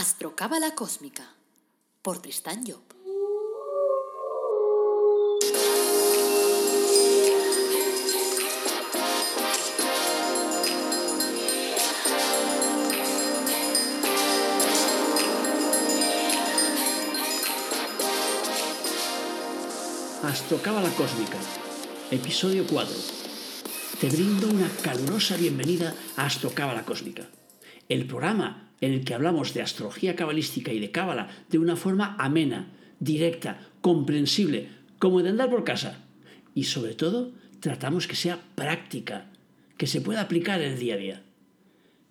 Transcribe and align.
Astrocábala 0.00 0.74
Cósmica 0.74 1.28
por 2.00 2.22
Tristán 2.22 2.64
Job. 2.66 2.80
Astrocábala 20.22 20.88
Cósmica, 20.96 21.36
episodio 22.10 22.66
4. 22.66 22.96
Te 24.00 24.08
brindo 24.08 24.48
una 24.48 24.70
calurosa 24.82 25.36
bienvenida 25.36 25.94
a 26.16 26.24
Astrocábala 26.24 26.86
Cósmica, 26.86 27.28
el 27.90 28.06
programa 28.06 28.69
en 28.80 28.92
el 28.92 29.04
que 29.04 29.14
hablamos 29.14 29.54
de 29.54 29.62
astrología 29.62 30.16
cabalística 30.16 30.72
y 30.72 30.80
de 30.80 30.90
cábala 30.90 31.28
de 31.50 31.58
una 31.58 31.76
forma 31.76 32.16
amena, 32.18 32.72
directa, 32.98 33.68
comprensible, 33.80 34.68
como 34.98 35.22
de 35.22 35.30
andar 35.30 35.50
por 35.50 35.64
casa. 35.64 36.04
Y 36.54 36.64
sobre 36.64 36.94
todo, 36.94 37.32
tratamos 37.60 38.06
que 38.06 38.16
sea 38.16 38.40
práctica, 38.54 39.30
que 39.76 39.86
se 39.86 40.00
pueda 40.00 40.22
aplicar 40.22 40.60
en 40.62 40.72
el 40.72 40.78
día 40.78 40.94
a 40.94 40.98
día. 40.98 41.22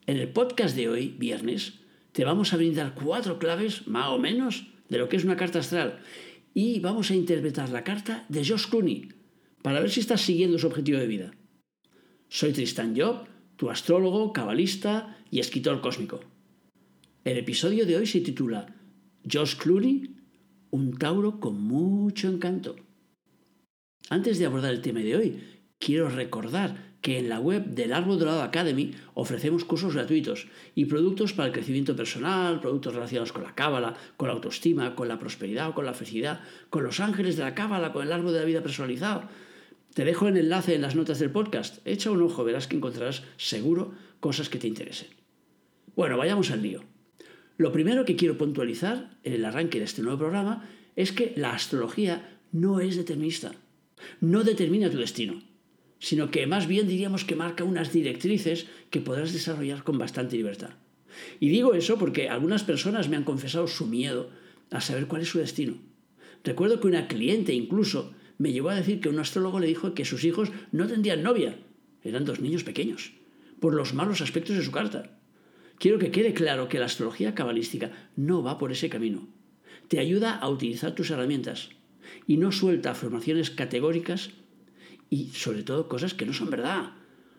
En 0.05 0.17
el 0.17 0.29
podcast 0.29 0.75
de 0.75 0.89
hoy, 0.89 1.15
viernes, 1.17 1.73
te 2.11 2.25
vamos 2.25 2.53
a 2.53 2.57
brindar 2.57 2.95
cuatro 2.95 3.38
claves, 3.38 3.88
más 3.88 4.07
o 4.07 4.17
menos, 4.17 4.67
de 4.89 4.97
lo 4.97 5.09
que 5.09 5.17
es 5.17 5.23
una 5.23 5.38
carta 5.38 5.59
astral. 5.59 5.99
Y 6.53 6.79
vamos 6.79 7.11
a 7.11 7.15
interpretar 7.15 7.69
la 7.69 7.83
carta 7.83 8.25
de 8.27 8.45
Josh 8.45 8.67
Clooney, 8.67 9.09
para 9.61 9.79
ver 9.79 9.91
si 9.91 9.99
estás 9.99 10.21
siguiendo 10.21 10.57
su 10.57 10.67
objetivo 10.67 10.99
de 10.99 11.07
vida. 11.07 11.31
Soy 12.27 12.53
Tristan 12.53 12.95
Job, 12.97 13.27
tu 13.55 13.69
astrólogo, 13.69 14.33
cabalista 14.33 15.17
y 15.29 15.39
escritor 15.39 15.81
cósmico. 15.81 16.21
El 17.25 17.37
episodio 17.37 17.85
de 17.85 17.97
hoy 17.97 18.07
se 18.07 18.21
titula 18.21 18.73
Josh 19.29 19.57
Clooney, 19.57 20.15
un 20.69 20.97
Tauro 20.97 21.41
con 21.41 21.61
mucho 21.61 22.30
encanto. 22.30 22.77
Antes 24.09 24.39
de 24.39 24.45
abordar 24.45 24.73
el 24.73 24.81
tema 24.81 25.02
de 25.02 25.17
hoy, 25.17 25.44
quiero 25.79 26.07
recordar 26.09 26.95
que 27.02 27.19
en 27.19 27.27
la 27.27 27.41
web 27.41 27.66
del 27.66 27.91
Árbol 27.91 28.19
Dorado 28.19 28.41
Academy 28.41 28.91
ofrecemos 29.16 29.66
cursos 29.66 29.95
gratuitos 29.95 30.47
y 30.75 30.85
productos 30.85 31.33
para 31.33 31.47
el 31.47 31.53
crecimiento 31.53 31.94
personal, 31.94 32.61
productos 32.61 32.94
relacionados 32.94 33.33
con 33.33 33.44
la 33.44 33.53
cábala, 33.53 33.97
con 34.16 34.29
la 34.29 34.35
autoestima, 34.35 34.95
con 34.95 35.09
la 35.09 35.19
prosperidad 35.19 35.67
o 35.69 35.73
con 35.73 35.85
la 35.85 35.94
felicidad, 35.94 36.39
con 36.69 36.83
los 36.83 37.01
ángeles 37.01 37.35
de 37.35 37.44
la 37.44 37.53
cábala, 37.53 37.91
con 37.91 38.07
el 38.07 38.13
árbol 38.13 38.31
de 38.31 38.39
la 38.39 38.45
vida 38.45 38.63
personalizado. 38.63 39.23
Te 39.94 40.05
dejo 40.05 40.29
el 40.29 40.38
enlace 40.38 40.73
en 40.73 40.81
las 40.81 40.95
notas 40.95 41.19
del 41.19 41.31
podcast. 41.31 41.85
Echa 41.85 42.11
un 42.11 42.22
ojo, 42.22 42.45
verás 42.45 42.67
que 42.67 42.77
encontrarás 42.77 43.23
seguro 43.35 43.91
cosas 44.22 44.47
que 44.47 44.57
te 44.57 44.67
interesen. 44.67 45.09
Bueno, 45.97 46.16
vayamos 46.16 46.49
al 46.51 46.61
lío. 46.61 46.81
Lo 47.59 47.73
primero 47.73 48.05
que 48.05 48.15
quiero 48.15 48.38
puntualizar 48.38 49.17
en 49.25 49.33
el 49.33 49.43
arranque 49.43 49.79
de 49.79 49.83
este 49.83 50.02
nuevo 50.02 50.17
programa 50.17 50.69
es 50.95 51.11
que 51.11 51.33
la 51.35 51.52
astrología 51.52 52.39
no 52.53 52.79
es 52.79 52.95
determinista, 52.95 53.51
no 54.21 54.45
determina 54.45 54.89
tu 54.89 54.97
destino, 54.97 55.43
sino 55.99 56.31
que 56.31 56.47
más 56.47 56.67
bien 56.67 56.88
diríamos 56.88 57.25
que 57.25 57.35
marca 57.35 57.66
unas 57.66 57.91
directrices 57.91 58.67
que 58.89 59.01
podrás 59.01 59.33
desarrollar 59.33 59.83
con 59.83 59.97
bastante 59.97 60.38
libertad. 60.38 60.69
Y 61.41 61.49
digo 61.49 61.73
eso 61.73 61.97
porque 61.97 62.29
algunas 62.29 62.63
personas 62.63 63.09
me 63.09 63.17
han 63.17 63.25
confesado 63.25 63.67
su 63.67 63.88
miedo 63.88 64.29
a 64.71 64.79
saber 64.79 65.07
cuál 65.07 65.23
es 65.23 65.27
su 65.27 65.39
destino. 65.39 65.75
Recuerdo 66.45 66.79
que 66.79 66.88
una 66.88 67.09
cliente 67.09 67.53
incluso 67.53 68.13
me 68.38 68.53
llegó 68.53 68.69
a 68.69 68.75
decir 68.75 69.01
que 69.01 69.09
un 69.09 69.19
astrólogo 69.19 69.59
le 69.59 69.67
dijo 69.67 69.94
que 69.94 70.05
sus 70.05 70.23
hijos 70.23 70.49
no 70.71 70.88
tendrían 70.88 71.23
novia, 71.23 71.57
eran 72.05 72.23
dos 72.23 72.39
niños 72.39 72.63
pequeños, 72.63 73.11
por 73.59 73.73
los 73.73 73.94
malos 73.94 74.21
aspectos 74.21 74.55
de 74.55 74.63
su 74.63 74.71
carta. 74.71 75.19
Quiero 75.80 75.97
que 75.97 76.11
quede 76.11 76.33
claro 76.33 76.67
que 76.67 76.77
la 76.77 76.85
astrología 76.85 77.33
cabalística 77.33 77.91
no 78.17 78.44
va 78.44 78.58
por 78.58 78.72
ese 78.72 78.89
camino. 78.89 79.30
Te 79.88 79.99
ayuda 79.99 80.35
a 80.35 80.49
utilizar 80.49 80.94
tus 80.94 81.09
herramientas 81.09 81.69
y 82.27 82.38
no 82.38 82.52
suelta 82.52 82.91
afirmaciones 82.91 83.49
categóricas 83.49 84.31
y 85.09 85.29
sobre 85.29 85.63
todo 85.63 85.88
cosas 85.88 86.13
que 86.13 86.25
no 86.25 86.34
son 86.34 86.50
verdad. 86.50 86.91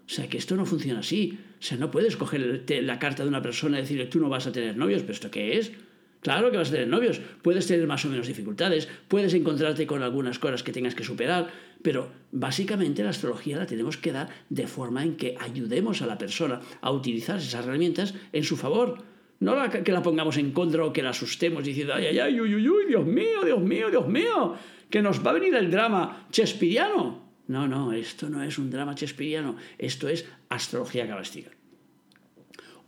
O 0.06 0.12
sea, 0.12 0.28
que 0.28 0.38
esto 0.38 0.56
no 0.56 0.64
funciona 0.64 1.00
así. 1.00 1.38
O 1.60 1.62
sea, 1.62 1.76
no 1.76 1.90
puedes 1.90 2.16
coger 2.16 2.64
la 2.82 2.98
carta 2.98 3.22
de 3.22 3.28
una 3.28 3.42
persona 3.42 3.78
y 3.78 3.82
decirle 3.82 4.06
tú 4.06 4.18
no 4.18 4.30
vas 4.30 4.46
a 4.46 4.52
tener 4.52 4.76
novios, 4.76 5.02
pero 5.02 5.12
¿esto 5.12 5.30
qué 5.30 5.58
es? 5.58 5.72
Claro 6.20 6.50
que 6.50 6.58
vas 6.58 6.68
a 6.68 6.72
tener 6.72 6.88
novios, 6.88 7.20
puedes 7.40 7.66
tener 7.66 7.86
más 7.86 8.04
o 8.04 8.08
menos 8.08 8.26
dificultades, 8.26 8.88
puedes 9.08 9.32
encontrarte 9.32 9.86
con 9.86 10.02
algunas 10.02 10.38
cosas 10.38 10.62
que 10.62 10.72
tengas 10.72 10.94
que 10.94 11.04
superar, 11.04 11.50
pero 11.82 12.12
básicamente 12.30 13.02
la 13.02 13.10
astrología 13.10 13.56
la 13.56 13.66
tenemos 13.66 13.96
que 13.96 14.12
dar 14.12 14.28
de 14.50 14.66
forma 14.66 15.02
en 15.02 15.16
que 15.16 15.36
ayudemos 15.40 16.02
a 16.02 16.06
la 16.06 16.18
persona 16.18 16.60
a 16.82 16.90
utilizar 16.90 17.38
esas 17.38 17.64
herramientas 17.64 18.14
en 18.32 18.44
su 18.44 18.56
favor. 18.56 19.02
No 19.40 19.56
que 19.70 19.92
la 19.92 20.02
pongamos 20.02 20.36
en 20.36 20.52
contra 20.52 20.84
o 20.84 20.92
que 20.92 21.02
la 21.02 21.10
asustemos 21.10 21.64
diciendo, 21.64 21.94
ay, 21.94 22.06
ay, 22.06 22.18
ay, 22.18 22.40
uy, 22.40 22.54
uy, 22.54 22.68
uy, 22.68 22.84
Dios 22.86 23.06
mío, 23.06 23.42
Dios 23.42 23.60
mío, 23.62 23.88
Dios 23.88 24.06
mío, 24.06 24.54
que 24.90 25.00
nos 25.00 25.24
va 25.24 25.30
a 25.30 25.34
venir 25.34 25.54
el 25.54 25.70
drama 25.70 26.26
chespiriano. 26.30 27.30
No, 27.48 27.66
no, 27.66 27.94
esto 27.94 28.28
no 28.28 28.42
es 28.42 28.58
un 28.58 28.70
drama 28.70 28.94
chespiriano, 28.94 29.56
esto 29.78 30.10
es 30.10 30.26
astrología 30.50 31.08
cabalística. 31.08 31.50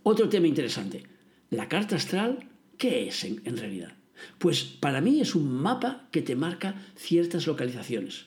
Otro 0.03 0.29
tema 0.29 0.45
interesante, 0.45 1.03
la 1.49 1.67
carta 1.67 1.95
astral 1.95 2.52
¿Qué 2.83 3.07
es 3.07 3.23
en, 3.23 3.55
realidad? 3.55 3.93
Pues 4.39 4.65
para 4.65 4.99
mí 4.99 5.21
es 5.21 5.35
un 5.35 5.49
mapa 5.49 6.09
que 6.11 6.21
te 6.21 6.35
marca 6.35 6.75
ciertas 6.97 7.47
localizaciones. 7.47 8.25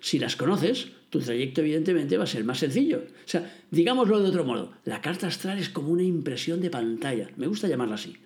Si 0.00 0.18
las 0.18 0.34
conoces, 0.34 0.88
tu 1.10 1.20
trayecto 1.20 1.60
evidentemente 1.60 2.18
va 2.18 2.24
a 2.24 2.26
ser 2.26 2.42
más 2.42 2.58
sencillo. 2.58 3.04
O 3.24 3.28
sea, 3.28 3.56
digámoslo 3.70 4.20
de 4.20 4.30
otro 4.30 4.44
modo, 4.44 4.72
la 4.84 5.00
carta 5.00 5.28
astral 5.28 5.58
es 5.58 5.68
como 5.68 5.90
una 5.90 6.02
impresión 6.02 6.60
de 6.60 6.70
pantalla, 6.70 7.30
me 7.36 7.46
gusta 7.46 7.68
llamarla 7.68 7.94
así, 7.94 8.16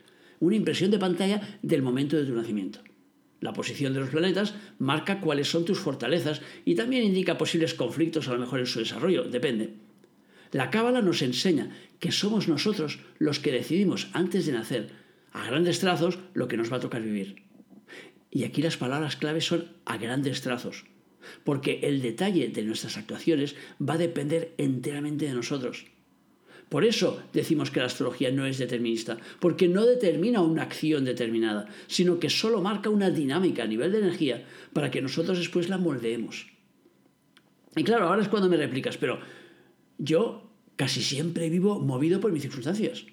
una 0.40 0.56
impresión 0.56 0.90
de 0.90 0.98
pantalla 0.98 1.58
del 1.60 1.82
momento 1.82 2.16
de 2.16 2.24
tu 2.24 2.32
nacimiento. 2.32 2.78
La 3.42 3.52
posición 3.52 3.92
de 3.92 4.00
los 4.00 4.08
planetas 4.08 4.54
marca 4.78 5.20
cuáles 5.20 5.50
son 5.50 5.66
tus 5.66 5.80
fortalezas 5.80 6.40
y 6.64 6.76
también 6.76 7.04
indica 7.04 7.36
posibles 7.36 7.74
conflictos 7.74 8.26
a 8.28 8.32
lo 8.32 8.40
mejor 8.40 8.60
en 8.60 8.66
su 8.66 8.78
desarrollo, 8.78 9.24
depende. 9.24 9.74
La 10.50 10.70
cábala 10.70 11.02
nos 11.02 11.20
enseña 11.20 11.76
que 12.00 12.10
somos 12.10 12.48
nosotros 12.48 13.00
los 13.18 13.38
que 13.38 13.52
decidimos 13.52 14.08
antes 14.14 14.46
de 14.46 14.52
nacer 14.52 15.07
a 15.38 15.46
grandes 15.46 15.80
trazos 15.80 16.18
lo 16.34 16.48
que 16.48 16.56
nos 16.56 16.72
va 16.72 16.76
a 16.76 16.80
tocar 16.80 17.02
vivir. 17.02 17.42
Y 18.30 18.44
aquí 18.44 18.60
las 18.60 18.76
palabras 18.76 19.16
claves 19.16 19.46
son 19.46 19.68
a 19.84 19.96
grandes 19.96 20.42
trazos, 20.42 20.84
porque 21.44 21.80
el 21.82 22.02
detalle 22.02 22.48
de 22.48 22.62
nuestras 22.62 22.96
actuaciones 22.96 23.54
va 23.80 23.94
a 23.94 23.98
depender 23.98 24.54
enteramente 24.58 25.26
de 25.26 25.34
nosotros. 25.34 25.86
Por 26.68 26.84
eso 26.84 27.22
decimos 27.32 27.70
que 27.70 27.80
la 27.80 27.86
astrología 27.86 28.30
no 28.30 28.44
es 28.44 28.58
determinista, 28.58 29.16
porque 29.40 29.68
no 29.68 29.86
determina 29.86 30.42
una 30.42 30.62
acción 30.62 31.04
determinada, 31.04 31.66
sino 31.86 32.18
que 32.18 32.28
solo 32.28 32.60
marca 32.60 32.90
una 32.90 33.10
dinámica 33.10 33.62
a 33.62 33.66
nivel 33.66 33.92
de 33.92 33.98
energía 33.98 34.44
para 34.74 34.90
que 34.90 35.00
nosotros 35.00 35.38
después 35.38 35.70
la 35.70 35.78
moldeemos. 35.78 36.46
Y 37.74 37.84
claro, 37.84 38.08
ahora 38.08 38.22
es 38.22 38.28
cuando 38.28 38.50
me 38.50 38.56
replicas, 38.58 38.98
pero 38.98 39.20
yo 39.96 40.50
casi 40.76 41.00
siempre 41.00 41.48
vivo 41.48 41.80
movido 41.80 42.20
por 42.20 42.32
mis 42.32 42.42
circunstancias. 42.42 43.06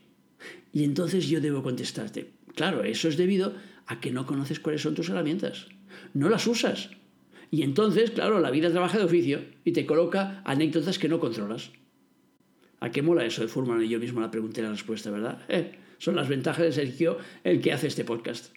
Y 0.76 0.84
entonces 0.84 1.30
yo 1.30 1.40
debo 1.40 1.64
contestarte, 1.64 2.34
claro, 2.54 2.84
eso 2.84 3.08
es 3.08 3.16
debido 3.16 3.54
a 3.86 4.02
que 4.02 4.12
no 4.12 4.26
conoces 4.26 4.60
cuáles 4.60 4.82
son 4.82 4.94
tus 4.94 5.08
herramientas, 5.08 5.68
no 6.14 6.28
las 6.28 6.48
usas. 6.48 6.90
Y 7.50 7.62
entonces, 7.62 8.12
claro, 8.12 8.42
la 8.42 8.52
vida 8.52 8.70
trabaja 8.70 8.98
de 8.98 9.06
oficio 9.06 9.40
y 9.64 9.72
te 9.72 9.86
coloca 9.86 10.42
anécdotas 10.44 11.00
que 11.00 11.08
no 11.08 11.22
controlas. 11.22 11.72
¿A 12.82 12.92
qué 12.92 13.02
mola 13.02 13.26
eso 13.26 13.42
de 13.42 13.48
Furman 13.48 13.82
y 13.82 13.88
yo 13.88 14.02
mismo 14.02 14.20
la 14.20 14.32
pregunté 14.32 14.64
la 14.64 14.72
respuesta, 14.72 15.10
verdad? 15.12 15.44
Eh, 15.48 15.80
son 15.98 16.18
las 16.18 16.28
ventajas 16.28 16.66
de 16.66 16.74
Sergio 16.74 17.20
el 17.46 17.62
que 17.62 17.72
hace 17.72 17.88
este 17.88 18.04
podcast. 18.04 18.54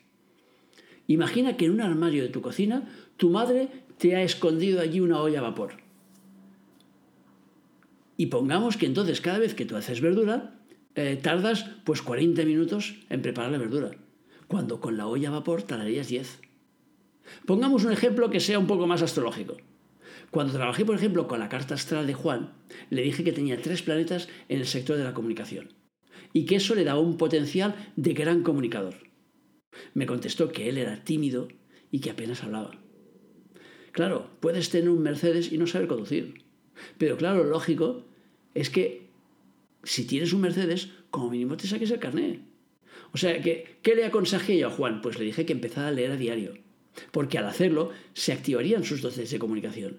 Imagina 1.07 1.57
que 1.57 1.67
en 1.67 1.71
un 1.71 1.83
armario 1.83 2.25
de 2.25 2.31
tu 2.31 2.43
cocina 2.43 2.89
tu 3.17 3.31
madre 3.31 3.69
te 3.97 4.17
ha 4.17 4.25
escondido 4.25 4.81
allí 4.81 4.99
una 4.99 5.21
olla 5.21 5.39
a 5.39 5.43
vapor. 5.43 5.75
Y 8.17 8.27
pongamos 8.27 8.77
que 8.77 8.87
entonces 8.87 9.21
cada 9.21 9.39
vez 9.39 9.55
que 9.55 9.67
tú 9.67 9.77
haces 9.77 10.01
verdura, 10.01 10.58
eh, 10.99 11.17
tardas 11.17 11.65
pues 11.85 12.03
40 12.03 12.45
minutos 12.45 12.97
en 13.09 13.23
preparar 13.23 13.53
la 13.53 13.59
verdura, 13.59 13.93
cuando 14.49 14.81
con 14.81 14.97
la 14.97 15.07
olla 15.07 15.29
a 15.29 15.31
vapor 15.31 15.63
tardarías 15.63 16.09
10. 16.09 16.41
Pongamos 17.47 17.85
un 17.85 17.93
ejemplo 17.93 18.31
que 18.31 18.41
sea 18.41 18.59
un 18.59 18.67
poco 18.67 18.89
más 18.89 19.01
astrológico. 19.03 19.57
Cuando 20.33 20.55
trabajé, 20.55 20.85
por 20.85 20.97
ejemplo, 20.97 21.29
con 21.29 21.39
la 21.39 21.49
carta 21.49 21.75
astral 21.75 22.09
de 22.09 22.15
Juan, 22.15 22.53
le 22.91 23.03
dije 23.03 23.23
que 23.23 23.31
tenía 23.31 23.63
tres 23.63 23.83
planetas 23.83 24.29
en 24.49 24.59
el 24.59 24.67
sector 24.67 24.97
de 24.97 25.05
la 25.05 25.15
comunicación 25.15 25.73
y 26.33 26.47
que 26.47 26.57
eso 26.57 26.75
le 26.75 26.83
daba 26.83 26.99
un 26.99 27.17
potencial 27.17 27.77
de 27.95 28.13
gran 28.13 28.43
comunicador. 28.43 28.95
Me 29.95 30.07
contestó 30.07 30.51
que 30.51 30.69
él 30.69 30.79
era 30.79 31.05
tímido 31.05 31.47
y 31.93 32.01
que 32.01 32.11
apenas 32.11 32.43
hablaba. 32.43 32.73
Claro, 33.93 34.31
puedes 34.41 34.69
tener 34.71 34.91
un 34.91 35.03
Mercedes 35.03 35.53
y 35.53 35.59
no 35.59 35.69
saber 35.69 35.87
conducir. 35.87 36.43
Pero 36.99 37.17
claro, 37.17 37.45
lógico 37.45 38.05
es 38.55 38.69
que 38.69 39.08
si 39.83 40.07
tienes 40.07 40.33
un 40.33 40.41
Mercedes, 40.41 40.91
como 41.11 41.31
mínimo 41.31 41.57
te 41.57 41.67
saques 41.67 41.91
el 41.91 41.99
carnet. 41.99 42.41
O 43.13 43.19
sea, 43.19 43.41
¿qué, 43.41 43.79
¿qué 43.83 43.95
le 43.95 44.05
aconsejé 44.05 44.59
yo 44.59 44.69
a 44.69 44.71
Juan? 44.71 45.01
Pues 45.01 45.19
le 45.19 45.25
dije 45.25 45.47
que 45.47 45.53
empezara 45.53 45.89
a 45.89 45.93
leer 45.93 46.13
a 46.13 46.17
diario, 46.17 46.55
porque 47.11 47.39
al 47.39 47.47
hacerlo 47.47 47.91
se 48.13 48.33
activarían 48.33 48.85
sus 48.85 49.01
dotes 49.01 49.31
de 49.31 49.39
comunicación. 49.39 49.99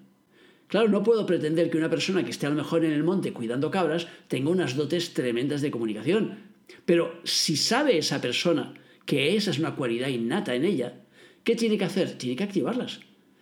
Claro, 0.68 0.88
no 0.88 1.02
puedo 1.02 1.26
pretender 1.26 1.68
que 1.68 1.78
una 1.78 1.90
persona 1.90 2.24
que 2.24 2.30
esté 2.30 2.46
a 2.46 2.50
lo 2.50 2.54
mejor 2.54 2.84
en 2.84 2.92
el 2.92 3.02
monte 3.02 3.32
cuidando 3.32 3.72
cabras 3.72 4.06
tenga 4.28 4.50
unas 4.50 4.76
dotes 4.76 5.14
tremendas 5.14 5.62
de 5.62 5.72
comunicación. 5.72 6.38
Pero 6.84 7.20
si 7.24 7.56
sabe 7.56 7.98
esa 7.98 8.20
persona 8.20 8.74
que 9.04 9.34
esa 9.34 9.50
es 9.50 9.58
una 9.58 9.74
cualidad 9.74 10.06
innata 10.06 10.54
en 10.54 10.64
ella, 10.64 11.00
¿qué 11.42 11.56
tiene 11.56 11.76
que 11.76 11.86
hacer? 11.86 12.16
Tiene 12.16 12.36
que 12.36 12.44
activarlas. 12.44 13.00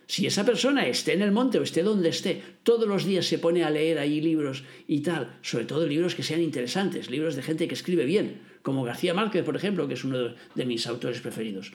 Si 0.09 0.25
esa 0.25 0.43
persona 0.43 0.87
esté 0.87 1.13
en 1.13 1.21
el 1.21 1.31
monte 1.31 1.59
o 1.59 1.61
esté 1.61 1.83
donde 1.83 2.09
esté, 2.09 2.41
todos 2.63 2.87
los 2.87 3.05
días 3.05 3.27
se 3.27 3.37
pone 3.37 3.63
a 3.63 3.69
leer 3.69 3.99
ahí 3.99 4.21
libros 4.21 4.63
y 4.87 5.01
tal, 5.01 5.37
sobre 5.43 5.65
todo 5.65 5.85
libros 5.85 6.15
que 6.15 6.23
sean 6.23 6.41
interesantes, 6.41 7.11
libros 7.11 7.35
de 7.35 7.43
gente 7.43 7.67
que 7.67 7.75
escribe 7.75 8.05
bien, 8.05 8.41
como 8.63 8.83
García 8.83 9.13
Márquez, 9.13 9.45
por 9.45 9.55
ejemplo, 9.55 9.87
que 9.87 9.93
es 9.93 10.03
uno 10.03 10.33
de 10.55 10.65
mis 10.65 10.87
autores 10.87 11.21
preferidos. 11.21 11.73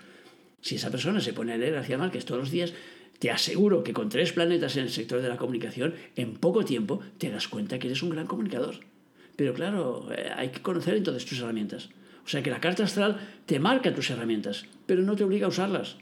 Si 0.60 0.74
esa 0.74 0.90
persona 0.90 1.20
se 1.20 1.32
pone 1.32 1.52
a 1.52 1.56
leer 1.56 1.74
García 1.74 1.96
Márquez 1.96 2.24
todos 2.24 2.40
los 2.40 2.50
días, 2.50 2.72
te 3.20 3.30
aseguro 3.30 3.84
que 3.84 3.92
con 3.92 4.08
tres 4.08 4.32
planetas 4.32 4.76
en 4.76 4.82
el 4.82 4.90
sector 4.90 5.22
de 5.22 5.28
la 5.28 5.36
comunicación, 5.36 5.94
en 6.16 6.34
poco 6.34 6.64
tiempo 6.64 6.98
te 7.18 7.30
das 7.30 7.46
cuenta 7.46 7.78
que 7.78 7.86
eres 7.86 8.02
un 8.02 8.10
gran 8.10 8.26
comunicador. 8.26 8.80
Pero 9.36 9.54
claro, 9.54 10.08
eh, 10.12 10.32
hay 10.34 10.48
que 10.48 10.60
conocer 10.60 10.96
entonces 10.96 11.24
tus 11.24 11.38
herramientas. 11.38 11.90
O 12.26 12.28
sea 12.28 12.42
que 12.42 12.50
la 12.50 12.60
carta 12.60 12.82
astral 12.82 13.20
te 13.46 13.60
marca 13.60 13.94
tus 13.94 14.10
herramientas, 14.10 14.66
pero 14.86 15.02
no 15.02 15.14
te 15.14 15.22
obliga 15.22 15.46
a 15.46 15.50
usarlas. 15.50 15.98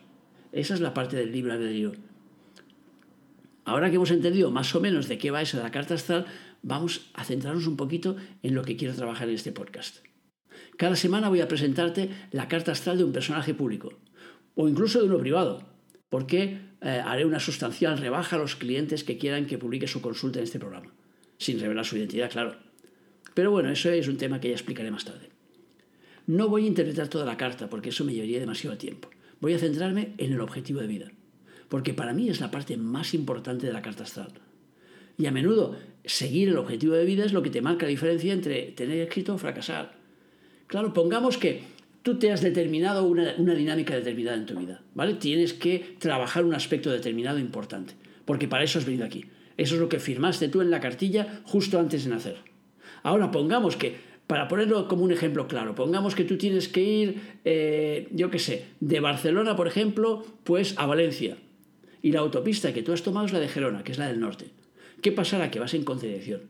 Esa 0.53 0.73
es 0.73 0.81
la 0.81 0.95
parte 0.95 1.17
del 1.17 1.31
libre 1.31 1.53
albedrío. 1.53 1.93
Ahora 3.65 3.91
que 3.91 3.97
hemos 3.97 4.11
entendido 4.11 4.51
más 4.51 4.75
o 4.75 4.81
menos 4.81 5.09
de 5.09 5.19
qué 5.19 5.31
va 5.31 5.43
eso 5.43 5.57
de 5.57 5.63
la 5.63 5.71
carta 5.71 5.95
astral, 5.95 6.27
vamos 6.63 7.11
a 7.15 7.25
centrarnos 7.25 7.67
un 7.67 7.77
poquito 7.77 8.17
en 8.43 8.55
lo 8.55 8.65
que 8.65 8.77
quiero 8.77 8.95
trabajar 8.95 9.29
en 9.29 9.37
este 9.37 9.53
podcast. 9.53 9.99
Cada 10.77 10.97
semana 10.97 11.29
voy 11.29 11.41
a 11.41 11.49
presentarte 11.49 12.11
la 12.33 12.49
carta 12.49 12.73
astral 12.73 12.99
de 12.99 13.05
un 13.05 13.13
personaje 13.13 13.55
público 13.55 13.93
o 14.55 14.69
incluso 14.69 14.99
de 14.99 15.07
uno 15.07 15.19
privado, 15.19 15.63
porque 16.09 16.59
eh, 16.81 17.03
haré 17.05 17.25
una 17.25 17.41
sustancial 17.41 17.99
rebaja 17.99 18.37
a 18.37 18.39
los 18.39 18.57
clientes 18.57 19.05
que 19.05 19.17
quieran 19.17 19.47
que 19.47 19.59
publique 19.59 19.87
su 19.87 20.03
consulta 20.03 20.41
en 20.41 20.45
este 20.45 20.59
programa, 20.59 20.93
sin 21.39 21.61
revelar 21.61 21.87
su 21.87 21.97
identidad, 21.97 22.31
claro. 22.31 22.57
Pero 23.33 23.51
bueno, 23.51 23.71
eso 23.71 23.91
es 23.91 24.09
un 24.09 24.19
tema 24.19 24.41
que 24.41 24.49
ya 24.49 24.55
explicaré 24.55 24.91
más 24.91 25.05
tarde. 25.05 25.31
No 26.27 26.49
voy 26.49 26.65
a 26.65 26.69
interpretar 26.69 27.09
toda 27.09 27.25
la 27.25 27.37
carta 27.37 27.71
porque 27.71 27.91
eso 27.91 28.05
me 28.05 28.13
llevaría 28.13 28.41
demasiado 28.41 28.77
tiempo. 28.77 29.09
Voy 29.41 29.55
a 29.55 29.59
centrarme 29.59 30.15
en 30.19 30.33
el 30.33 30.41
objetivo 30.41 30.81
de 30.81 30.87
vida 30.87 31.13
porque 31.73 31.95
para 31.95 32.13
mí 32.13 32.29
es 32.29 32.39
la 32.39 32.51
parte 32.51 32.77
más 32.77 33.15
importante 33.15 33.67
de 33.67 33.73
la 33.73 33.81
carta 33.81 34.03
astral. 34.03 34.29
Y 35.17 35.25
a 35.25 35.31
menudo 35.31 35.75
seguir 36.05 36.51
el 36.51 36.59
objetivo 36.59 36.93
de 36.93 37.07
vida 37.07 37.25
es 37.25 37.33
lo 37.33 37.43
que 37.43 37.49
te 37.49 37.63
marca 37.63 37.87
la 37.87 37.91
diferencia 37.91 38.35
entre 38.35 38.73
tener 38.73 39.01
éxito 39.01 39.33
o 39.33 39.39
fracasar. 39.39 39.95
Claro, 40.67 40.93
pongamos 40.93 41.39
que 41.39 41.63
tú 42.03 42.19
te 42.19 42.31
has 42.31 42.43
determinado 42.43 43.05
una, 43.05 43.37
una, 43.39 43.55
dinámica 43.55 43.95
determinada 43.95 44.37
en 44.37 44.45
tu 44.45 44.55
vida, 44.55 44.83
¿vale? 44.93 45.15
Tienes 45.15 45.55
que 45.55 45.97
trabajar 45.99 46.45
un 46.45 46.53
aspecto 46.53 46.91
determinado 46.91 47.39
importante, 47.39 47.95
porque 48.27 48.49
para 48.49 48.65
eso 48.65 48.79
has 48.79 48.85
venido 48.85 49.07
aquí. 49.07 49.25
Eso 49.57 49.77
es 49.77 49.81
lo 49.81 49.89
que 49.89 49.99
firmaste 49.99 50.49
tú 50.49 50.61
en 50.61 50.71
la 50.71 50.79
cartilla 50.79 51.41
justo 51.45 51.81
antes 51.81 52.05
de 52.05 52.11
nacer. 52.11 52.37
Ahora, 53.03 53.31
pongamos 53.31 53.77
que, 53.77 53.97
para 54.27 54.47
ponerlo 54.47 54.89
como 54.89 55.05
un 55.05 55.13
ejemplo 55.13 55.49
claro, 55.49 55.75
pongamos 55.75 56.15
que 56.15 56.25
tú 56.25 56.37
tienes 56.37 56.69
que 56.69 56.83
ir, 56.83 57.21
eh, 57.47 58.09
yo 58.13 58.31
qué 58.31 58.39
sé, 58.39 58.67
de 58.81 59.01
Barcelona, 59.01 59.57
por 59.57 59.69
ejemplo, 59.69 60.23
pues 60.45 60.75
a 60.77 60.85
Valencia 60.85 61.39
y 62.03 62.13
la 62.13 62.21
autopista 62.21 62.75
que 62.75 62.83
tú 62.83 62.93
has 62.93 63.03
tomado 63.03 63.27
es 63.27 63.33
la 63.33 63.41
de 63.41 63.49
Gerona, 63.49 63.85
que 63.85 63.93
es 63.93 63.99
la 63.99 64.09
del 64.09 64.21
norte. 64.21 64.47
¿Qué 65.01 65.13
pasará? 65.13 65.51
Que 65.51 65.61
vas 65.61 65.75
en 65.75 65.85
contradicción. 65.85 66.43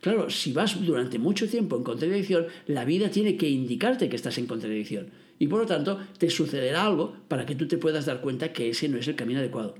Claro, 0.00 0.30
si 0.30 0.52
vas 0.52 0.84
durante 0.84 1.18
mucho 1.18 1.48
tiempo 1.48 1.76
en 1.76 1.84
contradicción, 1.84 2.46
la 2.66 2.84
vida 2.84 3.10
tiene 3.10 3.36
que 3.36 3.48
indicarte 3.48 4.08
que 4.08 4.16
estás 4.16 4.38
en 4.38 4.46
contradicción. 4.46 5.10
Y 5.38 5.46
por 5.46 5.60
lo 5.60 5.66
tanto, 5.66 5.98
te 6.18 6.30
sucederá 6.30 6.84
algo 6.84 7.14
para 7.28 7.46
que 7.46 7.54
tú 7.54 7.68
te 7.68 7.78
puedas 7.78 8.06
dar 8.06 8.20
cuenta 8.20 8.52
que 8.52 8.70
ese 8.70 8.88
no 8.88 8.98
es 8.98 9.06
el 9.08 9.16
camino 9.16 9.40
adecuado. 9.40 9.76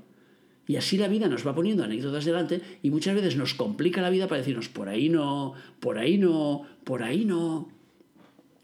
Y 0.67 0.75
así 0.75 0.97
la 0.97 1.07
vida 1.07 1.27
nos 1.27 1.45
va 1.45 1.55
poniendo 1.55 1.83
anécdotas 1.83 2.25
delante 2.25 2.61
y 2.83 2.91
muchas 2.91 3.15
veces 3.15 3.35
nos 3.35 3.55
complica 3.55 4.01
la 4.01 4.11
vida 4.11 4.27
para 4.27 4.39
decirnos, 4.39 4.69
por 4.69 4.87
ahí 4.87 5.09
no, 5.09 5.53
por 5.79 5.97
ahí 5.97 6.17
no, 6.17 6.65
por 6.83 7.01
ahí 7.01 7.25
no. 7.25 7.69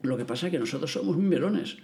Lo 0.03 0.15
que 0.15 0.25
pasa 0.25 0.47
es 0.47 0.51
que 0.51 0.59
nosotros 0.59 0.91
somos 0.91 1.17
melones. 1.17 1.77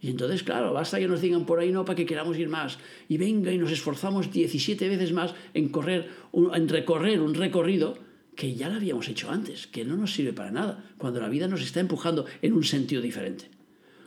Y 0.00 0.10
entonces, 0.10 0.42
claro, 0.42 0.72
basta 0.72 0.98
que 0.98 1.08
nos 1.08 1.20
digan 1.20 1.46
por 1.46 1.58
ahí 1.58 1.72
no 1.72 1.84
para 1.84 1.96
que 1.96 2.06
queramos 2.06 2.38
ir 2.38 2.48
más. 2.48 2.78
Y 3.08 3.16
venga 3.16 3.52
y 3.52 3.58
nos 3.58 3.72
esforzamos 3.72 4.30
17 4.30 4.88
veces 4.88 5.12
más 5.12 5.34
en, 5.54 5.68
correr, 5.68 6.10
en 6.32 6.68
recorrer 6.68 7.20
un 7.20 7.34
recorrido 7.34 7.98
que 8.34 8.54
ya 8.54 8.68
lo 8.68 8.76
habíamos 8.76 9.08
hecho 9.08 9.30
antes, 9.30 9.66
que 9.66 9.84
no 9.84 9.96
nos 9.96 10.12
sirve 10.12 10.34
para 10.34 10.50
nada, 10.50 10.84
cuando 10.98 11.20
la 11.20 11.28
vida 11.28 11.48
nos 11.48 11.62
está 11.62 11.80
empujando 11.80 12.26
en 12.42 12.52
un 12.52 12.64
sentido 12.64 13.00
diferente. 13.00 13.46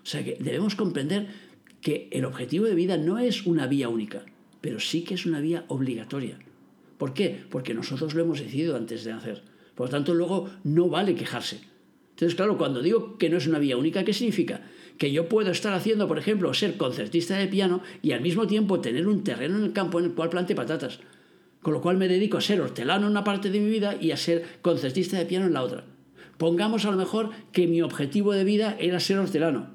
O 0.03 0.05
sea 0.05 0.23
que 0.23 0.37
debemos 0.39 0.75
comprender 0.75 1.27
que 1.81 2.07
el 2.11 2.25
objetivo 2.25 2.65
de 2.65 2.75
vida 2.75 2.97
no 2.97 3.17
es 3.17 3.45
una 3.45 3.65
vía 3.65 3.89
única, 3.89 4.23
pero 4.61 4.79
sí 4.79 5.03
que 5.03 5.15
es 5.15 5.25
una 5.25 5.41
vía 5.41 5.65
obligatoria. 5.67 6.37
¿Por 6.97 7.13
qué? 7.13 7.43
Porque 7.49 7.73
nosotros 7.73 8.13
lo 8.13 8.21
hemos 8.21 8.39
decidido 8.39 8.75
antes 8.75 9.03
de 9.03 9.11
nacer. 9.11 9.41
Por 9.73 9.87
lo 9.87 9.91
tanto, 9.91 10.13
luego 10.13 10.49
no 10.63 10.89
vale 10.89 11.15
quejarse. 11.15 11.61
Entonces, 12.11 12.35
claro, 12.35 12.57
cuando 12.57 12.81
digo 12.81 13.17
que 13.17 13.29
no 13.29 13.37
es 13.37 13.47
una 13.47 13.59
vía 13.59 13.77
única, 13.77 14.03
¿qué 14.03 14.13
significa? 14.13 14.61
Que 14.99 15.11
yo 15.11 15.27
puedo 15.27 15.49
estar 15.49 15.73
haciendo, 15.73 16.07
por 16.07 16.19
ejemplo, 16.19 16.53
ser 16.53 16.77
concertista 16.77 17.35
de 17.35 17.47
piano 17.47 17.81
y 18.03 18.11
al 18.11 18.21
mismo 18.21 18.45
tiempo 18.45 18.81
tener 18.81 19.07
un 19.07 19.23
terreno 19.23 19.57
en 19.57 19.63
el 19.63 19.73
campo 19.73 19.97
en 19.97 20.05
el 20.05 20.11
cual 20.11 20.29
plante 20.29 20.53
patatas. 20.53 20.99
Con 21.63 21.73
lo 21.73 21.81
cual 21.81 21.97
me 21.97 22.07
dedico 22.07 22.37
a 22.37 22.41
ser 22.41 22.61
hortelano 22.61 23.07
en 23.07 23.11
una 23.11 23.23
parte 23.23 23.49
de 23.49 23.59
mi 23.59 23.69
vida 23.71 23.97
y 23.99 24.11
a 24.11 24.17
ser 24.17 24.59
concertista 24.61 25.17
de 25.17 25.25
piano 25.25 25.47
en 25.47 25.53
la 25.53 25.63
otra. 25.63 25.85
Pongamos 26.37 26.85
a 26.85 26.91
lo 26.91 26.97
mejor 26.97 27.31
que 27.51 27.65
mi 27.65 27.81
objetivo 27.81 28.33
de 28.33 28.43
vida 28.43 28.77
era 28.79 28.99
ser 28.99 29.17
hortelano. 29.17 29.71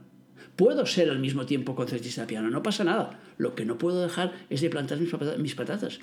Puedo 0.56 0.86
ser 0.86 1.10
al 1.10 1.18
mismo 1.18 1.46
tiempo 1.46 1.74
concertista 1.74 2.20
de 2.20 2.28
piano, 2.28 2.48
no 2.48 2.62
pasa 2.62 2.84
nada. 2.84 3.18
Lo 3.38 3.54
que 3.54 3.64
no 3.64 3.76
puedo 3.76 4.00
dejar 4.00 4.32
es 4.50 4.60
de 4.60 4.70
plantar 4.70 4.98
mis 5.38 5.54
patatas. 5.54 5.98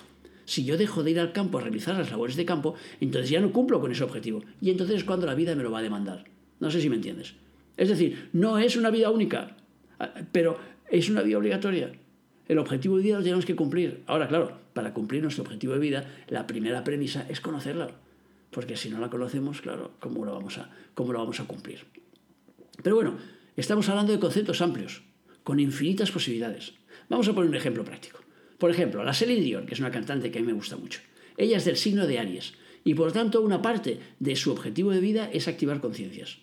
Si 0.46 0.66
yo 0.66 0.78
dejo 0.78 1.04
de 1.04 1.12
ir 1.12 1.20
al 1.20 1.32
campo 1.32 1.58
a 1.60 1.62
realizar 1.62 1.96
las 1.96 2.12
labores 2.12 2.36
de 2.36 2.46
campo, 2.46 2.76
entonces 3.00 3.30
ya 3.30 3.40
no 3.40 3.54
cumplo 3.54 3.80
con 3.80 3.92
ese 3.92 4.04
objetivo. 4.04 4.44
Y 4.60 4.70
entonces 4.70 4.98
es 4.98 5.04
cuando 5.04 5.26
la 5.26 5.36
vida 5.36 5.56
me 5.56 5.64
lo 5.64 5.72
va 5.72 5.80
a 5.80 5.84
demandar. 5.84 6.26
No 6.60 6.70
sé 6.70 6.82
si 6.82 6.90
me 6.90 6.98
entiendes. 6.98 7.36
Es 7.78 7.90
decir, 7.90 8.30
no 8.34 8.58
es 8.58 8.76
una 8.76 8.90
vida 8.90 9.10
única, 9.10 9.56
pero 10.32 10.58
es 10.90 11.10
una 11.10 11.22
vida 11.22 11.38
obligatoria. 11.38 11.92
El 12.48 12.60
objetivo 12.60 12.98
de 12.98 13.04
vida 13.04 13.18
lo 13.18 13.24
tenemos 13.24 13.46
que 13.46 13.56
cumplir. 13.56 14.04
Ahora, 14.08 14.28
claro, 14.28 14.60
para 14.74 14.94
cumplir 14.94 15.24
nuestro 15.24 15.44
objetivo 15.44 15.74
de 15.74 15.80
vida, 15.80 16.06
la 16.28 16.48
primera 16.48 16.84
premisa 16.84 17.26
es 17.30 17.40
conocerla. 17.40 17.92
Porque 18.50 18.76
si 18.76 18.90
no 18.90 19.00
la 19.00 19.10
conocemos, 19.10 19.62
claro, 19.62 19.92
¿cómo 20.00 20.26
lo 20.26 20.34
vamos 20.34 20.58
a, 20.58 20.70
cómo 20.94 21.14
lo 21.14 21.20
vamos 21.20 21.40
a 21.40 21.46
cumplir? 21.46 21.86
Pero 22.84 22.96
bueno, 22.96 23.18
estamos 23.56 23.88
hablando 23.90 24.12
de 24.12 24.20
conceptos 24.20 24.62
amplios, 24.62 25.04
con 25.44 25.60
infinitas 25.60 26.12
posibilidades. 26.12 26.74
Vamos 27.08 27.28
a 27.30 27.34
poner 27.34 27.50
un 27.50 27.56
ejemplo 27.56 27.86
práctico. 27.86 28.20
Por 28.58 28.70
ejemplo, 28.70 29.04
la 29.04 29.14
Celine 29.14 29.42
Dion, 29.42 29.66
que 29.66 29.74
es 29.74 29.80
una 29.80 29.92
cantante 29.92 30.30
que 30.30 30.40
a 30.40 30.42
mí 30.42 30.48
me 30.48 30.54
gusta 30.54 30.76
mucho. 30.76 31.00
Ella 31.38 31.58
es 31.58 31.66
del 31.66 31.78
signo 31.78 32.06
de 32.06 32.20
Aries 32.20 32.54
y 32.84 32.94
por 32.94 33.12
tanto 33.12 33.42
una 33.42 33.62
parte 33.62 34.00
de 34.20 34.36
su 34.36 34.52
objetivo 34.52 34.92
de 34.92 35.00
vida 35.00 35.30
es 35.32 35.48
activar 35.48 35.80
conciencias. 35.80 36.40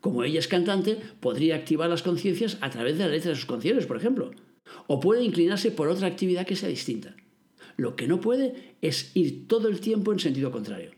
Como 0.00 0.24
ella 0.24 0.38
es 0.38 0.48
cantante, 0.48 0.98
podría 1.20 1.56
activar 1.56 1.88
las 1.88 2.02
conciencias 2.02 2.58
a 2.60 2.70
través 2.70 2.98
de 2.98 3.04
la 3.04 3.10
letra 3.10 3.30
de 3.30 3.36
sus 3.36 3.46
canciones, 3.46 3.86
por 3.86 3.96
ejemplo. 3.96 4.30
O 4.86 5.00
puede 5.00 5.24
inclinarse 5.24 5.70
por 5.70 5.88
otra 5.88 6.06
actividad 6.06 6.46
que 6.46 6.56
sea 6.56 6.68
distinta. 6.68 7.16
Lo 7.76 7.96
que 7.96 8.06
no 8.06 8.20
puede 8.20 8.76
es 8.82 9.10
ir 9.14 9.48
todo 9.48 9.68
el 9.68 9.80
tiempo 9.80 10.12
en 10.12 10.18
sentido 10.18 10.50
contrario. 10.50 10.92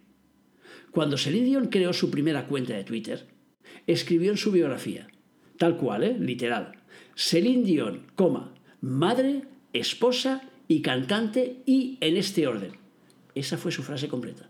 Cuando 0.90 1.18
Celine 1.18 1.46
Dion 1.46 1.66
creó 1.68 1.92
su 1.92 2.10
primera 2.10 2.46
cuenta 2.46 2.74
de 2.74 2.84
Twitter, 2.84 3.26
escribió 3.86 4.30
en 4.30 4.36
su 4.36 4.52
biografía, 4.52 5.08
tal 5.56 5.76
cual, 5.76 6.04
¿eh? 6.04 6.16
literal, 6.18 6.72
Celine 7.14 7.64
Dion, 7.64 8.06
coma, 8.14 8.54
madre, 8.80 9.42
esposa 9.72 10.42
y 10.66 10.82
cantante 10.82 11.62
y 11.66 11.98
en 12.00 12.16
este 12.16 12.46
orden. 12.46 12.72
Esa 13.34 13.58
fue 13.58 13.72
su 13.72 13.82
frase 13.82 14.08
completa. 14.08 14.48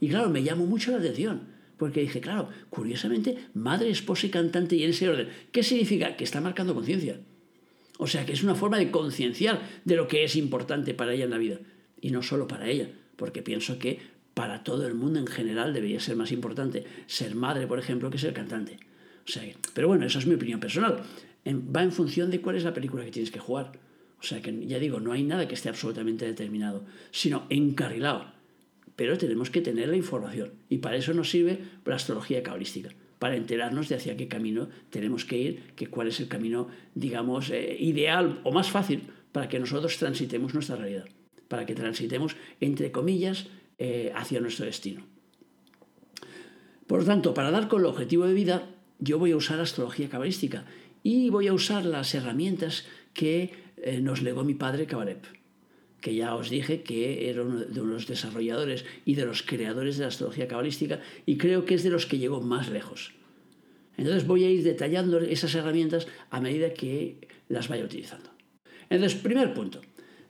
Y 0.00 0.08
claro, 0.08 0.30
me 0.30 0.42
llamó 0.42 0.66
mucho 0.66 0.92
la 0.92 0.98
atención, 0.98 1.48
porque 1.80 2.02
dije, 2.02 2.20
claro, 2.20 2.50
curiosamente, 2.68 3.38
madre, 3.54 3.88
esposa 3.88 4.26
y 4.26 4.30
cantante 4.30 4.76
y 4.76 4.84
en 4.84 4.90
ese 4.90 5.08
orden. 5.08 5.30
¿Qué 5.50 5.62
significa? 5.62 6.14
Que 6.14 6.24
está 6.24 6.42
marcando 6.42 6.74
conciencia. 6.74 7.18
O 7.96 8.06
sea, 8.06 8.26
que 8.26 8.34
es 8.34 8.42
una 8.42 8.54
forma 8.54 8.76
de 8.76 8.90
concienciar 8.90 9.62
de 9.86 9.96
lo 9.96 10.06
que 10.06 10.22
es 10.22 10.36
importante 10.36 10.92
para 10.92 11.14
ella 11.14 11.24
en 11.24 11.30
la 11.30 11.38
vida. 11.38 11.58
Y 11.98 12.10
no 12.10 12.22
solo 12.22 12.46
para 12.46 12.68
ella, 12.68 12.90
porque 13.16 13.40
pienso 13.40 13.78
que 13.78 13.98
para 14.34 14.62
todo 14.62 14.86
el 14.86 14.92
mundo 14.92 15.20
en 15.20 15.26
general 15.26 15.72
debería 15.72 16.00
ser 16.00 16.16
más 16.16 16.32
importante 16.32 16.84
ser 17.06 17.34
madre, 17.34 17.66
por 17.66 17.78
ejemplo, 17.78 18.10
que 18.10 18.18
ser 18.18 18.34
cantante. 18.34 18.78
O 19.26 19.32
sea, 19.32 19.42
pero 19.72 19.88
bueno, 19.88 20.04
esa 20.04 20.18
es 20.18 20.26
mi 20.26 20.34
opinión 20.34 20.60
personal. 20.60 21.02
Va 21.46 21.82
en 21.82 21.92
función 21.92 22.30
de 22.30 22.42
cuál 22.42 22.56
es 22.56 22.64
la 22.64 22.74
película 22.74 23.06
que 23.06 23.10
tienes 23.10 23.30
que 23.30 23.40
jugar. 23.40 23.72
O 24.20 24.22
sea 24.22 24.42
que 24.42 24.66
ya 24.66 24.78
digo, 24.78 25.00
no 25.00 25.12
hay 25.12 25.22
nada 25.22 25.48
que 25.48 25.54
esté 25.54 25.70
absolutamente 25.70 26.26
determinado, 26.26 26.84
sino 27.10 27.46
encarrilado. 27.48 28.38
Pero 28.96 29.18
tenemos 29.18 29.50
que 29.50 29.60
tener 29.60 29.88
la 29.88 29.96
información 29.96 30.52
y 30.68 30.78
para 30.78 30.96
eso 30.96 31.14
nos 31.14 31.30
sirve 31.30 31.58
la 31.84 31.96
astrología 31.96 32.42
cabalística, 32.42 32.90
para 33.18 33.36
enterarnos 33.36 33.88
de 33.88 33.96
hacia 33.96 34.16
qué 34.16 34.28
camino 34.28 34.68
tenemos 34.90 35.24
que 35.24 35.38
ir, 35.38 35.62
que 35.76 35.88
cuál 35.88 36.08
es 36.08 36.20
el 36.20 36.28
camino, 36.28 36.68
digamos, 36.94 37.50
eh, 37.50 37.76
ideal 37.78 38.40
o 38.44 38.52
más 38.52 38.70
fácil 38.70 39.02
para 39.32 39.48
que 39.48 39.58
nosotros 39.58 39.96
transitemos 39.98 40.54
nuestra 40.54 40.76
realidad, 40.76 41.04
para 41.48 41.66
que 41.66 41.74
transitemos, 41.74 42.36
entre 42.60 42.90
comillas, 42.90 43.46
eh, 43.78 44.12
hacia 44.14 44.40
nuestro 44.40 44.66
destino. 44.66 45.06
Por 46.86 47.00
lo 47.00 47.06
tanto, 47.06 47.34
para 47.34 47.50
dar 47.50 47.68
con 47.68 47.80
el 47.80 47.86
objetivo 47.86 48.26
de 48.26 48.34
vida, 48.34 48.68
yo 48.98 49.18
voy 49.18 49.32
a 49.32 49.36
usar 49.36 49.60
astrología 49.60 50.08
cabalística 50.08 50.64
y 51.02 51.30
voy 51.30 51.46
a 51.46 51.52
usar 51.52 51.84
las 51.84 52.14
herramientas 52.14 52.86
que 53.14 53.52
eh, 53.76 54.00
nos 54.00 54.22
legó 54.22 54.44
mi 54.44 54.54
padre 54.54 54.86
Cabarep, 54.86 55.24
que 56.00 56.14
ya 56.14 56.34
os 56.34 56.50
dije 56.50 56.82
que 56.82 57.28
era 57.28 57.42
uno 57.42 57.60
de 57.60 57.82
los 57.82 58.06
desarrolladores 58.06 58.84
y 59.04 59.14
de 59.14 59.26
los 59.26 59.42
creadores 59.42 59.96
de 59.96 60.02
la 60.02 60.08
astrología 60.08 60.48
cabalística 60.48 61.00
y 61.26 61.36
creo 61.36 61.64
que 61.64 61.74
es 61.74 61.82
de 61.82 61.90
los 61.90 62.06
que 62.06 62.18
llegó 62.18 62.40
más 62.40 62.70
lejos. 62.70 63.12
Entonces 63.96 64.26
voy 64.26 64.44
a 64.44 64.50
ir 64.50 64.62
detallando 64.62 65.18
esas 65.20 65.54
herramientas 65.54 66.06
a 66.30 66.40
medida 66.40 66.72
que 66.72 67.28
las 67.48 67.68
vaya 67.68 67.84
utilizando. 67.84 68.30
Entonces, 68.88 69.20
primer 69.20 69.52
punto. 69.52 69.80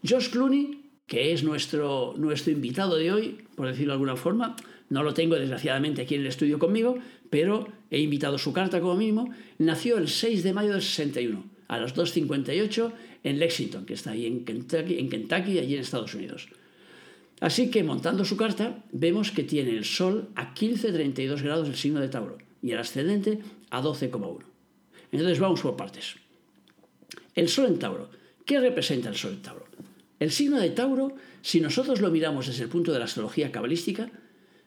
Josh 0.07 0.31
Clooney, 0.31 0.91
que 1.07 1.33
es 1.33 1.45
nuestro, 1.45 2.15
nuestro 2.17 2.53
invitado 2.53 2.97
de 2.97 3.13
hoy, 3.13 3.39
por 3.55 3.69
decirlo 3.69 3.93
de 3.93 3.95
alguna 3.95 4.17
forma, 4.17 4.57
no 4.89 5.03
lo 5.05 5.15
tengo 5.15 5.37
desgraciadamente 5.37 6.03
aquí 6.03 6.17
en 6.17 6.23
el 6.23 6.27
estudio 6.27 6.59
conmigo, 6.59 6.99
pero 7.31 7.69
he 7.91 8.01
invitado 8.01 8.39
su 8.39 8.53
carta 8.53 8.81
como 8.81 8.97
mínimo, 8.97 9.33
nació 9.59 9.99
el 9.99 10.09
6 10.09 10.43
de 10.43 10.53
mayo 10.53 10.73
del 10.73 10.83
61, 10.83 11.45
a 11.69 11.79
las 11.79 11.95
2.58 11.95 12.93
en 13.23 13.39
Lexington, 13.39 13.85
que 13.85 13.95
está 13.95 14.13
ahí 14.13 14.27
en 14.27 14.45
Kentucky, 14.45 14.99
en 14.99 15.13
allí 15.59 15.75
en 15.75 15.81
Estados 15.81 16.15
Unidos. 16.15 16.49
Así 17.41 17.71
que 17.71 17.83
montando 17.83 18.25
su 18.25 18.37
carta, 18.37 18.85
vemos 18.93 19.31
que 19.31 19.43
tiene 19.43 19.71
el 19.71 19.85
Sol 19.85 20.29
a 20.35 20.55
15,32 20.55 21.43
grados 21.43 21.69
el 21.69 21.77
signo 21.77 22.01
de 22.01 22.09
Tauro 22.09 22.39
y 22.63 22.73
el 22.73 22.79
ascendente 22.79 23.41
a 23.71 23.83
12,1. 23.83 24.45
Entonces 25.13 25.41
vamos 25.41 25.61
por 25.63 25.77
partes. 25.77 26.17
El 27.35 27.49
Sol 27.49 27.67
en 27.67 27.79
Tauro. 27.79 28.11
¿Qué 28.45 28.61
representa 28.61 29.09
el 29.09 29.17
Sol 29.17 29.33
en 29.33 29.43
Tauro? 29.43 29.65
El 30.19 30.31
signo 30.31 30.61
de 30.61 30.71
Tauro, 30.71 31.15
si 31.41 31.61
nosotros 31.61 32.01
lo 32.03 32.11
miramos 32.11 32.47
desde 32.47 32.65
el 32.65 32.69
punto 32.69 32.93
de 32.93 32.99
la 32.99 33.07
astrología 33.07 33.51
cabalística, 33.51 34.11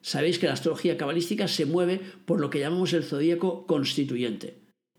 sabéis 0.02 0.40
que 0.40 0.48
la 0.48 0.54
astrología 0.54 0.98
cabalística 0.98 1.48
se 1.48 1.68
mueve 1.68 2.02
por 2.26 2.40
lo 2.40 2.50
que 2.50 2.60
llamamos 2.60 2.94
el 2.94 3.04
zodíaco 3.04 3.68
constituyente 3.68 4.58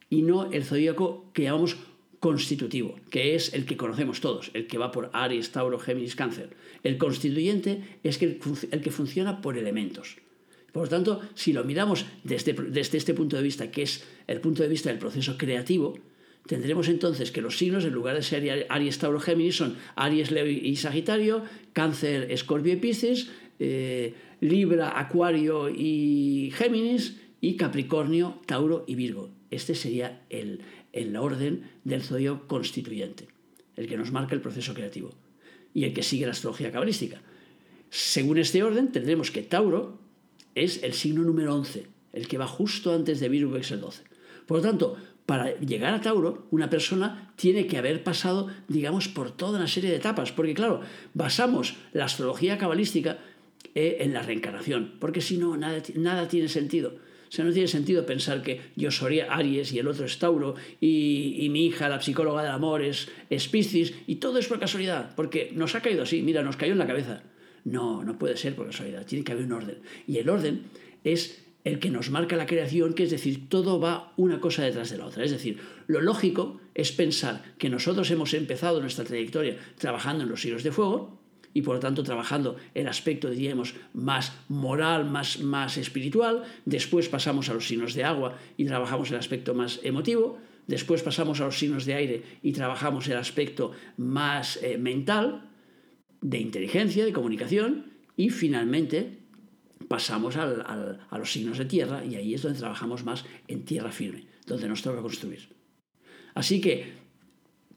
y 0.09 0.23
no 0.23 0.53
el 0.53 0.65
zodíaco 0.65 1.33
que 1.33 1.43
llamamos 1.43 1.77
constitutivo, 2.25 2.97
que 3.11 3.35
es 3.35 3.53
el 3.53 3.67
que 3.67 3.77
conocemos 3.77 4.23
todos, 4.23 4.51
el 4.55 4.67
que 4.67 4.79
va 4.79 4.91
por 4.91 5.11
Aries, 5.13 5.53
Tauro, 5.53 5.79
Géminis, 5.79 6.17
Cáncer. 6.17 6.57
El 6.83 6.97
constituyente 6.97 7.83
es 8.03 8.23
el, 8.23 8.39
que 8.39 8.91
funciona 8.91 9.43
por 9.43 9.59
elementos. 9.59 10.17
Por 10.73 10.85
lo 10.85 10.89
tanto, 10.89 11.21
si 11.35 11.53
lo 11.53 11.65
miramos 11.65 12.07
desde, 12.23 12.55
desde 12.55 12.97
este 12.97 13.13
punto 13.13 13.37
de 13.37 13.43
vista, 13.43 13.71
que 13.71 13.83
es 13.83 14.05
el 14.27 14.41
punto 14.41 14.63
de 14.63 14.71
vista 14.71 14.89
del 14.89 14.99
proceso 14.99 15.37
creativo, 15.37 15.99
tendremos 16.47 16.89
entonces 16.89 17.31
que 17.31 17.43
los 17.43 17.59
signos, 17.59 17.85
en 17.85 17.93
lugar 17.93 18.17
de 18.17 18.23
ser 18.23 18.67
Aries, 18.71 18.99
Tauro, 18.99 19.21
Géminis, 19.21 19.57
son 19.57 19.77
Aries, 19.95 20.31
Leo 20.31 20.47
y 20.47 20.77
Sagitario, 20.77 21.45
Cáncer, 21.75 22.33
Escorpio 22.33 22.73
y 22.73 22.77
Piscis, 22.77 23.29
eh, 23.59 24.15
Libra, 24.41 24.99
Acuario 24.99 25.69
y 25.69 26.51
Géminis, 26.55 27.21
y 27.43 27.59
Capricornio, 27.59 28.41
Tauro 28.47 28.85
y 28.87 28.95
Virgo. 28.95 29.29
Este 29.51 29.75
sería 29.75 30.23
el, 30.31 30.63
el 30.95 31.17
orden 31.17 31.69
del 31.83 32.03
zodíaco 32.03 32.47
constituyente, 32.47 33.29
el 33.77 33.89
que 33.89 33.99
nos 33.99 34.13
marca 34.13 34.35
el 34.35 34.41
proceso 34.41 34.75
creativo 34.75 35.11
y 35.75 35.85
el 35.85 35.93
que 35.93 36.05
sigue 36.05 36.25
la 36.25 36.33
astrología 36.33 36.71
cabalística. 36.71 37.21
Según 37.91 38.39
este 38.39 38.63
orden, 38.63 38.93
tendremos 38.93 39.31
que 39.31 39.43
Tauro 39.43 39.99
es 40.55 40.83
el 40.85 40.95
signo 40.95 41.23
número 41.23 41.55
11, 41.55 41.87
el 42.13 42.29
que 42.29 42.39
va 42.39 42.47
justo 42.47 42.95
antes 42.95 43.19
de 43.19 43.29
Virgo, 43.29 43.53
que 43.53 43.61
es 43.61 43.71
el 43.73 43.81
12. 43.81 44.05
Por 44.47 44.59
lo 44.59 44.63
tanto, 44.63 44.97
para 45.27 45.59
llegar 45.59 45.95
a 45.95 46.01
Tauro, 46.01 46.47
una 46.53 46.71
persona 46.71 47.33
tiene 47.35 47.67
que 47.67 47.79
haber 47.79 48.05
pasado, 48.05 48.49
digamos, 48.69 49.09
por 49.09 49.33
toda 49.33 49.59
una 49.59 49.69
serie 49.69 49.91
de 49.91 49.97
etapas, 49.97 50.31
porque 50.31 50.55
claro, 50.55 50.81
basamos 51.13 51.77
la 51.93 52.05
astrología 52.05 52.57
cabalística 52.57 53.19
eh, 53.75 53.97
en 54.01 54.13
la 54.13 54.23
reencarnación, 54.23 54.95
porque 55.01 55.21
si 55.21 55.39
no, 55.39 55.57
nada 55.57 56.29
tiene 56.29 56.49
sentido. 56.49 56.99
O 57.29 57.33
sea, 57.33 57.45
no 57.45 57.53
tiene 57.53 57.69
sentido 57.69 58.07
pensar 58.07 58.43
que 58.43 58.61
yo 58.77 58.91
soy 58.91 59.21
Aries 59.21 59.73
y 59.73 59.79
el 59.79 59.89
otro 59.89 60.05
es 60.05 60.19
Tauro 60.19 60.55
y, 60.81 61.49
mi 61.51 61.67
hija, 61.67 61.89
la 61.89 62.01
psicóloga 62.01 62.43
del 62.43 62.53
amor, 62.53 62.83
es, 62.83 63.09
es 63.31 63.49
Piscis 63.49 63.95
y 64.07 64.17
todo 64.17 64.39
es 64.39 64.47
por 64.47 64.61
casualidad, 64.61 65.15
porque 65.17 65.51
nos 65.55 65.75
ha 65.75 65.81
caído 65.81 66.03
así, 66.03 66.23
mira, 66.23 66.43
nos 66.43 66.57
cayó 66.57 66.73
en 66.73 66.79
la 66.79 66.87
cabeza. 66.87 67.23
No, 67.65 68.05
no 68.05 68.19
puede 68.19 68.37
ser 68.37 68.55
por 68.55 68.67
casualidad, 68.67 69.07
tiene 69.07 69.25
que 69.25 69.33
haber 69.33 69.47
un 69.47 69.53
orden. 69.53 69.79
Y 70.07 70.19
el 70.19 70.29
orden 70.29 70.65
es 71.03 71.45
el 71.65 71.79
que 71.79 71.91
nos 71.91 72.11
marca 72.11 72.37
la 72.37 72.47
creación, 72.47 72.93
que 72.93 73.05
es 73.05 73.11
decir, 73.11 73.49
todo 73.49 73.81
va 73.81 74.13
una 74.17 74.39
cosa 74.39 74.63
detrás 74.63 74.91
de 74.91 74.99
la 74.99 75.07
otra. 75.07 75.25
Es 75.25 75.31
decir, 75.31 75.59
lo 75.87 76.03
lógico 76.03 76.61
es 76.75 76.93
pensar 76.93 77.43
que 77.59 77.71
nosotros 77.71 78.11
hemos 78.11 78.35
empezado 78.35 78.81
nuestra 78.81 79.05
trayectoria 79.05 79.57
trabajando 79.79 80.25
en 80.25 80.31
los 80.31 80.43
siglos 80.43 80.63
de 80.63 80.73
fuego, 80.73 81.24
y 81.55 81.63
por 81.63 81.77
lo 81.77 81.81
tanto 81.81 82.03
trabajando 82.03 82.57
el 82.75 82.89
aspecto, 82.89 83.31
diríamos, 83.31 83.75
más 83.95 84.37
moral, 84.49 85.09
más, 85.09 85.39
más 85.39 85.79
espiritual. 85.79 86.43
Después 86.67 87.09
pasamos 87.09 87.49
a 87.49 87.55
los 87.55 87.67
signos 87.67 87.95
de 87.95 88.05
agua 88.05 88.37
y 88.57 88.65
trabajamos 88.67 89.11
el 89.13 89.17
aspecto 89.17 89.55
más 89.55 89.81
emotivo. 89.85 90.39
Después 90.67 91.03
pasamos 91.03 91.41
a 91.41 91.45
los 91.45 91.59
signos 91.59 91.87
de 91.87 91.95
aire 91.95 92.23
y 92.43 92.53
trabajamos 92.53 93.07
el 93.09 93.17
aspecto 93.17 93.71
más 93.97 94.59
eh, 94.63 94.77
mental, 94.79 95.49
de 96.21 96.39
inteligencia, 96.39 97.05
de 97.05 97.13
comunicación. 97.13 97.93
Y 98.17 98.31
finalmente 98.31 99.21
pasamos 99.89 100.37
a 100.37 101.19
los 101.19 101.33
signos 101.33 101.59
de 101.59 101.67
tierra 101.67 102.05
y 102.05 102.17
ahí 102.17 102.35
es 102.35 102.43
donde 102.43 102.59
trabajamos 102.59 103.05
más 103.05 103.25
en 103.47 103.65
tierra 103.65 103.93
firme, 103.93 104.27
donde 104.47 104.69
nos 104.69 104.83
toca 104.83 105.03
construir. 105.03 105.49
Así 106.35 106.61
que 106.61 106.93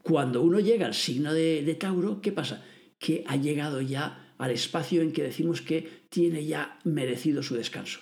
cuando 0.01 0.41
uno 0.41 0.59
llega 0.59 0.87
al 0.87 0.93
signo 0.95 1.33
de 1.33 1.77
Tauro, 1.79 2.21
¿qué 2.21 2.31
pasa? 2.31 2.63
Que 2.99 3.23
ha 3.27 3.35
llegado 3.35 3.81
ya 3.81 4.33
al 4.37 4.51
espacio 4.51 5.01
en 5.01 5.11
que 5.11 5.23
decimos 5.23 5.61
que 5.61 6.05
tiene 6.09 6.45
ya 6.45 6.79
merecido 6.83 7.43
su 7.43 7.55
descanso. 7.55 7.99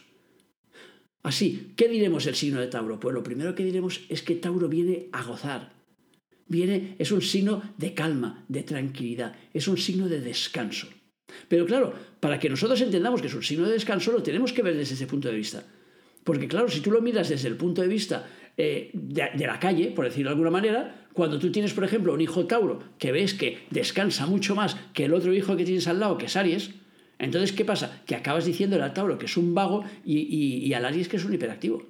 Así, 1.24 1.74
¿qué 1.76 1.88
diremos 1.88 2.28
el 2.28 2.36
signo 2.36 2.62
de 2.62 2.68
Tauro? 2.68 3.00
Pues 3.00 3.14
lo 3.14 3.24
primero 3.24 3.56
que 3.56 3.66
diremos 3.66 4.02
es 4.10 4.22
que 4.22 4.36
Tauro 4.36 4.70
viene 4.70 5.10
a 5.12 5.24
gozar. 5.24 5.74
Viene, 6.48 6.96
es 7.00 7.12
un 7.12 7.22
signo 7.22 7.64
de 7.78 7.96
calma, 7.96 8.46
de 8.48 8.62
tranquilidad, 8.62 9.36
es 9.52 9.68
un 9.68 9.78
signo 9.78 10.08
de 10.08 10.22
descanso. 10.22 10.88
Pero 11.48 11.66
claro, 11.66 11.94
para 12.20 12.40
que 12.40 12.50
nosotros 12.50 12.80
entendamos 12.82 13.22
que 13.22 13.28
es 13.28 13.34
un 13.34 13.42
signo 13.42 13.66
de 13.66 13.74
descanso, 13.74 14.12
lo 14.12 14.22
tenemos 14.22 14.54
que 14.54 14.62
ver 14.62 14.78
desde 14.78 14.94
ese 14.94 15.08
punto 15.08 15.28
de 15.28 15.36
vista. 15.36 15.64
Porque 16.24 16.48
claro, 16.48 16.70
si 16.70 16.82
tú 16.82 16.92
lo 16.92 17.02
miras 17.02 17.30
desde 17.30 17.48
el 17.48 17.56
punto 17.56 17.82
de 17.82 17.88
vista 17.88 18.28
eh, 18.58 18.92
de, 18.94 19.48
la 19.48 19.60
calle, 19.60 19.92
por 19.92 20.06
decirlo 20.06 20.30
de 20.30 20.34
alguna 20.34 20.52
manera, 20.52 21.05
cuando 21.16 21.40
tú 21.40 21.50
tienes, 21.50 21.74
por 21.74 21.86
ejemplo, 21.86 22.14
un 22.14 22.20
hijo 22.20 22.46
Tauro 22.46 22.84
que 23.00 23.14
ves 23.14 23.34
que 23.34 23.60
descansa 23.72 24.28
mucho 24.28 24.54
más 24.54 24.76
que 24.94 25.06
el 25.06 25.14
otro 25.14 25.34
hijo 25.34 25.56
que 25.56 25.64
tienes 25.64 25.88
al 25.88 26.02
lado, 26.02 26.18
que 26.18 26.26
es 26.26 26.36
Aries, 26.36 26.72
entonces, 27.18 27.54
¿qué 27.54 27.64
pasa? 27.64 28.02
Que 28.06 28.16
acabas 28.16 28.46
diciendo 28.46 28.82
al 28.84 28.94
Tauro 28.94 29.18
que 29.18 29.26
es 29.26 29.38
un 29.38 29.56
vago 29.56 29.86
y, 30.04 30.20
y, 30.68 30.74
al 30.74 30.84
Aries 30.84 31.08
que 31.08 31.16
es 31.16 31.24
un 31.24 31.34
hiperactivo. 31.34 31.86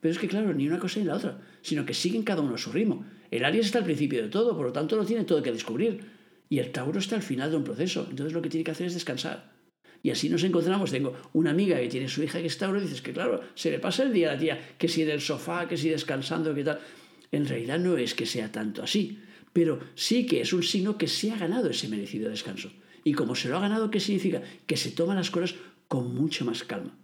Pero 0.00 0.12
es 0.12 0.20
que, 0.20 0.28
claro, 0.28 0.54
ni 0.54 0.68
una 0.68 0.78
cosa 0.78 1.00
ni 1.00 1.06
la 1.06 1.16
otra, 1.16 1.40
sino 1.62 1.84
que 1.84 1.94
siguen 1.94 2.22
cada 2.22 2.42
uno 2.42 2.54
a 2.54 2.58
su 2.58 2.70
ritmo. 2.70 3.04
El 3.32 3.44
Aries 3.44 3.66
está 3.66 3.78
al 3.78 3.84
principio 3.84 4.22
de 4.22 4.28
todo, 4.28 4.56
por 4.56 4.66
lo 4.66 4.72
tanto 4.72 4.96
lo 4.96 5.04
tiene 5.04 5.24
todo 5.24 5.42
que 5.42 5.50
descubrir. 5.50 6.04
Y 6.48 6.60
el 6.60 6.70
Tauro 6.70 7.00
está 7.00 7.16
al 7.16 7.22
final 7.22 7.50
de 7.50 7.56
un 7.56 7.64
proceso. 7.64 8.06
Entonces 8.08 8.32
lo 8.32 8.40
que 8.40 8.50
tiene 8.50 8.62
que 8.62 8.70
hacer 8.70 8.86
es 8.86 8.94
descansar. 8.94 9.52
Y 10.02 10.10
así 10.10 10.28
nos 10.28 10.44
encontramos. 10.44 10.92
Tengo 10.92 11.14
una 11.32 11.50
amiga 11.50 11.80
que 11.80 11.88
tiene 11.88 12.06
su 12.06 12.22
hija 12.22 12.38
que 12.40 12.46
está 12.46 12.66
Tauro 12.66 12.78
y 12.78 12.82
dices 12.82 13.02
que, 13.02 13.12
claro, 13.12 13.40
se 13.54 13.72
le 13.72 13.80
pasa 13.80 14.04
el 14.04 14.12
día 14.12 14.30
a 14.30 14.34
la 14.34 14.38
tía, 14.38 14.76
que 14.78 14.86
si 14.86 15.02
en 15.02 15.10
el 15.10 15.20
sofá, 15.20 15.66
que 15.66 15.76
si 15.76 15.88
descansando, 15.88 16.54
que 16.54 16.62
tal. 16.62 16.78
En 17.34 17.48
realidad 17.48 17.80
no 17.80 17.96
es 17.96 18.14
que 18.14 18.26
sea 18.26 18.52
tanto 18.52 18.82
así, 18.82 19.18
pero 19.52 19.80
sí 19.94 20.26
que 20.26 20.40
es 20.40 20.52
un 20.52 20.62
signo 20.62 20.96
que 20.96 21.08
se 21.08 21.32
ha 21.32 21.36
ganado 21.36 21.68
ese 21.68 21.88
merecido 21.88 22.30
descanso. 22.30 22.70
Y 23.02 23.12
como 23.12 23.34
se 23.34 23.48
lo 23.48 23.56
ha 23.56 23.60
ganado, 23.60 23.90
¿qué 23.90 23.98
significa? 23.98 24.42
Que 24.66 24.76
se 24.76 24.92
toman 24.92 25.16
las 25.16 25.30
cosas 25.30 25.56
con 25.88 26.14
mucha 26.14 26.44
más 26.44 26.62
calma. 26.62 26.96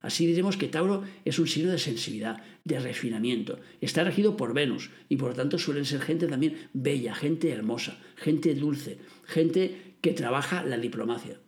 Así 0.00 0.26
diremos 0.26 0.56
que 0.56 0.68
Tauro 0.68 1.02
es 1.24 1.38
un 1.38 1.46
signo 1.46 1.70
de 1.70 1.78
sensibilidad, 1.78 2.42
de 2.64 2.78
refinamiento. 2.78 3.58
Está 3.80 4.04
regido 4.04 4.36
por 4.36 4.52
Venus 4.52 4.90
y 5.08 5.16
por 5.16 5.30
lo 5.30 5.34
tanto 5.34 5.58
suelen 5.58 5.84
ser 5.84 6.00
gente 6.00 6.26
también 6.26 6.68
bella, 6.72 7.14
gente 7.14 7.50
hermosa, 7.50 7.98
gente 8.16 8.54
dulce, 8.54 8.98
gente 9.24 9.96
que 10.00 10.12
trabaja 10.12 10.64
la 10.64 10.78
diplomacia. 10.78 11.40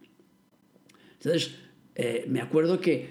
Entonces, 1.15 1.57
eh, 1.95 2.25
me 2.29 2.41
acuerdo 2.41 2.81
que 2.81 3.11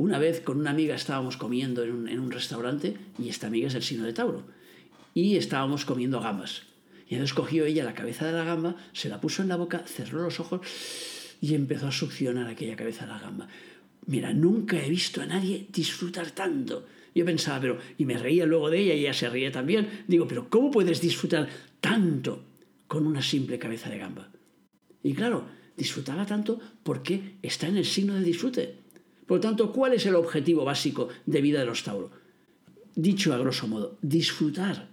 una 0.00 0.18
vez 0.18 0.40
con 0.40 0.58
una 0.58 0.70
amiga 0.70 0.94
estábamos 0.94 1.36
comiendo 1.36 1.84
en 1.84 2.18
un, 2.18 2.30
restaurante 2.30 2.96
y 3.18 3.28
esta 3.28 3.48
amiga 3.48 3.68
es 3.68 3.74
el 3.74 3.82
signo 3.82 4.06
de 4.06 4.14
Tauro 4.14 4.44
y 5.12 5.36
estábamos 5.36 5.84
comiendo 5.84 6.20
gambas. 6.20 6.62
Y 7.06 7.16
entonces 7.16 7.34
cogió 7.34 7.66
ella 7.66 7.84
la 7.84 7.92
cabeza 7.92 8.24
de 8.24 8.32
la 8.32 8.44
gamba, 8.44 8.76
se 8.94 9.10
la 9.10 9.20
puso 9.20 9.42
en 9.42 9.48
la 9.48 9.56
boca, 9.56 9.82
cerró 9.86 10.22
los 10.22 10.40
ojos 10.40 10.62
y 11.42 11.54
empezó 11.54 11.88
a 11.88 11.92
succionar 11.92 12.46
aquella 12.46 12.76
cabeza 12.76 13.04
de 13.04 13.12
la 13.12 13.18
gamba. 13.18 13.48
Mira, 14.06 14.32
nunca 14.32 14.82
he 14.82 14.88
visto 14.88 15.20
a 15.20 15.26
nadie 15.26 15.66
disfrutar 15.70 16.30
tanto. 16.30 16.86
Yo 17.14 17.26
pensaba, 17.26 17.60
pero, 17.60 17.78
y 17.98 18.06
me 18.06 18.16
reía 18.16 18.46
luego 18.46 18.70
de 18.70 18.80
ella 18.80 18.94
y 18.94 19.00
ella 19.00 19.12
se 19.12 19.28
reía 19.28 19.52
también. 19.52 20.04
Digo, 20.08 20.26
pero 20.26 20.48
¿cómo 20.48 20.70
puedes 20.70 21.02
disfrutar 21.02 21.46
tanto 21.78 22.42
con 22.86 23.06
una 23.06 23.20
simple 23.20 23.58
cabeza 23.58 23.90
de 23.90 23.98
gamba? 23.98 24.30
Y 25.02 25.12
claro, 25.12 25.44
disfrutaba 25.76 26.24
tanto 26.24 26.58
porque 26.82 27.34
está 27.42 27.66
en 27.66 27.76
el 27.76 27.84
signo 27.84 28.14
del 28.14 28.24
disfrute. 28.24 28.80
Por 29.30 29.36
lo 29.36 29.42
tanto, 29.42 29.70
¿cuál 29.70 29.92
es 29.92 30.04
el 30.06 30.16
objetivo 30.16 30.64
básico 30.64 31.08
de 31.24 31.40
vida 31.40 31.60
de 31.60 31.66
los 31.66 31.84
Tauro? 31.84 32.10
Dicho 32.96 33.32
a 33.32 33.38
grosso 33.38 33.68
modo, 33.68 33.96
disfrutar. 34.02 34.88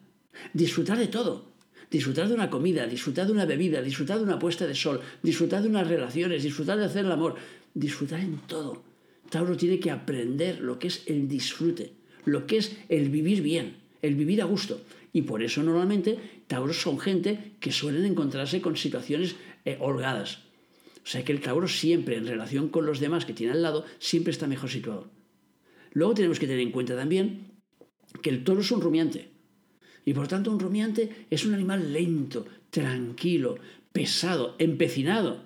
Disfrutar 0.54 1.00
de 1.00 1.08
todo. 1.08 1.46
Disfrutar 1.90 2.28
de 2.28 2.36
una 2.36 2.48
comida, 2.48 2.86
disfrutar 2.86 3.26
de 3.26 3.32
una 3.32 3.48
bebida, 3.48 3.82
disfrutar 3.82 4.20
de 4.20 4.26
una 4.26 4.38
puesta 4.38 4.68
de 4.68 4.76
sol, 4.76 5.02
disfrutar 5.24 5.64
de 5.64 5.70
unas 5.70 5.88
relaciones, 5.88 6.44
disfrutar 6.44 6.78
de 6.78 6.86
hacer 6.86 7.06
el 7.06 7.12
amor, 7.12 7.34
disfrutar 7.74 8.20
en 8.20 8.38
todo. 8.46 8.84
Tauro 9.32 9.58
tiene 9.58 9.80
que 9.80 9.90
aprender 9.90 10.60
lo 10.60 10.78
que 10.78 10.90
es 10.90 11.02
el 11.08 11.28
disfrute, 11.28 11.94
lo 12.26 12.46
que 12.46 12.58
es 12.58 12.78
el 12.90 13.10
vivir 13.10 13.42
bien, 13.42 13.78
el 14.04 14.14
vivir 14.14 14.44
a 14.44 14.46
gusto. 14.46 14.82
Y 15.14 15.24
por 15.24 15.42
eso 15.42 15.64
normalmente 15.64 16.44
Tauros 16.46 16.80
son 16.80 17.00
gente 17.00 17.54
que 17.60 17.72
suelen 17.72 18.06
encontrarse 18.06 18.62
con 18.62 18.78
situaciones 18.78 19.36
eh, 19.66 19.80
holgadas, 19.82 20.44
o 21.08 21.10
sea 21.10 21.24
que 21.24 21.32
el 21.32 21.40
Tauro 21.40 21.70
siempre, 21.70 22.18
en 22.18 22.28
relación 22.28 22.68
con 22.68 22.86
los 22.86 23.00
demás 23.00 23.24
que 23.24 23.32
tiene 23.32 23.54
al 23.54 23.62
lado, 23.62 23.86
siempre 23.98 24.32
está 24.32 24.46
mejor 24.46 24.70
situado. 24.70 25.10
Luego 25.94 26.14
tenemos 26.14 26.38
que 26.38 26.48
tener 26.48 26.60
en 26.60 26.74
cuenta 26.74 26.98
también 26.98 27.62
que 28.22 28.30
el 28.30 28.44
toro 28.44 28.60
es 28.60 28.70
un 28.72 28.82
rumiante. 28.82 29.32
Y 30.04 30.14
por 30.14 30.28
tanto 30.28 30.52
un 30.52 30.60
rumiante 30.60 31.26
es 31.30 31.46
un 31.46 31.54
animal 31.54 31.94
lento, 31.94 32.46
tranquilo, 32.72 33.58
pesado, 33.94 34.58
empecinado, 34.60 35.46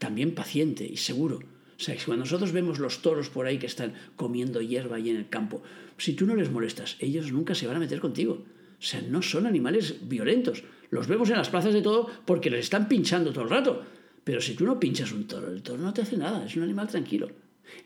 también 0.00 0.34
paciente 0.34 0.84
y 0.84 0.96
seguro. 0.96 1.36
O 1.36 1.80
sea, 1.80 1.94
que 1.94 2.04
cuando 2.04 2.24
nosotros 2.24 2.50
vemos 2.50 2.80
los 2.80 3.02
toros 3.02 3.30
por 3.30 3.46
ahí 3.46 3.58
que 3.58 3.66
están 3.66 3.94
comiendo 4.16 4.60
hierba 4.62 4.96
ahí 4.96 5.10
en 5.10 5.16
el 5.16 5.28
campo, 5.28 5.62
si 5.96 6.14
tú 6.14 6.26
no 6.26 6.34
les 6.34 6.50
molestas, 6.50 6.96
ellos 6.98 7.30
nunca 7.30 7.54
se 7.54 7.68
van 7.68 7.76
a 7.76 7.80
meter 7.80 8.00
contigo. 8.00 8.32
O 8.80 8.84
sea, 8.84 9.00
no 9.00 9.22
son 9.22 9.46
animales 9.46 10.08
violentos. 10.08 10.64
Los 10.90 11.06
vemos 11.06 11.30
en 11.30 11.36
las 11.36 11.50
plazas 11.50 11.72
de 11.72 11.82
todo 11.82 12.10
porque 12.26 12.50
les 12.50 12.64
están 12.64 12.88
pinchando 12.88 13.32
todo 13.32 13.44
el 13.44 13.50
rato. 13.50 14.01
Pero 14.24 14.40
si 14.40 14.54
tú 14.54 14.64
no 14.64 14.78
pinchas 14.78 15.12
un 15.12 15.26
toro, 15.26 15.50
el 15.50 15.62
toro 15.62 15.82
no 15.82 15.92
te 15.92 16.02
hace 16.02 16.16
nada, 16.16 16.44
es 16.44 16.56
un 16.56 16.62
animal 16.62 16.88
tranquilo. 16.88 17.28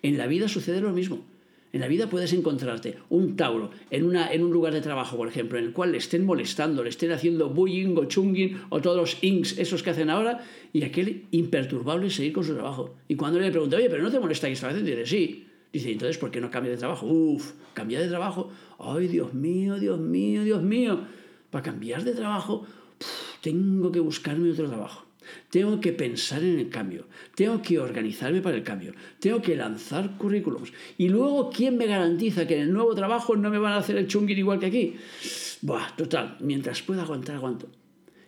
En 0.03 0.19
la 0.19 0.27
vida 0.27 0.49
sucede 0.49 0.81
lo 0.81 0.93
mismo. 0.93 1.25
En 1.73 1.81
la 1.81 1.89
vida 1.89 2.09
puedes 2.09 2.33
encontrarte 2.33 2.97
un 3.11 3.37
tauro 3.37 3.71
en, 3.91 4.05
una, 4.05 4.33
en 4.33 4.43
un 4.43 4.51
lugar 4.51 4.73
de 4.73 4.81
trabajo, 4.81 5.17
por 5.17 5.29
ejemplo, 5.29 5.59
en 5.59 5.65
el 5.67 5.73
cual 5.73 5.93
le 5.93 5.99
estén 5.99 6.25
molestando, 6.25 6.83
le 6.83 6.91
estén 6.91 7.13
haciendo 7.13 7.51
bullying 7.51 7.97
o 7.97 8.05
chunging 8.07 8.63
o 8.71 8.81
todos 8.81 8.97
los 8.97 9.23
inks, 9.23 9.59
esos 9.59 9.83
que 9.83 9.91
hacen 9.91 10.09
ahora, 10.09 10.43
y 10.73 10.85
aquel 10.85 11.27
imperturbable 11.33 12.09
seguir 12.09 12.33
con 12.33 12.45
su 12.45 12.55
trabajo. 12.55 12.95
Y 13.09 13.17
cuando 13.17 13.39
le 13.41 13.51
pregunta, 13.51 13.77
oye, 13.77 13.91
pero 13.91 14.03
no 14.03 14.11
te 14.11 14.21
molesta 14.21 14.47
que 14.47 14.55
estás 14.55 14.71
haciendo, 14.71 14.91
dice, 14.91 15.07
sí. 15.07 15.47
Dice, 15.73 15.93
entonces, 15.93 16.17
¿por 16.17 16.31
qué 16.31 16.41
no 16.41 16.51
cambia 16.51 16.73
de 16.73 16.79
trabajo? 16.79 17.07
Uf, 17.07 17.53
cambia 17.75 18.01
de 18.01 18.09
trabajo. 18.09 18.51
Ay, 18.79 19.09
Dios 19.09 19.35
mío, 19.35 19.79
Dios 19.79 20.01
mío, 20.01 20.45
Dios 20.45 20.63
mío. 20.63 21.01
Para 21.51 21.63
cambiar 21.63 22.05
de 22.05 22.13
trabajo, 22.13 22.65
tengo 23.43 23.93
que 23.93 24.01
buscarme 24.01 24.51
otro 24.51 24.69
trabajo. 24.69 25.06
Tengo 25.51 25.81
que 25.81 25.93
pensar 25.93 26.43
en 26.43 26.59
el 26.59 26.69
cambio, 26.69 27.07
tengo 27.35 27.63
que 27.63 27.79
organizarme 27.79 28.41
para 28.41 28.57
el 28.57 28.63
cambio, 28.63 28.95
tengo 29.21 29.41
que 29.43 29.57
lanzar 29.57 30.17
currículums. 30.17 30.73
Y 30.99 31.09
luego, 31.09 31.51
¿quién 31.51 31.77
me 31.77 31.87
garantiza 31.87 32.47
que 32.47 32.57
en 32.57 32.63
el 32.63 32.73
nuevo 32.73 32.95
trabajo 32.95 33.37
no 33.37 33.51
me 33.51 33.59
van 33.59 33.73
a 33.73 33.79
hacer 33.79 33.97
el 33.97 34.07
chungir 34.07 34.39
igual 34.39 34.59
que 34.59 34.67
aquí? 34.67 34.97
Buah, 35.63 35.97
total, 35.97 36.37
mientras 36.41 36.83
pueda 36.83 37.03
aguantar, 37.03 37.37
aguanto. 37.37 37.71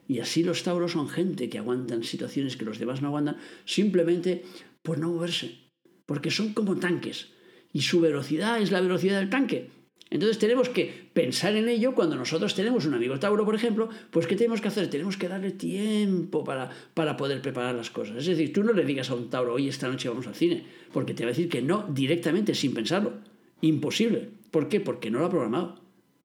Y 0.06 0.20
así 0.20 0.42
los 0.42 0.62
tauros 0.62 0.92
son 0.92 1.08
gente 1.08 1.50
que 1.50 1.58
aguantan 1.58 2.02
situaciones 2.02 2.56
que 2.56 2.64
los 2.64 2.78
demás 2.78 3.02
no 3.02 3.08
aguantan 3.08 3.36
simplemente 3.66 4.42
por 4.82 4.98
no 4.98 5.10
moverse, 5.10 5.58
porque 6.06 6.30
son 6.30 6.54
como 6.54 6.76
tanques. 6.76 7.28
Y 7.72 7.82
su 7.82 8.00
velocidad 8.00 8.60
es 8.60 8.72
la 8.72 8.80
velocidad 8.80 9.18
del 9.18 9.28
tanque. 9.28 9.70
Entonces 10.10 10.38
tenemos 10.38 10.68
que 10.68 11.08
pensar 11.12 11.54
en 11.56 11.68
ello 11.68 11.94
cuando 11.94 12.16
nosotros 12.16 12.54
tenemos 12.54 12.86
un 12.86 12.94
amigo 12.94 13.18
Tauro, 13.18 13.44
por 13.44 13.54
ejemplo, 13.54 13.88
pues 14.10 14.26
¿qué 14.26 14.36
tenemos 14.36 14.60
que 14.60 14.68
hacer? 14.68 14.88
Tenemos 14.88 15.16
que 15.16 15.28
darle 15.28 15.50
tiempo 15.50 16.44
para, 16.44 16.70
para 16.94 17.16
poder 17.16 17.42
preparar 17.42 17.74
las 17.74 17.90
cosas. 17.90 18.16
Es 18.16 18.26
decir, 18.26 18.52
tú 18.52 18.62
no 18.62 18.72
le 18.72 18.84
digas 18.84 19.10
a 19.10 19.14
un 19.14 19.28
Tauro, 19.28 19.54
oye, 19.54 19.68
esta 19.68 19.88
noche 19.88 20.08
vamos 20.08 20.26
al 20.26 20.34
cine, 20.34 20.64
porque 20.92 21.14
te 21.14 21.24
va 21.24 21.28
a 21.30 21.32
decir 21.32 21.48
que 21.48 21.60
no 21.60 21.86
directamente, 21.90 22.54
sin 22.54 22.72
pensarlo. 22.72 23.12
Imposible. 23.60 24.30
¿Por 24.50 24.68
qué? 24.68 24.80
Porque 24.80 25.10
no 25.10 25.18
lo 25.18 25.26
ha 25.26 25.30
programado, 25.30 25.80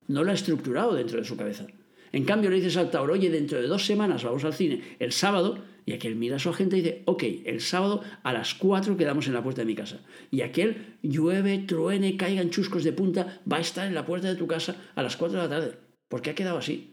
no 0.07 0.23
lo 0.23 0.31
ha 0.31 0.35
estructurado 0.35 0.93
dentro 0.93 1.19
de 1.19 1.25
su 1.25 1.35
cabeza. 1.35 1.67
En 2.13 2.25
cambio, 2.25 2.49
le 2.49 2.57
dices 2.57 2.77
al 2.77 2.91
Tauro, 2.91 3.13
oye, 3.13 3.29
dentro 3.29 3.59
de 3.59 3.67
dos 3.67 3.85
semanas 3.85 4.23
vamos 4.23 4.45
al 4.45 4.53
cine, 4.53 4.81
el 4.99 5.11
sábado, 5.11 5.57
y 5.85 5.93
aquel 5.93 6.15
mira 6.15 6.37
a 6.37 6.39
su 6.39 6.49
agente 6.49 6.77
y 6.77 6.81
dice, 6.81 7.03
ok, 7.05 7.23
el 7.45 7.61
sábado 7.61 8.01
a 8.23 8.33
las 8.33 8.53
4 8.53 8.97
quedamos 8.97 9.27
en 9.27 9.33
la 9.33 9.43
puerta 9.43 9.61
de 9.61 9.65
mi 9.65 9.75
casa. 9.75 10.01
Y 10.31 10.41
aquel 10.41 10.97
llueve, 11.01 11.59
truene, 11.59 12.17
caigan 12.17 12.49
chuscos 12.49 12.83
de 12.83 12.93
punta, 12.93 13.41
va 13.51 13.57
a 13.57 13.61
estar 13.61 13.87
en 13.87 13.95
la 13.95 14.05
puerta 14.05 14.27
de 14.27 14.35
tu 14.35 14.47
casa 14.47 14.75
a 14.95 15.03
las 15.03 15.17
4 15.17 15.37
de 15.37 15.43
la 15.43 15.49
tarde. 15.49 15.77
¿Por 16.07 16.21
qué 16.21 16.31
ha 16.31 16.35
quedado 16.35 16.57
así? 16.57 16.89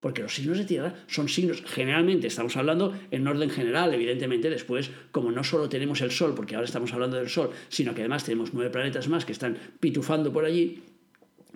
Porque 0.00 0.22
los 0.22 0.32
signos 0.32 0.58
de 0.58 0.64
tierra 0.64 0.94
son 1.08 1.28
signos, 1.28 1.62
generalmente 1.66 2.28
estamos 2.28 2.56
hablando 2.56 2.96
en 3.10 3.26
orden 3.26 3.50
general, 3.50 3.92
evidentemente 3.92 4.48
después, 4.48 4.92
como 5.10 5.32
no 5.32 5.42
solo 5.42 5.68
tenemos 5.68 6.00
el 6.02 6.12
Sol, 6.12 6.34
porque 6.36 6.54
ahora 6.54 6.66
estamos 6.66 6.92
hablando 6.92 7.16
del 7.16 7.28
Sol, 7.28 7.50
sino 7.68 7.94
que 7.94 8.02
además 8.02 8.22
tenemos 8.22 8.54
nueve 8.54 8.70
planetas 8.70 9.08
más 9.08 9.24
que 9.24 9.32
están 9.32 9.58
pitufando 9.80 10.32
por 10.32 10.44
allí, 10.44 10.84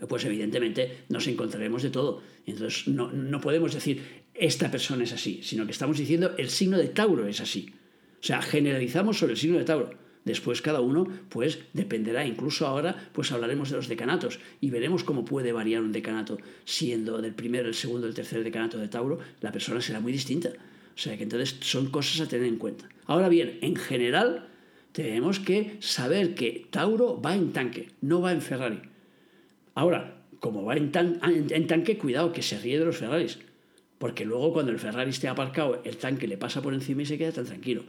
pues 0.09 0.25
evidentemente 0.25 1.05
nos 1.09 1.27
encontraremos 1.27 1.83
de 1.83 1.91
todo. 1.91 2.23
Entonces 2.47 2.89
no, 2.89 3.13
no 3.13 3.41
podemos 3.41 3.75
decir 3.75 4.03
esta 4.35 4.71
persona 4.71 5.05
es 5.05 5.13
así, 5.13 5.41
sino 5.43 5.67
que 5.67 5.73
estamos 5.73 5.99
diciendo 5.99 6.33
el 6.39 6.49
signo 6.49 6.79
de 6.79 6.89
Tauro 6.89 7.27
es 7.27 7.41
así. 7.41 7.73
O 8.21 8.25
sea, 8.25 8.41
generalizamos 8.41 9.19
sobre 9.19 9.33
el 9.33 9.39
signo 9.39 9.59
de 9.59 9.65
Tauro. 9.65 9.91
Después 10.25 10.63
cada 10.63 10.81
uno, 10.81 11.07
pues 11.29 11.59
dependerá. 11.73 12.25
Incluso 12.25 12.67
ahora, 12.67 13.11
pues 13.13 13.33
hablaremos 13.33 13.71
de 13.71 13.77
los 13.77 13.89
decanatos 13.89 14.39
y 14.61 14.71
veremos 14.71 15.03
cómo 15.03 15.25
puede 15.25 15.53
variar 15.53 15.83
un 15.83 15.91
decanato. 15.91 16.39
Siendo 16.65 17.21
del 17.21 17.35
primero, 17.35 17.69
el 17.69 17.75
segundo, 17.75 18.07
el 18.07 18.15
tercer 18.15 18.45
decanato 18.45 18.79
de 18.79 18.89
Tauro, 18.89 19.19
la 19.41 19.51
persona 19.51 19.81
será 19.81 19.99
muy 19.99 20.13
distinta. 20.13 20.51
O 20.95 20.99
sea 20.99 21.17
que 21.17 21.25
entonces 21.25 21.57
son 21.61 21.91
cosas 21.91 22.21
a 22.21 22.29
tener 22.29 22.47
en 22.47 22.57
cuenta. 22.57 22.89
Ahora 23.07 23.29
bien, 23.29 23.59
en 23.63 23.75
general, 23.75 24.49
tenemos 24.93 25.41
que 25.41 25.77
saber 25.81 26.35
que 26.35 26.69
Tauro 26.71 27.21
va 27.21 27.35
en 27.35 27.53
tanque, 27.53 27.89
no 28.01 28.21
va 28.21 28.33
en 28.33 28.43
Ferrari. 28.43 28.92
Ahora, 29.75 30.23
como 30.41 30.65
va 30.65 30.77
en, 30.77 30.93
en 31.23 31.67
tanque, 31.67 31.99
cuidado, 31.99 32.33
que 32.33 32.43
se 32.43 32.59
ríe 32.59 32.79
de 32.79 32.85
los 32.85 32.97
Ferraris 32.97 33.39
porque 34.03 34.25
luego 34.25 34.53
cuando 34.53 34.73
el 34.73 34.81
Ferrari 34.81 35.11
esté 35.11 35.29
aparcado, 35.29 35.81
el 35.85 35.97
tanque 35.97 36.27
le 36.27 36.37
pasa 36.37 36.61
por 36.61 36.75
encima 36.75 37.03
y 37.03 37.07
se 37.07 37.17
queda 37.17 37.31
tan 37.31 37.45
tranquilo. 37.45 37.85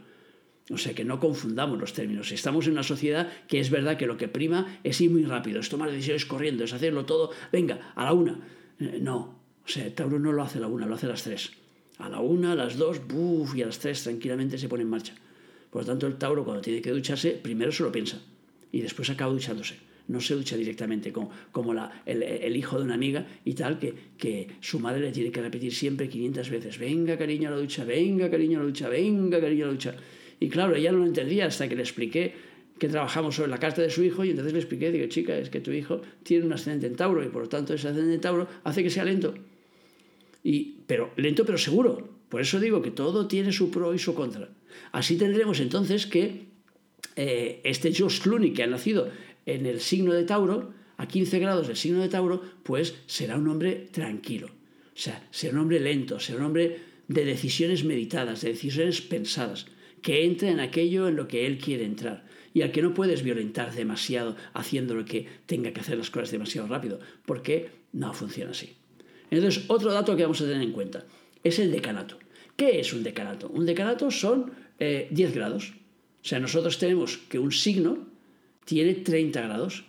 O 0.69 0.77
sea 0.77 0.93
que 0.93 1.03
no 1.03 1.19
confundamos 1.19 1.79
los 1.79 1.93
términos. 1.93 2.31
Estamos 2.31 2.67
en 2.67 2.73
una 2.73 2.83
sociedad 2.83 3.31
que 3.47 3.59
es 3.59 3.71
verdad 3.71 3.97
que 3.97 4.05
lo 4.05 4.15
que 4.15 4.27
prima 4.27 4.77
es 4.83 5.01
ir 5.01 5.09
muy 5.09 5.23
rápido, 5.23 5.59
es 5.59 5.69
tomar 5.69 5.89
decisiones 5.89 6.27
corriendo, 6.27 6.65
es 6.65 6.71
hacerlo 6.71 7.03
todo, 7.05 7.31
venga, 7.51 7.91
a 7.95 8.03
la 8.03 8.13
una. 8.13 8.39
Eh, 8.79 8.99
no, 9.01 9.39
o 9.65 9.67
sea, 9.67 9.91
Tauro 9.95 10.19
no 10.19 10.31
lo 10.31 10.43
hace 10.43 10.59
a 10.59 10.61
la 10.61 10.67
una, 10.67 10.85
lo 10.85 10.93
hace 10.93 11.07
a 11.07 11.09
las 11.09 11.23
tres. 11.23 11.49
A 11.97 12.07
la 12.09 12.19
una, 12.19 12.51
a 12.51 12.55
las 12.55 12.77
dos, 12.77 13.07
buf, 13.07 13.55
y 13.55 13.63
a 13.63 13.65
las 13.65 13.79
tres 13.79 14.03
tranquilamente 14.03 14.59
se 14.59 14.69
pone 14.69 14.83
en 14.83 14.91
marcha. 14.91 15.15
Por 15.71 15.81
lo 15.81 15.87
tanto, 15.87 16.05
el 16.05 16.17
Tauro 16.17 16.45
cuando 16.45 16.61
tiene 16.61 16.79
que 16.83 16.91
ducharse, 16.91 17.31
primero 17.31 17.71
se 17.71 17.81
lo 17.81 17.91
piensa 17.91 18.21
y 18.71 18.81
después 18.81 19.09
acaba 19.09 19.33
duchándose 19.33 19.77
no 20.07 20.19
se 20.19 20.35
ducha 20.35 20.57
directamente 20.57 21.11
como, 21.11 21.31
como 21.51 21.73
la, 21.73 22.03
el, 22.05 22.55
hijo 22.55 22.77
de 22.77 22.83
una 22.83 22.95
amiga 22.95 23.25
y 23.45 23.53
tal, 23.53 23.79
que, 23.79 23.93
que 24.17 24.47
su 24.59 24.79
madre 24.79 25.01
le 25.01 25.11
tiene 25.11 25.31
que 25.31 25.41
repetir 25.41 25.73
siempre 25.73 26.09
500 26.09 26.49
veces, 26.49 26.77
venga 26.77 27.17
cariño 27.17 27.47
a 27.49 27.51
la 27.51 27.57
ducha, 27.57 27.85
venga 27.85 28.29
cariño 28.29 28.59
a 28.59 28.61
la 28.61 28.67
ducha, 28.67 28.89
venga 28.89 29.39
cariño 29.39 29.65
a 29.65 29.67
la 29.67 29.73
ducha. 29.73 29.95
Y 30.39 30.49
claro, 30.49 30.75
ella 30.75 30.91
no 30.91 30.99
lo 30.99 31.05
entendía 31.05 31.45
hasta 31.45 31.69
que 31.69 31.75
le 31.75 31.83
expliqué 31.83 32.33
que 32.77 32.89
trabajamos 32.89 33.35
sobre 33.35 33.49
la 33.49 33.59
carta 33.59 33.81
de 33.81 33.89
su 33.89 34.03
hijo 34.03 34.25
y 34.25 34.31
entonces 34.31 34.51
le 34.51 34.59
expliqué, 34.59 34.91
digo, 34.91 35.07
chica, 35.07 35.37
es 35.37 35.49
que 35.49 35.61
tu 35.61 35.71
hijo 35.71 36.01
tiene 36.23 36.45
un 36.45 36.53
ascendente 36.53 36.87
en 36.87 36.95
Tauro 36.95 37.23
y 37.23 37.29
por 37.29 37.43
lo 37.43 37.49
tanto 37.49 37.73
ese 37.73 37.87
ascendente 37.87 38.15
en 38.15 38.21
Tauro 38.21 38.47
hace 38.63 38.83
que 38.83 38.89
sea 38.89 39.05
lento. 39.05 39.33
Y, 40.43 40.79
pero 40.85 41.11
lento 41.15 41.45
pero 41.45 41.57
seguro. 41.57 42.09
Por 42.27 42.41
eso 42.41 42.59
digo 42.59 42.81
que 42.81 42.91
todo 42.91 43.27
tiene 43.27 43.53
su 43.53 43.69
pro 43.69 43.93
y 43.93 43.99
su 43.99 44.15
contra. 44.15 44.49
Así 44.91 45.17
tendremos 45.17 45.59
entonces 45.59 46.07
que 46.07 46.47
eh, 47.15 47.61
este 47.63 47.93
Josh 47.93 48.21
Clooney 48.21 48.53
que 48.53 48.63
ha 48.63 48.67
nacido 48.67 49.09
en 49.45 49.65
el 49.65 49.79
signo 49.79 50.13
de 50.13 50.23
Tauro, 50.23 50.73
a 50.97 51.07
15 51.07 51.39
grados 51.39 51.67
del 51.67 51.77
signo 51.77 52.01
de 52.01 52.09
Tauro, 52.09 52.41
pues 52.63 52.95
será 53.07 53.37
un 53.37 53.47
hombre 53.47 53.87
tranquilo. 53.91 54.47
O 54.47 54.97
sea, 54.97 55.27
será 55.31 55.53
un 55.53 55.59
hombre 55.59 55.79
lento, 55.79 56.19
será 56.19 56.39
un 56.39 56.45
hombre 56.45 56.79
de 57.07 57.25
decisiones 57.25 57.83
meditadas, 57.83 58.41
de 58.41 58.49
decisiones 58.49 59.01
pensadas, 59.01 59.65
que 60.01 60.25
entre 60.25 60.49
en 60.49 60.59
aquello 60.59 61.07
en 61.07 61.15
lo 61.15 61.27
que 61.27 61.45
él 61.47 61.57
quiere 61.57 61.85
entrar 61.85 62.25
y 62.53 62.61
al 62.61 62.71
que 62.71 62.81
no 62.81 62.93
puedes 62.93 63.23
violentar 63.23 63.73
demasiado 63.73 64.35
haciendo 64.53 64.93
lo 64.93 65.05
que 65.05 65.27
tenga 65.45 65.71
que 65.73 65.81
hacer 65.81 65.97
las 65.97 66.11
cosas 66.11 66.31
demasiado 66.31 66.67
rápido, 66.67 66.99
porque 67.25 67.69
no 67.93 68.13
funciona 68.13 68.51
así. 68.51 68.75
Entonces, 69.31 69.65
otro 69.67 69.91
dato 69.91 70.15
que 70.15 70.23
vamos 70.23 70.41
a 70.41 70.45
tener 70.45 70.61
en 70.61 70.71
cuenta 70.71 71.05
es 71.43 71.57
el 71.57 71.71
decanato. 71.71 72.19
¿Qué 72.55 72.79
es 72.79 72.93
un 72.93 73.01
decanato? 73.01 73.49
Un 73.49 73.65
decanato 73.65 74.11
son 74.11 74.51
10 74.77 75.09
eh, 75.09 75.31
grados. 75.33 75.73
O 76.23 76.25
sea, 76.25 76.39
nosotros 76.39 76.77
tenemos 76.77 77.17
que 77.17 77.39
un 77.39 77.51
signo 77.51 78.12
tiene 78.65 78.93
30 78.93 79.41
grados. 79.41 79.85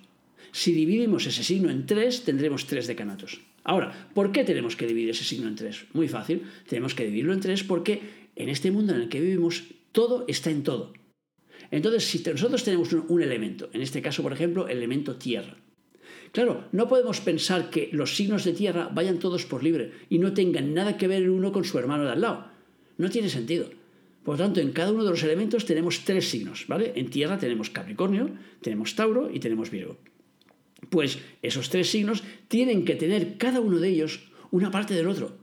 Si 0.53 0.73
dividimos 0.73 1.27
ese 1.27 1.43
signo 1.43 1.71
en 1.71 1.87
3, 1.87 2.25
tendremos 2.25 2.67
3 2.67 2.87
decanatos. 2.87 3.41
Ahora, 3.65 4.09
¿por 4.15 4.31
qué 4.31 4.45
tenemos 4.45 4.77
que 4.77 4.87
dividir 4.87 5.11
ese 5.11 5.25
signo 5.25 5.49
en 5.49 5.57
3? 5.57 5.87
Muy 5.95 6.09
fácil, 6.09 6.43
tenemos 6.69 6.95
que 6.95 7.05
dividirlo 7.05 7.33
en 7.33 7.41
3 7.41 7.65
porque 7.65 8.01
en 8.37 8.49
este 8.49 8.71
mundo 8.71 8.95
en 8.95 9.01
el 9.01 9.09
que 9.09 9.21
vivimos 9.21 9.65
todo 9.93 10.25
está 10.29 10.51
en 10.51 10.63
todo. 10.63 10.93
Entonces, 11.71 12.05
si 12.05 12.23
nosotros 12.23 12.63
tenemos 12.63 12.93
un, 12.93 13.23
elemento, 13.23 13.71
en 13.73 13.81
este 13.81 14.03
caso, 14.03 14.23
por 14.23 14.33
ejemplo, 14.33 14.69
el 14.69 14.79
elemento 14.79 15.17
tierra, 15.17 15.57
Claro, 16.33 16.65
no 16.73 16.89
podemos 16.89 17.21
pensar 17.21 17.71
que 17.71 17.91
los 17.93 18.17
signos 18.17 18.45
de 18.45 18.55
tierra 18.55 18.91
vayan 18.93 19.21
todos 19.21 19.47
por 19.47 19.63
libre 19.63 19.93
y 20.11 20.19
no 20.19 20.35
tengan 20.35 20.75
nada 20.75 20.97
que 20.97 21.07
ver 21.07 21.23
el 21.23 21.31
uno 21.31 21.53
con 21.53 21.65
su 21.65 21.79
hermano 21.79 22.05
de 22.05 22.11
al 22.11 22.23
lado. 22.23 22.51
No 22.99 23.09
tiene 23.09 23.29
sentido. 23.29 23.71
Por 24.25 24.39
lo 24.39 24.45
tanto, 24.45 24.61
en 24.61 24.73
cada 24.73 24.91
uno 24.91 25.05
de 25.05 25.11
los 25.11 25.23
elementos 25.23 25.67
tenemos 25.67 26.05
tres 26.05 26.31
signos, 26.31 26.65
¿vale? 26.67 26.93
En 26.97 27.11
tierra 27.11 27.39
tenemos 27.39 27.69
Capricornio, 27.69 28.31
tenemos 28.63 28.95
Tauro 28.95 29.31
y 29.31 29.39
tenemos 29.39 29.71
Virgo. 29.71 29.99
Pues 30.89 31.19
esos 31.43 31.69
tres 31.69 31.91
signos 31.91 32.25
tienen 32.49 32.85
que 32.85 32.95
tener 32.95 33.37
cada 33.37 33.61
uno 33.61 33.79
de 33.79 33.89
ellos 33.89 34.31
una 34.51 34.71
parte 34.71 34.95
del 34.95 35.09
otro. 35.09 35.37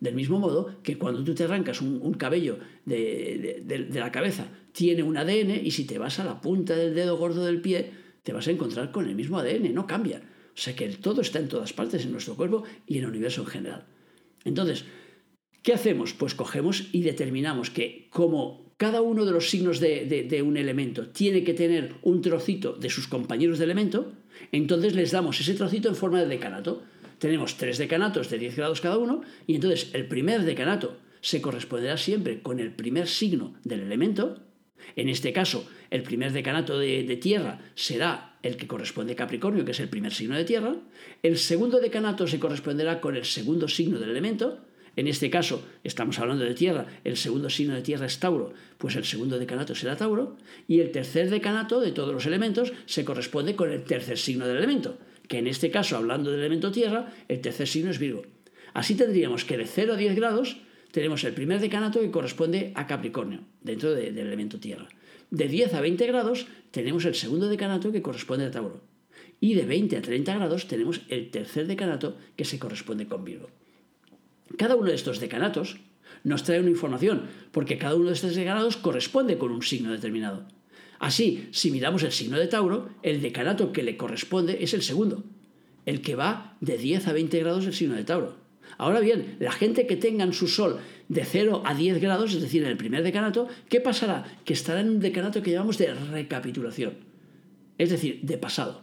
Del 0.00 0.14
mismo 0.14 0.38
modo 0.38 0.82
que 0.82 0.98
cuando 0.98 1.24
tú 1.24 1.34
te 1.34 1.44
arrancas 1.44 1.80
un, 1.80 2.12
cabello 2.14 2.58
de, 2.84 3.62
de, 3.64 4.00
la 4.00 4.12
cabeza, 4.12 4.48
tiene 4.72 5.02
un 5.02 5.16
ADN 5.16 5.64
y 5.64 5.70
si 5.70 5.86
te 5.86 5.98
vas 5.98 6.18
a 6.18 6.24
la 6.24 6.42
punta 6.42 6.76
del 6.76 6.94
dedo 6.94 7.16
gordo 7.16 7.44
del 7.44 7.62
pie, 7.62 7.90
te 8.22 8.34
vas 8.34 8.46
a 8.48 8.50
encontrar 8.50 8.92
con 8.92 9.08
el 9.08 9.14
mismo 9.14 9.38
ADN, 9.38 9.72
no 9.72 9.86
cambia. 9.86 10.18
O 10.18 10.58
sea 10.58 10.76
que 10.76 10.84
el 10.84 10.98
todo 10.98 11.22
está 11.22 11.38
en 11.38 11.48
todas 11.48 11.72
partes, 11.72 12.04
en 12.04 12.12
nuestro 12.12 12.36
cuerpo 12.36 12.64
y 12.86 12.98
en 12.98 13.04
el 13.04 13.10
universo 13.10 13.40
en 13.42 13.46
general. 13.46 13.86
Entonces, 14.44 14.84
¿Qué 15.66 15.74
hacemos? 15.74 16.14
Pues 16.14 16.36
cogemos 16.36 16.84
y 16.92 17.02
determinamos 17.02 17.70
que 17.70 18.06
como 18.10 18.72
cada 18.76 19.02
uno 19.02 19.24
de 19.24 19.32
los 19.32 19.50
signos 19.50 19.80
de, 19.80 20.44
un 20.46 20.56
elemento 20.56 21.08
tiene 21.08 21.42
que 21.42 21.54
tener 21.54 21.94
un 22.02 22.22
trocito 22.22 22.74
de 22.74 22.88
sus 22.88 23.08
compañeros 23.08 23.58
de 23.58 23.64
elemento, 23.64 24.12
Entonces 24.52 24.94
les 24.94 25.10
damos 25.10 25.40
ese 25.40 25.54
trocito 25.54 25.88
en 25.88 25.96
forma 25.96 26.20
de 26.20 26.28
decanato. 26.28 26.84
Tenemos 27.18 27.56
tres 27.56 27.78
decanatos 27.78 28.30
de 28.30 28.38
10 28.38 28.56
grados 28.56 28.80
cada 28.80 28.96
uno 28.96 29.22
y 29.48 29.56
entonces 29.56 29.90
el 29.92 30.06
primer 30.06 30.44
decanato 30.44 30.98
se 31.20 31.42
corresponderá 31.42 31.96
siempre 31.96 32.42
con 32.42 32.60
el 32.60 32.70
primer 32.70 33.08
signo 33.08 33.54
del 33.64 33.80
elemento. 33.80 34.44
En 34.94 35.08
este 35.08 35.32
caso, 35.32 35.68
el 35.90 36.04
primer 36.04 36.30
decanato 36.30 36.78
de, 36.78 37.02
de, 37.02 37.16
tierra 37.16 37.58
será 37.74 38.38
el 38.44 38.56
que 38.56 38.68
corresponde 38.68 39.14
a 39.14 39.16
Capricornio, 39.16 39.64
que 39.64 39.72
es 39.72 39.80
el 39.80 39.88
primer 39.88 40.14
signo 40.14 40.36
de 40.36 40.44
tierra. 40.44 40.76
El 41.24 41.38
segundo 41.38 41.80
decanato 41.80 42.28
se 42.28 42.38
corresponderá 42.38 43.00
con 43.00 43.16
el 43.16 43.24
segundo 43.24 43.66
signo 43.66 43.98
del 43.98 44.10
elemento. 44.10 44.60
En 44.96 45.08
este 45.08 45.28
caso, 45.28 45.62
estamos 45.84 46.18
hablando 46.18 46.44
de 46.44 46.54
tierra, 46.54 46.86
el 47.04 47.18
segundo 47.18 47.50
signo 47.50 47.74
de 47.74 47.82
tierra 47.82 48.06
es 48.06 48.18
Tauro, 48.18 48.54
pues 48.78 48.96
el 48.96 49.04
segundo 49.04 49.38
decanato 49.38 49.74
será 49.74 49.94
Tauro, 49.94 50.38
y 50.66 50.80
el 50.80 50.90
tercer 50.90 51.28
decanato 51.28 51.80
de 51.80 51.92
todos 51.92 52.14
los 52.14 52.24
elementos 52.24 52.72
se 52.86 53.04
corresponde 53.04 53.54
con 53.54 53.70
el 53.70 53.84
tercer 53.84 54.16
signo 54.16 54.46
del 54.46 54.56
elemento, 54.56 54.96
que 55.28 55.38
en 55.38 55.48
este 55.48 55.70
caso, 55.70 55.98
hablando 55.98 56.30
del 56.30 56.40
elemento 56.40 56.72
tierra, 56.72 57.12
el 57.28 57.42
tercer 57.42 57.68
signo 57.68 57.90
es 57.90 57.98
Virgo. 57.98 58.22
Así 58.72 58.94
tendríamos 58.94 59.44
que 59.44 59.58
de 59.58 59.66
0 59.66 59.92
a 59.92 59.96
10 59.96 60.16
grados 60.16 60.56
tenemos 60.92 61.24
el 61.24 61.34
primer 61.34 61.60
decanato 61.60 62.00
que 62.00 62.10
corresponde 62.10 62.72
a 62.74 62.86
Capricornio, 62.86 63.40
dentro 63.60 63.94
del 63.94 64.16
elemento 64.16 64.58
tierra. 64.58 64.88
De 65.30 65.46
10 65.46 65.74
a 65.74 65.82
20 65.82 66.06
grados 66.06 66.46
tenemos 66.70 67.04
el 67.04 67.14
segundo 67.14 67.48
decanato 67.48 67.92
que 67.92 68.00
corresponde 68.00 68.46
a 68.46 68.50
Tauro. 68.50 68.80
Y 69.40 69.52
de 69.54 69.66
20 69.66 69.98
a 69.98 70.02
30 70.02 70.34
grados 70.36 70.68
tenemos 70.68 71.02
el 71.10 71.30
tercer 71.30 71.66
decanato 71.66 72.16
que 72.36 72.46
se 72.46 72.58
corresponde 72.58 73.06
con 73.06 73.24
Virgo. 73.24 73.50
Cada 74.56 74.76
uno 74.76 74.88
de 74.88 74.94
estos 74.94 75.20
decanatos 75.20 75.78
nos 76.24 76.42
trae 76.42 76.60
una 76.60 76.70
información, 76.70 77.22
porque 77.52 77.78
cada 77.78 77.94
uno 77.94 78.06
de 78.08 78.14
estos 78.14 78.34
decanatos 78.34 78.76
corresponde 78.76 79.38
con 79.38 79.52
un 79.52 79.62
signo 79.62 79.92
determinado. 79.92 80.46
Así, 80.98 81.48
si 81.52 81.70
miramos 81.70 82.02
el 82.02 82.12
signo 82.12 82.38
de 82.38 82.46
Tauro, 82.46 82.88
el 83.02 83.20
decanato 83.20 83.72
que 83.72 83.82
le 83.82 83.96
corresponde 83.96 84.58
es 84.62 84.72
el 84.72 84.82
segundo, 84.82 85.24
el 85.84 86.00
que 86.00 86.14
va 86.14 86.56
de 86.60 86.78
10 86.78 87.08
a 87.08 87.12
20 87.12 87.38
grados 87.40 87.64
del 87.64 87.74
signo 87.74 87.94
de 87.94 88.04
Tauro. 88.04 88.36
Ahora 88.78 89.00
bien, 89.00 89.36
la 89.38 89.52
gente 89.52 89.86
que 89.86 89.96
tenga 89.96 90.24
en 90.24 90.32
su 90.32 90.48
sol 90.48 90.80
de 91.08 91.24
0 91.24 91.62
a 91.64 91.74
10 91.74 92.00
grados, 92.00 92.34
es 92.34 92.42
decir, 92.42 92.62
en 92.62 92.68
el 92.68 92.76
primer 92.76 93.02
decanato, 93.02 93.48
¿qué 93.68 93.80
pasará? 93.80 94.24
Que 94.44 94.52
estará 94.52 94.80
en 94.80 94.90
un 94.90 95.00
decanato 95.00 95.42
que 95.42 95.52
llamamos 95.52 95.78
de 95.78 95.94
recapitulación, 95.94 96.94
es 97.78 97.90
decir, 97.90 98.20
de 98.22 98.38
pasado. 98.38 98.82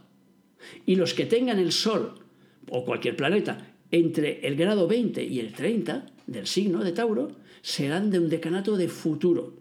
Y 0.85 0.95
los 0.95 1.13
que 1.13 1.25
tengan 1.25 1.59
el 1.59 1.71
sol 1.71 2.19
o 2.69 2.85
cualquier 2.85 3.17
planeta 3.17 3.72
entre 3.93 4.45
el 4.47 4.55
grado 4.55 4.87
20 4.87 5.23
y 5.23 5.39
el 5.39 5.53
30 5.53 6.07
del 6.25 6.47
signo 6.47 6.83
de 6.83 6.93
Tauro 6.93 7.31
serán 7.61 8.09
de 8.09 8.17
un 8.17 8.27
decanato 8.27 8.75
de 8.75 8.87
futuro. 8.87 9.53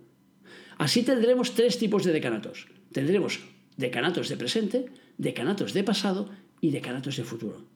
Así 0.78 1.02
tendremos 1.02 1.52
tres 1.52 1.76
tipos 1.76 2.02
de 2.02 2.14
decanatos. 2.14 2.66
Tendremos 2.92 3.40
decanatos 3.76 4.30
de 4.30 4.38
presente, 4.38 4.86
decanatos 5.18 5.74
de 5.74 5.84
pasado 5.84 6.30
y 6.62 6.70
decanatos 6.70 7.18
de 7.18 7.24
futuro. 7.24 7.66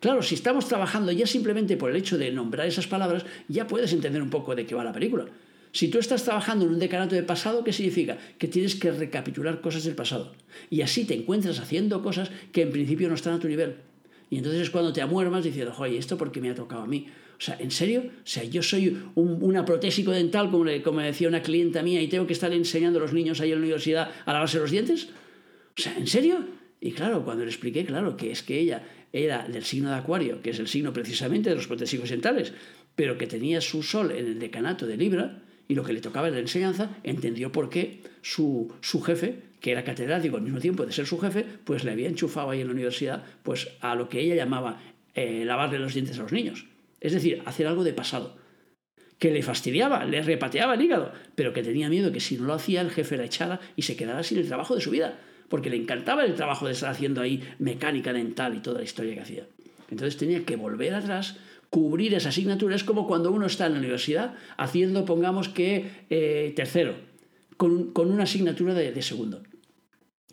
Claro, 0.00 0.22
si 0.22 0.34
estamos 0.34 0.66
trabajando 0.66 1.12
ya 1.12 1.26
simplemente 1.26 1.76
por 1.76 1.90
el 1.90 1.96
hecho 1.96 2.16
de 2.16 2.32
nombrar 2.32 2.66
esas 2.66 2.86
palabras, 2.86 3.26
ya 3.48 3.66
puedes 3.66 3.92
entender 3.92 4.22
un 4.22 4.30
poco 4.30 4.54
de 4.54 4.64
qué 4.64 4.74
va 4.74 4.84
la 4.84 4.94
película. 4.94 5.26
Si 5.72 5.88
tú 5.88 5.98
estás 5.98 6.24
trabajando 6.24 6.64
en 6.64 6.72
un 6.72 6.78
decanato 6.78 7.14
de 7.14 7.22
pasado, 7.22 7.64
¿qué 7.64 7.72
significa? 7.74 8.16
Que 8.38 8.48
tienes 8.48 8.76
que 8.76 8.92
recapitular 8.92 9.60
cosas 9.60 9.84
del 9.84 9.94
pasado. 9.94 10.32
Y 10.70 10.80
así 10.80 11.04
te 11.04 11.14
encuentras 11.14 11.60
haciendo 11.60 12.02
cosas 12.02 12.30
que 12.50 12.62
en 12.62 12.72
principio 12.72 13.10
no 13.10 13.14
están 13.14 13.34
a 13.34 13.38
tu 13.38 13.48
nivel. 13.48 13.76
Y 14.32 14.38
entonces 14.38 14.62
es 14.62 14.70
cuando 14.70 14.94
te 14.94 15.02
amuermas 15.02 15.44
diciendo, 15.44 15.74
oye, 15.76 15.98
¿esto 15.98 16.16
por 16.16 16.32
qué 16.32 16.40
me 16.40 16.48
ha 16.48 16.54
tocado 16.54 16.80
a 16.80 16.86
mí? 16.86 17.06
O 17.36 17.38
sea, 17.38 17.54
¿en 17.60 17.70
serio? 17.70 18.04
O 18.06 18.26
sea, 18.26 18.42
yo 18.44 18.62
soy 18.62 18.98
un, 19.14 19.36
una 19.42 19.62
protésico 19.66 20.10
dental, 20.10 20.50
como, 20.50 20.64
le, 20.64 20.80
como 20.80 21.00
decía 21.00 21.28
una 21.28 21.42
clienta 21.42 21.82
mía, 21.82 22.00
y 22.00 22.08
tengo 22.08 22.26
que 22.26 22.32
estar 22.32 22.50
enseñando 22.50 22.98
a 22.98 23.02
los 23.02 23.12
niños 23.12 23.42
ahí 23.42 23.52
en 23.52 23.56
la 23.56 23.60
universidad 23.60 24.10
a 24.24 24.32
lavarse 24.32 24.58
los 24.58 24.70
dientes. 24.70 25.10
O 25.76 25.82
sea, 25.82 25.94
¿en 25.98 26.06
serio? 26.06 26.46
Y 26.80 26.92
claro, 26.92 27.26
cuando 27.26 27.44
le 27.44 27.50
expliqué, 27.50 27.84
claro, 27.84 28.16
que 28.16 28.30
es 28.30 28.42
que 28.42 28.58
ella 28.58 28.82
era 29.12 29.46
del 29.46 29.64
signo 29.64 29.90
de 29.90 29.96
Acuario, 29.96 30.40
que 30.40 30.48
es 30.48 30.58
el 30.58 30.66
signo 30.66 30.94
precisamente 30.94 31.50
de 31.50 31.56
los 31.56 31.66
protésicos 31.66 32.08
dentales, 32.08 32.54
pero 32.96 33.18
que 33.18 33.26
tenía 33.26 33.60
su 33.60 33.82
sol 33.82 34.12
en 34.12 34.24
el 34.24 34.38
decanato 34.38 34.86
de 34.86 34.96
Libra, 34.96 35.42
y 35.68 35.74
lo 35.74 35.84
que 35.84 35.92
le 35.92 36.00
tocaba 36.00 36.28
en 36.28 36.34
la 36.34 36.40
enseñanza, 36.40 36.96
entendió 37.02 37.52
por 37.52 37.70
qué 37.70 38.02
su, 38.20 38.72
su 38.80 39.00
jefe 39.02 39.52
que 39.62 39.70
era 39.70 39.84
catedrático 39.84 40.36
al 40.36 40.42
mismo 40.42 40.58
tiempo 40.58 40.84
de 40.84 40.92
ser 40.92 41.06
su 41.06 41.18
jefe, 41.18 41.46
pues 41.64 41.84
le 41.84 41.92
había 41.92 42.08
enchufado 42.08 42.50
ahí 42.50 42.60
en 42.60 42.66
la 42.66 42.72
universidad 42.72 43.24
pues 43.42 43.68
a 43.80 43.94
lo 43.94 44.08
que 44.08 44.20
ella 44.20 44.34
llamaba 44.34 44.80
eh, 45.14 45.44
lavarle 45.44 45.78
los 45.78 45.94
dientes 45.94 46.18
a 46.18 46.22
los 46.22 46.32
niños. 46.32 46.66
Es 47.00 47.12
decir, 47.12 47.42
hacer 47.46 47.66
algo 47.66 47.84
de 47.84 47.92
pasado. 47.92 48.36
Que 49.18 49.30
le 49.30 49.42
fastidiaba, 49.42 50.04
le 50.04 50.20
repateaba 50.20 50.74
el 50.74 50.82
hígado, 50.82 51.12
pero 51.36 51.52
que 51.52 51.62
tenía 51.62 51.88
miedo 51.88 52.10
que 52.10 52.18
si 52.18 52.36
no 52.36 52.44
lo 52.44 52.54
hacía 52.54 52.80
el 52.80 52.90
jefe 52.90 53.16
la 53.16 53.24
echara 53.24 53.60
y 53.76 53.82
se 53.82 53.94
quedara 53.94 54.24
sin 54.24 54.38
el 54.38 54.48
trabajo 54.48 54.74
de 54.74 54.80
su 54.80 54.90
vida, 54.90 55.20
porque 55.48 55.70
le 55.70 55.76
encantaba 55.76 56.24
el 56.24 56.34
trabajo 56.34 56.66
de 56.66 56.72
estar 56.72 56.90
haciendo 56.90 57.20
ahí 57.20 57.42
mecánica 57.60 58.12
dental 58.12 58.56
y 58.56 58.60
toda 58.60 58.78
la 58.78 58.84
historia 58.84 59.14
que 59.14 59.20
hacía. 59.20 59.46
Entonces 59.90 60.16
tenía 60.16 60.44
que 60.44 60.56
volver 60.56 60.94
atrás, 60.94 61.36
cubrir 61.72 62.12
esa 62.12 62.28
asignatura. 62.28 62.76
Es 62.76 62.84
como 62.84 63.06
cuando 63.06 63.32
uno 63.32 63.46
está 63.46 63.64
en 63.64 63.72
la 63.72 63.78
universidad 63.78 64.34
haciendo, 64.58 65.06
pongamos 65.06 65.48
que, 65.48 66.04
eh, 66.10 66.52
tercero, 66.54 66.94
con, 67.56 67.90
una 67.96 68.24
asignatura 68.24 68.74
de 68.74 69.02
segundo. 69.02 69.42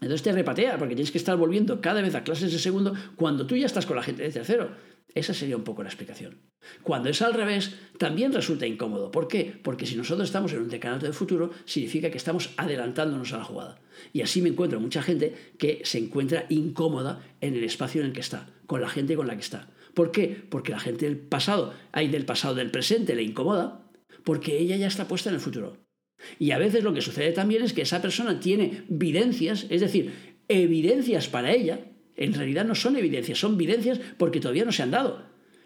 Entonces 0.02 0.24
te 0.24 0.32
repatea, 0.32 0.78
porque 0.78 0.96
tienes 0.96 1.12
que 1.12 1.18
estar 1.18 1.36
volviendo 1.38 1.82
cada 1.82 2.02
vez 2.02 2.16
a 2.16 2.24
clases 2.24 2.52
de 2.52 2.60
segundo 2.60 2.94
cuando 3.16 3.46
tú 3.46 3.56
ya 3.56 3.66
estás 3.66 3.86
con 3.86 3.98
la 3.98 4.04
gente 4.04 4.24
de 4.24 4.32
tercero. 4.32 4.72
Esa 5.14 5.34
sería 5.34 5.58
un 5.58 5.64
poco 5.64 5.82
la 5.82 5.90
explicación. 5.90 6.38
Cuando 6.84 7.10
es 7.10 7.22
al 7.22 7.34
revés, 7.34 7.76
también 7.98 8.32
resulta 8.32 8.68
incómodo. 8.68 9.12
¿Por 9.12 9.28
qué? 9.28 9.60
Porque 9.64 9.86
si 9.86 9.96
nosotros 9.96 10.28
estamos 10.28 10.54
en 10.54 10.60
un 10.60 10.70
decanato 10.70 11.08
de 11.08 11.14
futuro, 11.14 11.50
significa 11.66 12.12
que 12.12 12.18
estamos 12.18 12.52
adelantándonos 12.58 13.34
a 13.34 13.38
la 13.38 13.44
jugada. 13.44 13.80
Y 14.14 14.22
así 14.22 14.42
me 14.42 14.50
encuentro 14.50 14.80
mucha 14.80 15.02
gente 15.02 15.36
que 15.58 15.82
se 15.84 15.98
encuentra 15.98 16.46
incómoda 16.50 17.22
en 17.42 17.56
el 17.56 17.64
espacio 17.64 18.02
en 18.02 18.08
el 18.08 18.14
que 18.14 18.20
está, 18.20 18.48
con 18.68 18.82
la 18.82 18.90
gente 18.90 19.16
con 19.16 19.28
la 19.28 19.36
que 19.36 19.42
está. 19.42 19.68
¿Por 20.00 20.12
qué? 20.12 20.42
Porque 20.50 20.72
la 20.72 20.80
gente 20.80 21.04
del 21.04 21.18
pasado, 21.18 21.74
hay 21.92 22.08
del 22.08 22.24
pasado 22.24 22.56
del 22.56 22.72
presente, 22.72 23.16
le 23.16 23.22
incomoda, 23.22 23.92
porque 24.24 24.58
ella 24.58 24.78
ya 24.78 24.88
está 24.88 25.10
puesta 25.10 25.28
en 25.28 25.36
el 25.36 25.42
futuro. 25.42 25.76
Y 26.40 26.52
a 26.52 26.58
veces 26.58 26.86
lo 26.86 26.94
que 26.94 27.02
sucede 27.02 27.34
también 27.34 27.64
es 27.64 27.74
que 27.74 27.82
esa 27.82 28.02
persona 28.02 28.40
tiene 28.40 28.86
videncias, 28.88 29.66
es 29.70 29.82
decir, 29.82 30.14
evidencias 30.48 31.28
para 31.28 31.52
ella, 31.52 31.82
en 32.16 32.34
realidad 32.34 32.64
no 32.64 32.76
son 32.76 32.96
evidencias, 32.96 33.40
son 33.40 33.56
evidencias 33.56 34.00
porque 34.18 34.40
todavía 34.40 34.64
no 34.64 34.72
se 34.72 34.84
han 34.84 34.92
dado. 34.92 35.22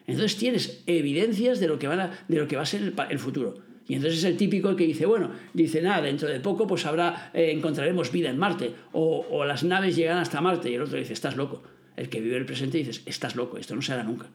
Entonces 0.07 0.35
tienes 0.35 0.81
evidencias 0.87 1.59
de 1.59 1.67
lo 1.67 1.77
que, 1.77 1.87
de 1.87 2.35
lo 2.35 2.47
que 2.47 2.55
va 2.55 2.63
a 2.63 2.65
ser 2.65 2.91
el, 3.11 3.19
futuro. 3.19 3.59
Y 3.87 3.93
entonces 3.93 4.17
es 4.17 4.25
el 4.25 4.35
típico 4.35 4.75
que 4.75 4.87
dice, 4.87 5.05
bueno, 5.05 5.29
dice, 5.53 5.79
nada, 5.83 6.01
dentro 6.01 6.27
de 6.27 6.39
poco 6.39 6.65
pues 6.65 6.87
habrá, 6.87 7.29
eh, 7.35 7.51
encontraremos 7.51 8.11
vida 8.11 8.31
en 8.31 8.39
Marte, 8.39 8.73
o, 8.93 9.45
las 9.45 9.63
naves 9.63 9.95
llegan 9.95 10.17
hasta 10.17 10.41
Marte, 10.41 10.71
y 10.71 10.73
el 10.73 10.81
otro 10.81 10.97
dice, 10.97 11.13
estás 11.13 11.37
loco. 11.37 11.61
El 11.95 12.09
que 12.09 12.21
vive 12.21 12.37
el 12.37 12.45
presente 12.45 12.77
dice, 12.77 13.01
estás 13.05 13.35
loco, 13.35 13.57
esto 13.57 13.75
no 13.75 13.81
se 13.81 13.93
hará 13.93 14.03
nunca. 14.03 14.29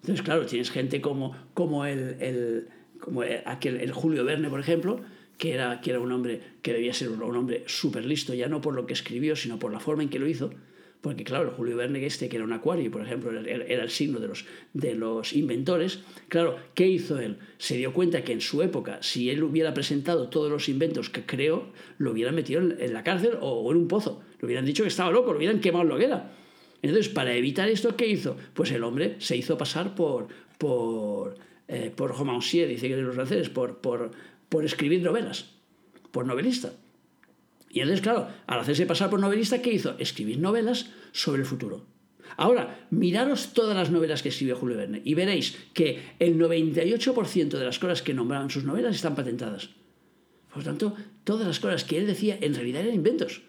Entonces, 0.00 0.22
claro, 0.22 0.46
tienes 0.46 0.70
gente 0.70 1.00
como, 1.00 1.36
como, 1.54 1.84
el, 1.84 2.68
como 2.98 3.22
aquel, 3.44 3.80
el 3.80 3.92
Julio 3.92 4.24
Verne, 4.24 4.48
por 4.48 4.60
ejemplo, 4.60 5.00
que 5.36 5.54
era, 5.54 5.80
que 5.80 5.90
era 5.90 6.00
un 6.00 6.12
hombre 6.12 6.40
que 6.62 6.72
debía 6.72 6.92
ser 6.92 7.10
un 7.10 7.22
hombre 7.22 7.64
súper 7.66 8.04
listo, 8.04 8.34
ya 8.34 8.48
no 8.48 8.60
por 8.60 8.74
lo 8.74 8.86
que 8.86 8.92
escribió, 8.92 9.36
sino 9.36 9.58
por 9.58 9.72
la 9.72 9.80
forma 9.80 10.02
en 10.02 10.08
que 10.08 10.18
lo 10.18 10.26
hizo. 10.26 10.50
Porque 11.00 11.22
claro, 11.22 11.54
Julio 11.56 11.76
Verne, 11.76 12.04
este 12.04 12.28
que 12.28 12.36
era 12.36 12.44
un 12.44 12.52
acuario, 12.52 12.90
por 12.90 13.02
ejemplo, 13.02 13.30
era 13.30 13.82
el 13.84 13.90
signo 13.90 14.18
de 14.18 14.26
los, 14.26 14.46
de 14.72 14.94
los 14.94 15.32
inventores. 15.32 16.00
Claro, 16.28 16.56
¿qué 16.74 16.88
hizo 16.88 17.20
él? 17.20 17.38
Se 17.56 17.76
dio 17.76 17.92
cuenta 17.92 18.24
que 18.24 18.32
en 18.32 18.40
su 18.40 18.62
época, 18.62 18.98
si 19.00 19.30
él 19.30 19.44
hubiera 19.44 19.72
presentado 19.74 20.28
todos 20.28 20.50
los 20.50 20.68
inventos 20.68 21.08
que 21.08 21.24
creó, 21.24 21.70
lo 21.98 22.10
hubieran 22.10 22.34
metido 22.34 22.60
en, 22.60 22.92
la 22.92 23.04
cárcel 23.04 23.38
o, 23.40 23.70
en 23.70 23.78
un 23.78 23.86
pozo. 23.86 24.22
Le 24.40 24.46
hubieran 24.46 24.64
dicho 24.64 24.82
que 24.82 24.88
estaba 24.88 25.12
loco, 25.12 25.30
lo 25.30 25.38
hubieran 25.38 25.60
quemado 25.60 26.00
en 26.00 26.10
la. 26.10 26.32
Entonces, 26.82 27.08
para 27.08 27.34
evitar 27.34 27.68
esto, 27.68 27.96
¿qué 27.96 28.06
hizo? 28.06 28.36
Pues 28.54 28.70
el 28.70 28.84
hombre 28.84 29.16
se 29.18 29.36
hizo 29.36 29.58
pasar 29.58 29.94
por, 29.94 30.28
por, 30.58 31.36
eh, 31.66 31.92
por 31.94 32.16
Romancier, 32.16 32.68
dice 32.68 32.88
que 32.88 32.96
de 32.96 33.02
los 33.02 33.14
franceses, 33.14 33.48
por, 33.48 33.78
por, 33.78 34.12
por 34.48 34.64
escribir 34.64 35.02
novelas, 35.02 35.46
por 36.10 36.26
novelista. 36.26 36.72
Y 37.70 37.80
entonces, 37.80 38.02
claro, 38.02 38.28
al 38.46 38.60
hacerse 38.60 38.86
pasar 38.86 39.10
por 39.10 39.20
novelista, 39.20 39.60
¿qué 39.60 39.72
hizo? 39.72 39.96
Escribir 39.98 40.38
novelas 40.38 40.90
sobre 41.12 41.42
el 41.42 41.46
futuro. 41.46 41.84
Ahora, 42.36 42.86
miraros 42.90 43.52
todas 43.52 43.76
las 43.76 43.90
novelas 43.90 44.22
que 44.22 44.28
escribió 44.28 44.56
Julio 44.56 44.76
Verne 44.76 45.02
y 45.04 45.14
veréis 45.14 45.56
que 45.74 46.02
el 46.18 46.38
98% 46.38 47.48
de 47.48 47.64
las 47.64 47.78
cosas 47.78 48.02
que 48.02 48.14
nombraban 48.14 48.50
sus 48.50 48.64
novelas 48.64 48.94
están 48.94 49.14
patentadas. 49.14 49.70
Por 50.48 50.58
lo 50.58 50.64
tanto, 50.64 50.96
todas 51.24 51.46
las 51.46 51.60
cosas 51.60 51.84
que 51.84 51.98
él 51.98 52.06
decía 52.06 52.38
en 52.40 52.54
realidad 52.54 52.82
eran 52.82 52.94
inventos. 52.94 53.42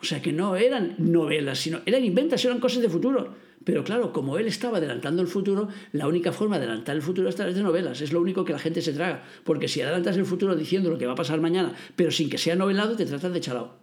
O 0.00 0.04
sea 0.04 0.20
que 0.20 0.32
no 0.32 0.56
eran 0.56 0.94
novelas, 0.98 1.58
sino 1.58 1.80
eran 1.86 2.04
inventas, 2.04 2.44
eran 2.44 2.60
cosas 2.60 2.82
de 2.82 2.88
futuro. 2.88 3.34
Pero 3.64 3.82
claro, 3.82 4.12
como 4.12 4.38
él 4.38 4.46
estaba 4.46 4.78
adelantando 4.78 5.22
el 5.22 5.28
futuro, 5.28 5.68
la 5.92 6.06
única 6.06 6.30
forma 6.30 6.58
de 6.58 6.66
adelantar 6.66 6.94
el 6.94 7.02
futuro 7.02 7.28
es 7.28 7.34
a 7.34 7.38
través 7.38 7.56
de 7.56 7.62
novelas. 7.62 8.00
Es 8.00 8.12
lo 8.12 8.20
único 8.20 8.44
que 8.44 8.52
la 8.52 8.60
gente 8.60 8.80
se 8.80 8.92
traga. 8.92 9.24
Porque 9.42 9.66
si 9.66 9.80
adelantas 9.80 10.16
el 10.16 10.24
futuro 10.24 10.54
diciendo 10.54 10.88
lo 10.88 10.98
que 10.98 11.06
va 11.06 11.14
a 11.14 11.16
pasar 11.16 11.40
mañana, 11.40 11.74
pero 11.96 12.12
sin 12.12 12.30
que 12.30 12.38
sea 12.38 12.54
novelado, 12.54 12.94
te 12.94 13.06
tratan 13.06 13.32
de 13.32 13.40
chalao. 13.40 13.74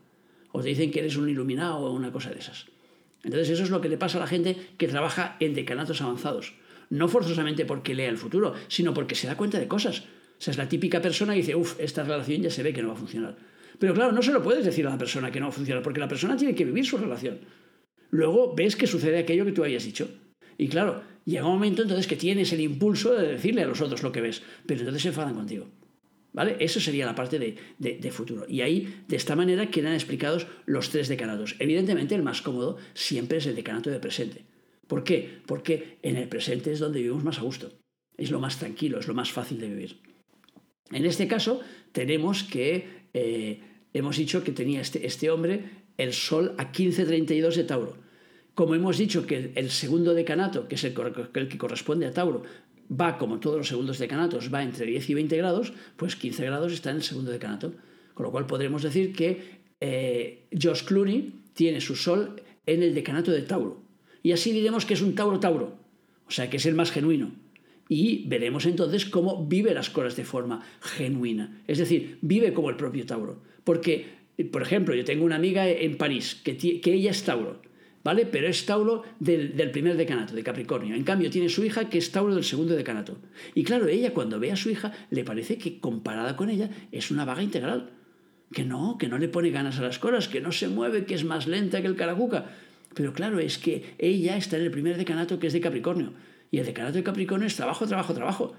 O 0.54 0.62
te 0.62 0.69
dicen 0.69 0.89
que 0.89 0.99
eres 0.99 1.17
un 1.17 1.28
iluminado 1.28 1.80
o 1.80 1.91
una 1.91 2.12
cosa 2.12 2.30
de 2.30 2.39
esas. 2.39 2.67
Entonces 3.23 3.49
eso 3.49 3.63
es 3.63 3.71
lo 3.71 3.82
que 3.82 3.89
le 3.89 3.97
pasa 3.97 4.19
a 4.19 4.21
la 4.21 4.28
gente 4.28 4.56
que 4.78 4.88
trabaja 4.88 5.36
en 5.39 5.54
decanatos 5.54 6.02
avanzados. 6.02 6.54
No 6.89 7.08
forzosamente 7.08 7.65
porque 7.65 7.95
lea 7.95 8.10
el 8.10 8.17
futuro, 8.17 8.54
sino 8.67 8.93
porque 8.93 9.15
se 9.15 9.28
da 9.28 9.36
cuenta 9.36 9.60
de 9.60 9.67
cosas. 9.67 9.99
O 9.99 10.41
sea, 10.43 10.52
es 10.52 10.58
la 10.58 10.69
típica 10.69 11.02
persona 11.02 11.34
que 11.34 11.39
dice, 11.39 11.56
uff, 11.56 11.80
esta 11.80 12.04
relación 12.04 12.41
ya 12.41 12.52
se 12.52 12.63
ve 12.63 12.71
que 12.71 12.82
no 12.82 12.89
va 12.89 12.93
a 12.93 12.97
funcionar. 12.97 13.36
Pero 13.79 13.93
claro, 13.93 14.12
no 14.12 14.21
se 14.21 14.31
lo 14.31 14.43
puedes 14.43 14.65
decir 14.65 14.88
a 14.88 14.91
la 14.91 14.97
persona 14.97 15.31
que 15.31 15.39
no 15.39 15.47
va 15.47 15.51
a 15.51 15.55
funcionar, 15.55 15.83
porque 15.83 15.99
la 15.99 16.07
persona 16.07 16.38
tiene 16.38 16.55
que 16.55 16.65
vivir 16.65 16.86
su 16.86 16.97
relación. 16.97 17.39
luego 18.09 18.53
ves 18.55 18.75
que 18.75 18.88
sucede 18.88 19.17
aquello 19.17 19.45
que 19.45 19.51
tú 19.51 19.63
habías 19.63 19.86
dicho. 19.86 20.07
Y 20.57 20.67
claro, 20.67 21.01
llega 21.25 21.45
un 21.45 21.53
momento 21.53 21.81
entonces 21.81 22.07
que 22.07 22.15
tienes 22.15 22.53
el 22.53 22.62
impulso 22.62 23.15
de 23.15 23.27
decirle 23.27 23.63
a 23.63 23.67
los 23.67 23.81
otros 23.81 24.03
lo 24.03 24.12
que 24.12 24.21
ves, 24.21 24.43
pero 24.67 24.81
entonces 24.81 25.01
se 25.01 25.07
enfadan 25.09 25.36
contigo. 25.36 25.67
¿Vale? 26.33 26.57
Eso 26.59 26.79
sería 26.79 27.05
la 27.05 27.13
parte 27.13 27.38
de, 27.38 28.12
futuro. 28.12 28.45
Y 28.47 28.62
ahí, 28.62 29.03
de 29.07 29.15
esta 29.15 29.36
manera, 29.36 29.69
quedan 29.69 29.93
explicados 29.93 30.47
los 30.65 30.89
tres 30.89 31.07
decanatos. 31.07 31.55
Evidentemente, 31.59 32.15
el 32.15 32.23
más 32.23 32.41
cómodo 32.41 32.77
siempre 32.95 33.38
es 33.38 33.45
el 33.45 33.55
decanato 33.55 33.91
de 33.91 33.99
presente. 33.99 34.45
¿Por 34.88 35.03
qué? 35.03 35.41
Porque 35.45 35.99
en 36.01 36.17
el 36.17 36.27
presente 36.27 36.71
es 36.71 36.79
donde 36.79 36.99
vivimos 36.99 37.23
más 37.23 37.38
a 37.38 37.43
gusto. 37.43 37.71
Es 38.17 38.31
lo 38.31 38.39
más 38.39 38.57
tranquilo, 38.57 38.99
es 38.99 39.07
lo 39.07 39.13
más 39.13 39.31
fácil 39.31 39.59
de 39.59 39.67
vivir. 39.67 39.99
En 40.91 41.05
este 41.05 41.27
caso, 41.27 41.62
tenemos 41.91 42.43
que, 42.43 43.03
eh, 43.13 43.62
hemos 43.93 44.17
dicho 44.17 44.43
que 44.43 44.52
tenía 44.52 44.82
este, 44.82 45.06
este 45.06 45.30
hombre 45.30 45.84
el 45.97 46.13
Sol 46.13 46.56
a 46.58 46.71
15.32 46.71 47.56
de 47.56 47.63
Tauro. 47.63 47.97
Como 48.56 48.76
hemos 48.76 48.97
dicho 48.97 49.26
que 49.26 49.52
el 49.56 49.69
segundo 49.71 50.13
decanato, 50.13 50.67
que 50.67 50.76
es 50.76 50.84
el, 50.84 50.93
que 50.93 51.58
corresponde 51.58 52.06
a 52.06 52.12
Tauro, 52.12 52.43
va, 52.89 53.17
como 53.17 53.39
todos 53.39 53.58
los 53.58 53.67
segundos 53.67 53.99
decanatos, 53.99 54.54
va 54.54 54.63
entre 54.63 54.86
10 54.86 55.10
y 55.10 55.13
20 55.13 55.38
grados, 55.38 55.73
pues 55.97 56.15
15 56.15 56.45
grados 56.45 56.73
está 56.73 56.91
en 56.91 56.97
el 56.97 57.04
segundo 57.04 57.32
decanato. 57.32 57.73
Con 58.13 58.26
lo 58.26 58.32
cual 58.32 58.45
podremos 58.45 58.84
decir 58.84 59.13
que 59.13 59.63
eh, 59.80 60.47
Josh 60.52 60.84
Clooney 60.84 61.41
tiene 61.54 61.82
su 61.82 61.95
Sol 61.95 62.41
en 62.65 62.84
el 62.84 62.93
decanato 62.93 63.32
de 63.32 63.41
Tauro. 63.41 63.84
Y 64.21 64.32
así 64.32 64.52
diremos 64.52 64.86
que 64.86 64.93
es 64.93 65.02
un 65.02 65.15
Tauro-Tauro, 65.15 65.78
o 66.28 66.32
sea 66.32 66.49
que 66.49 66.58
es 66.58 66.65
el 66.65 66.76
más 66.76 66.91
genuino. 66.91 67.32
Y 67.89 68.28
veremos 68.28 68.65
entonces 68.65 69.06
cómo 69.06 69.46
vive 69.46 69.74
las 69.74 69.89
cosas 69.89 70.15
de 70.15 70.24
forma 70.24 70.65
genuina. 70.82 71.62
Es 71.67 71.78
decir, 71.78 72.17
vive 72.22 72.54
como 72.54 72.69
el 72.69 72.78
propio 72.78 73.06
Tauro. 73.06 73.41
Porque, 73.63 74.08
por 74.52 74.62
ejemplo, 74.62 74.96
yo 74.96 75.06
tengo 75.06 75.26
una 75.26 75.36
amiga 75.36 75.67
en 75.67 75.98
París 75.98 76.41
que, 76.43 76.58
que 76.58 76.93
ella 76.93 77.12
es 77.12 77.24
Tauro 77.24 77.62
¿vale? 78.04 78.26
Pero 78.26 78.48
es 78.48 78.65
Tauro 78.65 79.04
del, 79.19 79.72
primer 79.72 79.98
decanato, 79.98 80.36
de 80.36 80.43
Capricornio. 80.43 80.96
En 80.96 81.04
cambio, 81.04 81.30
tiene 81.30 81.50
su 81.50 81.63
hija 81.63 81.89
que 81.89 81.98
es 81.98 82.12
Tauro 82.12 82.36
del 82.36 82.43
segundo 82.43 82.76
decanato. 82.76 83.17
Y 83.56 83.63
claro, 83.63 83.88
ella 83.88 84.13
cuando 84.13 84.39
ve 84.39 84.52
a 84.52 84.56
su 84.56 84.69
hija, 84.69 84.91
le 85.10 85.24
parece 85.24 85.58
que 85.58 85.80
comparada 85.80 86.36
con 86.36 86.50
ella 86.50 86.69
es 86.91 87.12
una 87.12 87.26
vaga 87.26 87.43
integral. 87.43 87.91
Que 88.52 88.65
no, 88.65 88.98
que 89.00 89.08
no 89.08 89.17
le 89.17 89.30
pone 89.30 89.50
ganas 89.50 89.80
a 89.80 89.82
las 89.82 89.98
cosas, 89.98 90.28
que 90.28 90.41
no 90.41 90.52
se 90.52 90.67
mueve, 90.67 91.06
que 91.06 91.15
es 91.15 91.24
más 91.24 91.48
lenta 91.48 91.82
que 91.82 91.88
el 91.88 91.96
caracuca. 91.96 92.52
Pero 92.93 93.13
claro, 93.13 93.39
es 93.39 93.58
que 93.58 93.96
ella 93.98 94.38
está 94.38 94.58
en 94.58 94.63
el 94.63 94.72
primer 94.72 94.98
decanato 94.98 95.39
que 95.39 95.48
es 95.48 95.54
de 95.54 95.62
Capricornio. 95.62 96.13
Y 96.54 96.60
el 96.60 96.68
de 96.68 97.04
Capricornio 97.04 97.48
es 97.48 97.56
trabajo, 97.56 97.88
trabajo, 97.88 98.13
trabajo. 98.13 98.54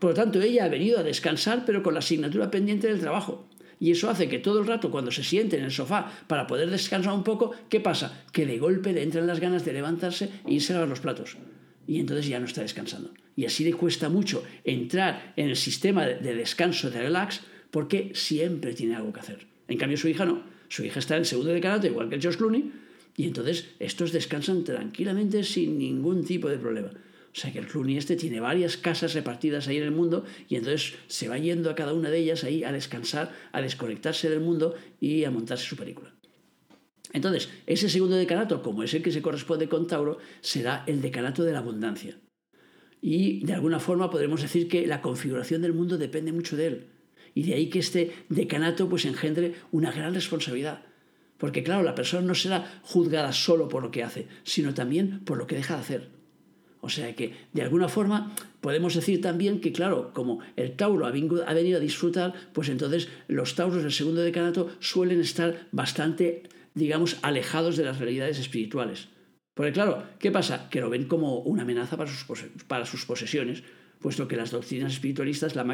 Por 0.00 0.10
lo 0.10 0.16
tanto, 0.16 0.42
ella 0.42 0.64
ha 0.64 0.68
venido 0.68 0.98
a 0.98 1.04
descansar, 1.04 1.62
pero 1.64 1.84
con 1.84 1.94
la 1.94 2.00
asignatura 2.00 2.50
pendiente 2.50 2.88
del 2.88 2.98
trabajo. 2.98 3.48
Y 3.78 3.92
eso 3.92 4.10
hace 4.10 4.28
que 4.28 4.40
todo 4.40 4.58
el 4.58 4.66
rato, 4.66 4.90
cuando 4.90 5.12
se 5.12 5.22
siente 5.22 5.56
en 5.56 5.62
el 5.62 5.70
sofá 5.70 6.10
para 6.26 6.48
poder 6.48 6.68
descansar 6.68 7.12
un 7.12 7.22
poco, 7.22 7.52
¿qué 7.68 7.78
pasa? 7.78 8.24
Que 8.32 8.44
de 8.44 8.58
golpe 8.58 8.92
le 8.92 9.04
entran 9.04 9.28
las 9.28 9.38
ganas 9.38 9.64
de 9.64 9.72
levantarse 9.72 10.30
e 10.48 10.54
irse 10.54 10.72
a 10.72 10.74
lavar 10.74 10.88
los 10.88 10.98
platos. 10.98 11.36
Y 11.86 12.00
entonces 12.00 12.26
ya 12.26 12.40
no 12.40 12.46
está 12.46 12.62
descansando. 12.62 13.14
Y 13.36 13.46
así 13.46 13.62
le 13.62 13.72
cuesta 13.72 14.08
mucho 14.08 14.42
entrar 14.64 15.32
en 15.36 15.48
el 15.48 15.56
sistema 15.56 16.06
de 16.06 16.34
descanso, 16.34 16.90
de 16.90 17.02
relax, 17.02 17.42
porque 17.70 18.10
siempre 18.16 18.74
tiene 18.74 18.96
algo 18.96 19.12
que 19.12 19.20
hacer. 19.20 19.46
En 19.68 19.78
cambio, 19.78 19.96
su 19.96 20.08
hija 20.08 20.24
no. 20.24 20.42
Su 20.68 20.84
hija 20.84 20.98
está 20.98 21.16
en 21.16 21.24
segundo 21.24 21.52
decanato, 21.52 21.86
igual 21.86 22.08
que 22.08 22.16
el 22.16 22.20
George 22.20 22.38
Clooney, 22.38 22.72
y 23.16 23.26
entonces 23.28 23.68
estos 23.78 24.10
descansan 24.10 24.64
tranquilamente 24.64 25.44
sin 25.44 25.78
ningún 25.78 26.24
tipo 26.24 26.48
de 26.48 26.58
problema. 26.58 26.90
O 27.34 27.40
sea 27.40 27.52
que 27.52 27.58
el 27.58 27.66
Clooney 27.66 27.96
este 27.96 28.16
tiene 28.16 28.40
varias 28.40 28.76
casas 28.76 29.14
repartidas 29.14 29.68
ahí 29.68 29.76
en 29.76 29.84
el 29.84 29.90
mundo 29.90 30.24
y 30.48 30.56
entonces 30.56 30.94
se 31.06 31.28
va 31.28 31.38
yendo 31.38 31.70
a 31.70 31.74
cada 31.74 31.92
una 31.92 32.10
de 32.10 32.18
ellas 32.18 32.44
ahí 32.44 32.64
a 32.64 32.72
descansar, 32.72 33.32
a 33.52 33.60
desconectarse 33.60 34.30
del 34.30 34.40
mundo 34.40 34.74
y 35.00 35.24
a 35.24 35.30
montarse 35.30 35.66
su 35.66 35.76
película. 35.76 36.14
Entonces, 37.12 37.48
ese 37.66 37.88
segundo 37.88 38.16
decanato, 38.16 38.62
como 38.62 38.82
es 38.82 38.92
el 38.94 39.02
que 39.02 39.12
se 39.12 39.22
corresponde 39.22 39.68
con 39.68 39.86
Tauro, 39.86 40.18
será 40.40 40.84
el 40.86 41.00
decanato 41.00 41.44
de 41.44 41.52
la 41.52 41.60
abundancia. 41.60 42.18
Y 43.00 43.44
de 43.46 43.54
alguna 43.54 43.78
forma 43.78 44.10
podremos 44.10 44.42
decir 44.42 44.68
que 44.68 44.86
la 44.86 45.00
configuración 45.00 45.62
del 45.62 45.72
mundo 45.72 45.96
depende 45.96 46.32
mucho 46.32 46.56
de 46.56 46.66
él. 46.66 46.86
Y 47.34 47.44
de 47.44 47.54
ahí 47.54 47.70
que 47.70 47.78
este 47.78 48.12
decanato 48.28 48.88
pues 48.88 49.04
engendre 49.04 49.54
una 49.70 49.92
gran 49.92 50.14
responsabilidad. 50.14 50.82
Porque 51.38 51.62
claro, 51.62 51.82
la 51.84 51.94
persona 51.94 52.26
no 52.26 52.34
será 52.34 52.80
juzgada 52.82 53.32
solo 53.32 53.68
por 53.68 53.82
lo 53.82 53.90
que 53.90 54.02
hace, 54.02 54.26
sino 54.42 54.74
también 54.74 55.24
por 55.24 55.38
lo 55.38 55.46
que 55.46 55.54
deja 55.54 55.74
de 55.74 55.80
hacer. 55.80 56.17
O 56.80 56.88
sea 56.88 57.14
que, 57.16 57.34
de 57.52 57.62
alguna 57.62 57.88
forma, 57.88 58.34
podemos 58.60 58.94
decir 58.94 59.20
también 59.20 59.60
que, 59.60 59.72
claro, 59.72 60.12
como 60.12 60.40
el 60.56 60.76
Tauro 60.76 61.06
ha 61.06 61.10
venido 61.10 61.76
a 61.76 61.80
disfrutar, 61.80 62.34
pues 62.52 62.68
entonces 62.68 63.08
los 63.26 63.54
Tauros 63.54 63.82
del 63.82 63.92
segundo 63.92 64.20
decanato 64.20 64.70
suelen 64.78 65.20
estar 65.20 65.66
bastante, 65.72 66.44
digamos, 66.74 67.18
alejados 67.22 67.76
de 67.76 67.84
las 67.84 67.98
realidades 67.98 68.38
espirituales. 68.38 69.08
Porque, 69.54 69.72
claro, 69.72 70.04
¿qué 70.20 70.30
pasa? 70.30 70.68
Que 70.70 70.80
lo 70.80 70.88
ven 70.88 71.08
como 71.08 71.40
una 71.40 71.62
amenaza 71.62 71.96
para 71.96 72.10
sus, 72.10 72.24
para 72.68 72.86
sus 72.86 73.04
posesiones, 73.04 73.64
puesto 74.00 74.28
que 74.28 74.36
las 74.36 74.52
doctrinas 74.52 74.92
espiritualistas, 74.92 75.56
la, 75.56 75.64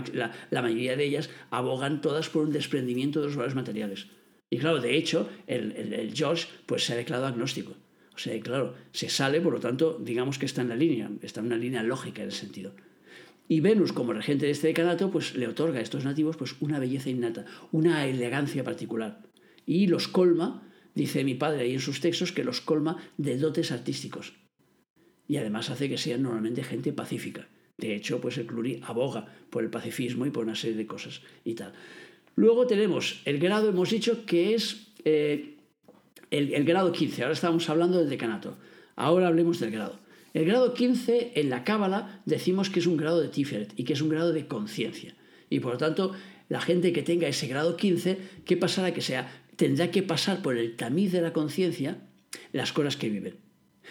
mayoría 0.62 0.96
de 0.96 1.04
ellas, 1.04 1.28
abogan 1.50 2.00
todas 2.00 2.30
por 2.30 2.46
un 2.46 2.52
desprendimiento 2.52 3.20
de 3.20 3.26
los 3.26 3.36
valores 3.36 3.54
materiales. 3.54 4.06
Y 4.48 4.56
claro, 4.56 4.80
de 4.80 4.96
hecho, 4.96 5.28
el, 5.46 5.72
el 5.72 6.14
George 6.14 6.48
pues, 6.64 6.86
se 6.86 6.94
ha 6.94 6.96
declarado 6.96 7.26
agnóstico. 7.26 7.74
O 8.14 8.18
sea, 8.18 8.38
claro, 8.40 8.74
se 8.92 9.08
sale, 9.08 9.40
por 9.40 9.52
lo 9.52 9.60
tanto, 9.60 9.98
digamos 10.00 10.38
que 10.38 10.46
está 10.46 10.62
en 10.62 10.68
la 10.68 10.76
línea, 10.76 11.10
está 11.22 11.40
en 11.40 11.46
una 11.46 11.56
línea 11.56 11.82
lógica 11.82 12.22
en 12.22 12.28
el 12.28 12.34
sentido. 12.34 12.72
Y 13.48 13.60
Venus, 13.60 13.92
como 13.92 14.12
regente 14.12 14.46
de 14.46 14.52
este 14.52 14.68
decanato, 14.68 15.10
pues 15.10 15.34
le 15.34 15.48
otorga 15.48 15.78
a 15.78 15.82
estos 15.82 16.04
nativos 16.04 16.36
pues, 16.36 16.54
una 16.60 16.78
belleza 16.78 17.10
innata, 17.10 17.44
una 17.72 18.06
elegancia 18.06 18.64
particular. 18.64 19.20
Y 19.66 19.86
los 19.86 20.08
colma, 20.08 20.62
dice 20.94 21.24
mi 21.24 21.34
padre 21.34 21.62
ahí 21.62 21.74
en 21.74 21.80
sus 21.80 22.00
textos, 22.00 22.32
que 22.32 22.44
los 22.44 22.60
colma 22.60 22.96
de 23.18 23.36
dotes 23.36 23.72
artísticos. 23.72 24.34
Y 25.26 25.36
además 25.36 25.70
hace 25.70 25.88
que 25.88 25.98
sean 25.98 26.22
normalmente 26.22 26.64
gente 26.64 26.92
pacífica. 26.92 27.48
De 27.76 27.94
hecho, 27.94 28.20
pues 28.20 28.38
el 28.38 28.46
Cluri 28.46 28.80
aboga 28.84 29.26
por 29.50 29.64
el 29.64 29.70
pacifismo 29.70 30.26
y 30.26 30.30
por 30.30 30.44
una 30.44 30.54
serie 30.54 30.76
de 30.76 30.86
cosas 30.86 31.22
y 31.44 31.54
tal. 31.54 31.72
Luego 32.36 32.66
tenemos 32.66 33.20
el 33.24 33.38
grado, 33.38 33.68
hemos 33.68 33.90
dicho, 33.90 34.24
que 34.26 34.54
es 34.54 34.92
eh, 35.04 35.53
el, 36.30 36.64
grado 36.64 36.92
15, 36.92 37.22
ahora 37.22 37.34
estamos 37.34 37.68
hablando 37.68 37.98
del 37.98 38.10
decanato, 38.10 38.56
ahora 38.96 39.28
hablemos 39.28 39.60
del 39.60 39.70
grado. 39.70 39.98
El 40.32 40.46
grado 40.46 40.74
15 40.74 41.32
en 41.36 41.50
la 41.50 41.62
Cábala 41.62 42.22
decimos 42.26 42.68
que 42.68 42.80
es 42.80 42.86
un 42.86 42.96
grado 42.96 43.20
de 43.20 43.28
Tiferet 43.28 43.72
y 43.76 43.84
que 43.84 43.92
es 43.92 44.00
un 44.00 44.08
grado 44.08 44.32
de 44.32 44.48
conciencia. 44.48 45.14
Y 45.48 45.60
por 45.60 45.72
lo 45.72 45.78
tanto, 45.78 46.12
la 46.48 46.60
gente 46.60 46.92
que 46.92 47.02
tenga 47.02 47.28
ese 47.28 47.46
grado 47.46 47.76
15, 47.76 48.18
¿qué 48.44 48.56
pasará? 48.56 48.92
Que 48.92 49.00
sea, 49.00 49.30
tendrá 49.56 49.90
que 49.90 50.02
pasar 50.02 50.42
por 50.42 50.56
el 50.56 50.74
tamiz 50.74 51.12
de 51.12 51.22
la 51.22 51.32
conciencia 51.32 51.98
las 52.52 52.72
cosas 52.72 52.96
que 52.96 53.10
viven. 53.10 53.43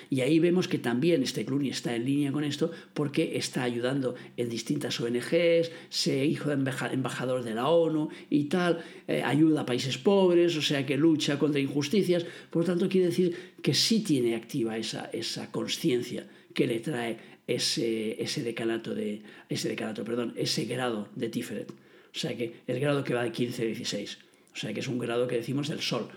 Y 0.10 0.21
ahí 0.21 0.39
vemos 0.39 0.67
que 0.67 0.77
también 0.77 1.23
este 1.23 1.45
Clooney 1.45 1.69
está 1.69 1.95
en 1.95 2.06
línea 2.06 2.32
con 2.32 2.43
esto 2.43 2.71
porque 2.93 3.38
está 3.38 3.63
ayudando 3.63 4.15
en 4.38 4.49
distintas 4.49 4.99
ONGs, 4.99 5.71
se 5.89 6.25
hizo 6.25 6.51
embajador 6.51 7.43
de 7.43 7.56
la 7.56 7.69
ONU 7.69 8.10
y 8.29 8.45
tal, 8.45 8.84
eh, 9.08 9.21
ayuda 9.23 9.62
a 9.62 9.65
países 9.65 9.97
pobres, 9.97 10.56
o 10.58 10.62
sea 10.62 10.86
que 10.86 10.97
lucha 10.97 11.39
contra 11.39 11.60
injusticias. 11.60 12.25
Por 12.49 12.63
lo 12.63 12.65
tanto, 12.67 12.89
quiere 12.89 13.08
decir 13.08 13.36
que 13.62 13.73
sí 13.73 14.01
tiene 14.01 14.36
activa 14.36 14.77
esa, 14.77 15.10
esa 15.13 15.51
conciencia 15.51 16.27
que 16.53 16.67
le 16.67 16.79
trae 16.79 17.17
ese, 17.47 18.21
ese, 18.21 18.43
decanato 18.43 18.93
de, 18.93 19.21
ese 19.49 19.69
decanato, 19.69 20.03
perdón, 20.03 20.34
ese 20.38 20.65
grado 20.65 21.10
de 21.15 21.29
Tiferet. 21.29 21.71
O 21.71 22.19
sea 22.19 22.38
que 22.38 22.62
el 22.67 22.79
grado 22.79 23.03
que 23.03 23.13
va 23.13 23.23
de 23.23 23.32
15 23.32 23.62
a 23.62 23.65
16. 23.65 24.17
O 24.53 24.58
sea 24.58 24.73
que 24.73 24.79
es 24.82 24.88
un 24.88 24.99
grado 24.99 25.27
que 25.27 25.36
decimos 25.36 25.67
del 25.67 25.82
Sol. 25.82 26.08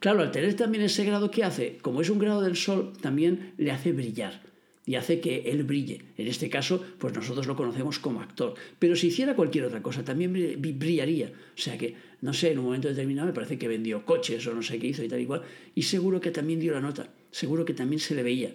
Claro, 0.00 0.22
al 0.22 0.30
tener 0.30 0.54
también 0.54 0.84
ese 0.84 1.04
grado 1.04 1.30
que 1.30 1.44
hace, 1.44 1.78
como 1.82 2.00
es 2.00 2.10
un 2.10 2.18
grado 2.18 2.42
del 2.42 2.56
Sol, 2.56 2.92
también 3.00 3.52
le 3.56 3.70
hace 3.70 3.92
brillar 3.92 4.40
y 4.88 4.94
hace 4.94 5.20
que 5.20 5.50
él 5.50 5.64
brille. 5.64 6.00
En 6.16 6.28
este 6.28 6.48
caso, 6.48 6.82
pues 6.96 7.12
nosotros 7.12 7.46
lo 7.46 7.54
conocemos 7.54 7.98
como 7.98 8.22
actor. 8.22 8.54
Pero 8.78 8.96
si 8.96 9.08
hiciera 9.08 9.36
cualquier 9.36 9.66
otra 9.66 9.82
cosa, 9.82 10.02
también 10.02 10.32
brillaría. 10.32 11.26
O 11.28 11.60
sea 11.60 11.76
que, 11.76 11.94
no 12.22 12.32
sé, 12.32 12.52
en 12.52 12.58
un 12.58 12.64
momento 12.64 12.88
determinado 12.88 13.26
me 13.26 13.34
parece 13.34 13.58
que 13.58 13.68
vendió 13.68 14.06
coches 14.06 14.46
o 14.46 14.54
no 14.54 14.62
sé 14.62 14.78
qué 14.78 14.86
hizo 14.86 15.04
y 15.04 15.08
tal 15.08 15.20
y 15.20 15.26
cual. 15.26 15.42
Y 15.74 15.82
seguro 15.82 16.22
que 16.22 16.30
también 16.30 16.58
dio 16.58 16.72
la 16.72 16.80
nota. 16.80 17.10
Seguro 17.30 17.66
que 17.66 17.74
también 17.74 18.00
se 18.00 18.14
le 18.14 18.22
veía. 18.22 18.50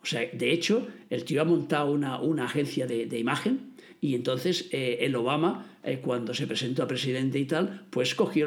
O 0.00 0.06
sea, 0.06 0.20
de 0.32 0.52
hecho, 0.52 0.86
el 1.10 1.24
tío 1.24 1.42
ha 1.42 1.44
montado 1.44 1.90
una, 1.90 2.20
una 2.20 2.44
agencia 2.44 2.86
de, 2.86 3.18
imagen 3.18 3.72
y 4.00 4.14
entonces 4.14 4.68
eh, 4.70 4.98
el 5.00 5.16
Obama, 5.16 5.78
eh, 5.82 5.98
cuando 6.00 6.32
se 6.32 6.46
presentó 6.46 6.84
a 6.84 6.86
presidente 6.86 7.40
y 7.40 7.44
tal, 7.44 7.86
pues 7.90 8.14
cogió 8.14 8.46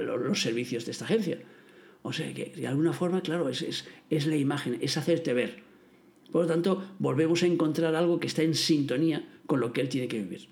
los 0.00 0.42
servicios 0.42 0.84
de 0.84 0.90
esta 0.92 1.06
agencia. 1.06 1.38
O 2.06 2.12
sea 2.12 2.34
que 2.34 2.52
de 2.54 2.66
alguna 2.66 2.92
forma, 2.92 3.22
claro, 3.22 3.48
es, 3.48 3.64
es, 4.10 4.26
la 4.26 4.36
imagen, 4.36 4.76
es 4.82 4.98
hacerte 4.98 5.32
ver. 5.32 5.62
Por 6.30 6.42
lo 6.42 6.48
tanto, 6.48 6.84
volvemos 6.98 7.42
a 7.42 7.46
encontrar 7.46 7.94
algo 7.94 8.20
que 8.20 8.26
está 8.26 8.42
en 8.42 8.54
sintonía 8.54 9.26
con 9.46 9.58
lo 9.58 9.72
que 9.72 9.80
él 9.80 9.88
tiene 9.88 10.06
que 10.06 10.18
vivir. 10.18 10.48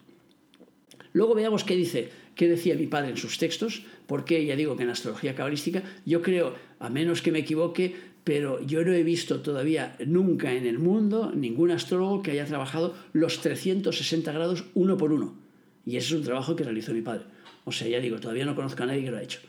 Luego 1.12 1.34
veamos 1.34 1.64
qué 1.64 1.76
dice, 1.76 2.08
qué 2.36 2.48
decía 2.48 2.74
mi 2.74 2.86
padre 2.86 3.10
en 3.10 3.18
sus 3.18 3.36
textos, 3.36 3.82
porque 4.06 4.46
ya 4.46 4.56
digo 4.56 4.76
que 4.76 4.84
en 4.84 4.88
astrología 4.88 5.34
cabalística 5.34 5.82
yo 6.06 6.22
creo, 6.22 6.54
a 6.78 6.88
menos 6.88 7.20
que 7.20 7.32
me 7.32 7.40
equivoque, 7.40 7.94
pero 8.24 8.64
yo 8.64 8.82
no 8.82 8.94
he 8.94 9.02
visto 9.02 9.42
todavía 9.42 9.94
nunca 10.06 10.54
en 10.54 10.64
el 10.64 10.78
mundo 10.78 11.32
ningún 11.34 11.70
astrólogo 11.70 12.22
que 12.22 12.30
haya 12.30 12.46
trabajado 12.46 12.94
los 13.12 13.42
360 13.42 14.32
grados 14.32 14.64
uno 14.72 14.96
por 14.96 15.12
uno. 15.12 15.34
Y 15.84 15.98
ese 15.98 16.06
es 16.06 16.12
un 16.12 16.24
trabajo 16.24 16.56
que 16.56 16.64
realizó 16.64 16.94
mi 16.94 17.02
padre. 17.02 17.26
O 17.64 17.72
sea, 17.72 17.88
ya 17.88 18.00
digo, 18.00 18.18
todavía 18.20 18.46
no 18.46 18.54
conozco 18.54 18.84
a 18.84 18.86
nadie 18.86 19.04
que 19.04 19.10
lo 19.10 19.18
ha 19.18 19.22
hecho. 19.22 19.40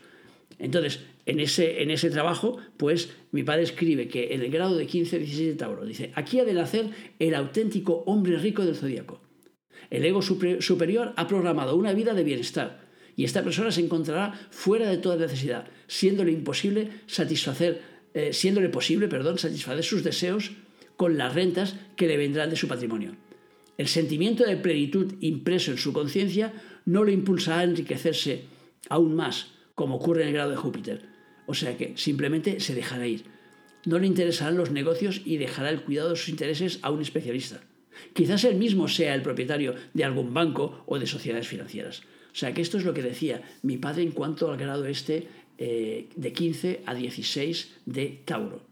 Entonces, 0.58 1.00
en 1.26 1.40
ese, 1.40 1.82
en 1.82 1.90
ese 1.90 2.10
trabajo, 2.10 2.58
pues 2.76 3.10
mi 3.32 3.42
padre 3.42 3.62
escribe 3.62 4.08
que 4.08 4.34
en 4.34 4.42
el 4.42 4.50
grado 4.50 4.76
de 4.76 4.86
15-16 4.86 5.46
de 5.46 5.54
Tauro, 5.54 5.84
dice, 5.84 6.12
aquí 6.14 6.38
ha 6.38 6.44
de 6.44 6.54
nacer 6.54 6.90
el 7.18 7.34
auténtico 7.34 8.04
hombre 8.06 8.36
rico 8.38 8.64
del 8.64 8.76
zodíaco. 8.76 9.20
El 9.90 10.04
ego 10.04 10.22
superior 10.22 11.12
ha 11.16 11.26
programado 11.26 11.76
una 11.76 11.92
vida 11.92 12.14
de 12.14 12.24
bienestar 12.24 12.84
y 13.16 13.24
esta 13.24 13.44
persona 13.44 13.70
se 13.70 13.80
encontrará 13.80 14.32
fuera 14.50 14.88
de 14.88 14.98
toda 14.98 15.16
necesidad, 15.16 15.68
siéndole 15.86 16.32
imposible 16.32 16.88
satisfacer, 17.06 17.82
eh, 18.12 18.32
siéndole 18.32 18.68
posible, 18.68 19.08
perdón, 19.08 19.38
satisfacer 19.38 19.84
sus 19.84 20.02
deseos 20.02 20.52
con 20.96 21.16
las 21.16 21.34
rentas 21.34 21.76
que 21.96 22.08
le 22.08 22.16
vendrán 22.16 22.50
de 22.50 22.56
su 22.56 22.68
patrimonio. 22.68 23.16
El 23.76 23.88
sentimiento 23.88 24.44
de 24.44 24.56
plenitud 24.56 25.14
impreso 25.20 25.72
en 25.72 25.78
su 25.78 25.92
conciencia 25.92 26.52
no 26.84 27.04
le 27.04 27.12
impulsará 27.12 27.60
a 27.60 27.64
enriquecerse 27.64 28.44
aún 28.88 29.14
más, 29.14 29.53
como 29.74 29.96
ocurre 29.96 30.22
en 30.22 30.28
el 30.28 30.34
grado 30.34 30.50
de 30.50 30.56
Júpiter. 30.56 31.02
O 31.46 31.54
sea 31.54 31.76
que 31.76 31.96
simplemente 31.96 32.60
se 32.60 32.74
dejará 32.74 33.06
ir. 33.06 33.24
No 33.84 33.98
le 33.98 34.06
interesarán 34.06 34.56
los 34.56 34.70
negocios 34.70 35.20
y 35.24 35.36
dejará 35.36 35.70
el 35.70 35.82
cuidado 35.82 36.10
de 36.10 36.16
sus 36.16 36.30
intereses 36.30 36.78
a 36.82 36.90
un 36.90 37.02
especialista. 37.02 37.60
Quizás 38.12 38.44
él 38.44 38.56
mismo 38.56 38.88
sea 38.88 39.14
el 39.14 39.22
propietario 39.22 39.74
de 39.92 40.04
algún 40.04 40.32
banco 40.32 40.82
o 40.86 40.98
de 40.98 41.06
sociedades 41.06 41.48
financieras. 41.48 42.02
O 42.32 42.36
sea 42.36 42.52
que 42.52 42.62
esto 42.62 42.78
es 42.78 42.84
lo 42.84 42.94
que 42.94 43.02
decía 43.02 43.42
mi 43.62 43.76
padre 43.76 44.02
en 44.02 44.10
cuanto 44.10 44.50
al 44.50 44.56
grado 44.56 44.86
este 44.86 45.28
eh, 45.58 46.08
de 46.16 46.32
15 46.32 46.82
a 46.86 46.94
16 46.94 47.76
de 47.86 48.22
Tauro. 48.24 48.62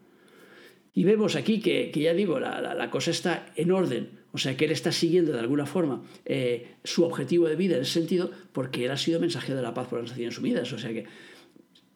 Y 0.94 1.04
vemos 1.04 1.36
aquí 1.36 1.60
que, 1.60 1.90
ya 1.94 2.12
digo, 2.12 2.38
la, 2.40 2.90
cosa 2.90 3.12
está 3.12 3.46
en 3.56 3.70
orden, 3.70 4.10
o 4.32 4.38
sea 4.38 4.56
que 4.56 4.64
él 4.64 4.70
está 4.70 4.92
siguiendo 4.92 5.32
de 5.32 5.40
alguna 5.40 5.66
forma 5.66 6.02
eh, 6.24 6.76
su 6.84 7.04
objetivo 7.04 7.48
de 7.48 7.56
vida 7.56 7.76
en 7.76 7.82
ese 7.82 7.92
sentido, 7.92 8.30
porque 8.52 8.86
él 8.86 8.90
ha 8.90 8.96
sido 8.96 9.20
mensajero 9.20 9.56
de 9.56 9.62
la 9.62 9.74
paz 9.74 9.88
por 9.88 10.00
las 10.00 10.10
Naciones 10.10 10.38
Unidas. 10.38 10.72
O 10.72 10.78
sea 10.78 10.90
que 10.92 11.04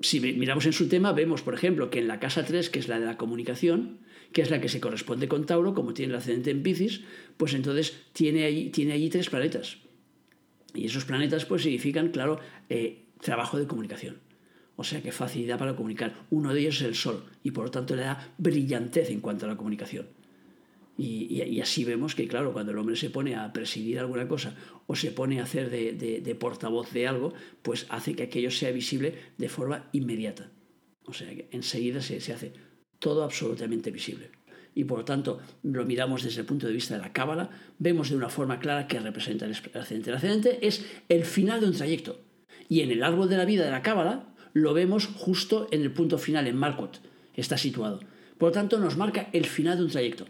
si 0.00 0.20
miramos 0.20 0.66
en 0.66 0.74
su 0.74 0.88
tema, 0.88 1.12
vemos, 1.12 1.42
por 1.42 1.54
ejemplo, 1.54 1.90
que 1.90 1.98
en 1.98 2.08
la 2.08 2.20
casa 2.20 2.44
3, 2.44 2.68
que 2.68 2.78
es 2.78 2.88
la 2.88 3.00
de 3.00 3.06
la 3.06 3.16
comunicación, 3.16 4.00
que 4.32 4.42
es 4.42 4.50
la 4.50 4.60
que 4.60 4.68
se 4.68 4.80
corresponde 4.80 5.28
con 5.28 5.46
Tauro, 5.46 5.74
como 5.74 5.94
tiene 5.94 6.12
el 6.12 6.18
ascendente 6.18 6.50
en 6.50 6.62
Piscis, 6.62 7.02
pues 7.38 7.54
entonces 7.54 7.96
tiene 8.12 8.44
allí, 8.44 8.68
tiene 8.68 8.92
allí 8.92 9.08
tres 9.08 9.30
planetas. 9.30 9.78
Y 10.74 10.86
esos 10.86 11.06
planetas 11.06 11.46
pues 11.46 11.62
significan, 11.62 12.10
claro, 12.10 12.38
eh, 12.68 13.06
trabajo 13.22 13.58
de 13.58 13.66
comunicación. 13.66 14.18
O 14.76 14.84
sea 14.84 15.00
que 15.00 15.10
facilidad 15.10 15.58
para 15.58 15.74
comunicar. 15.74 16.26
Uno 16.28 16.52
de 16.52 16.60
ellos 16.60 16.82
es 16.82 16.86
el 16.86 16.94
Sol 16.94 17.24
y 17.42 17.52
por 17.52 17.64
lo 17.64 17.70
tanto 17.70 17.96
le 17.96 18.02
da 18.02 18.34
brillantez 18.36 19.08
en 19.08 19.20
cuanto 19.20 19.46
a 19.46 19.48
la 19.48 19.56
comunicación. 19.56 20.06
Y, 20.98 21.60
así 21.60 21.84
vemos 21.84 22.14
que, 22.14 22.26
claro, 22.26 22.52
cuando 22.52 22.72
el 22.72 22.78
hombre 22.78 22.96
se 22.96 23.10
pone 23.10 23.34
a 23.36 23.52
presidir 23.52 23.98
alguna 23.98 24.26
cosa 24.26 24.54
o 24.86 24.94
se 24.94 25.10
pone 25.10 25.40
a 25.40 25.42
hacer 25.42 25.68
de, 25.70 26.36
portavoz 26.40 26.90
de 26.92 27.06
algo, 27.06 27.34
pues 27.62 27.86
hace 27.90 28.14
que 28.14 28.24
aquello 28.24 28.50
sea 28.50 28.70
visible 28.70 29.14
de 29.36 29.48
forma 29.48 29.88
inmediata. 29.92 30.50
O 31.04 31.12
sea 31.12 31.28
que 31.28 31.48
enseguida 31.52 32.00
se, 32.00 32.20
se 32.20 32.32
hace 32.32 32.52
todo 32.98 33.24
absolutamente 33.24 33.90
visible. 33.90 34.30
Y 34.74 34.84
por 34.84 34.98
lo 34.98 35.04
tanto, 35.04 35.40
lo 35.62 35.84
miramos 35.84 36.22
desde 36.22 36.40
el 36.40 36.46
punto 36.46 36.66
de 36.66 36.72
vista 36.72 36.94
de 36.94 37.00
la 37.00 37.12
cábala, 37.12 37.50
vemos 37.78 38.10
de 38.10 38.16
una 38.16 38.28
forma 38.28 38.58
clara 38.58 38.86
que 38.86 39.00
representa 39.00 39.46
el 39.46 39.52
ascendente. 39.52 40.10
El 40.10 40.16
ascendente 40.16 40.66
es 40.66 40.86
el 41.08 41.24
final 41.24 41.60
de 41.60 41.66
un 41.66 41.72
trayecto. 41.72 42.20
Y 42.68 42.80
en 42.80 42.90
el 42.90 43.02
árbol 43.02 43.28
de 43.28 43.36
la 43.36 43.44
vida 43.44 43.64
de 43.64 43.70
la 43.70 43.82
cábala 43.82 44.34
lo 44.52 44.74
vemos 44.74 45.06
justo 45.06 45.68
en 45.70 45.82
el 45.82 45.92
punto 45.92 46.18
final, 46.18 46.46
en 46.46 46.56
Marcot, 46.56 47.00
está 47.34 47.58
situado. 47.58 48.00
Por 48.38 48.48
lo 48.48 48.52
tanto, 48.52 48.78
nos 48.78 48.96
marca 48.96 49.28
el 49.32 49.46
final 49.46 49.78
de 49.78 49.84
un 49.84 49.90
trayecto. 49.90 50.26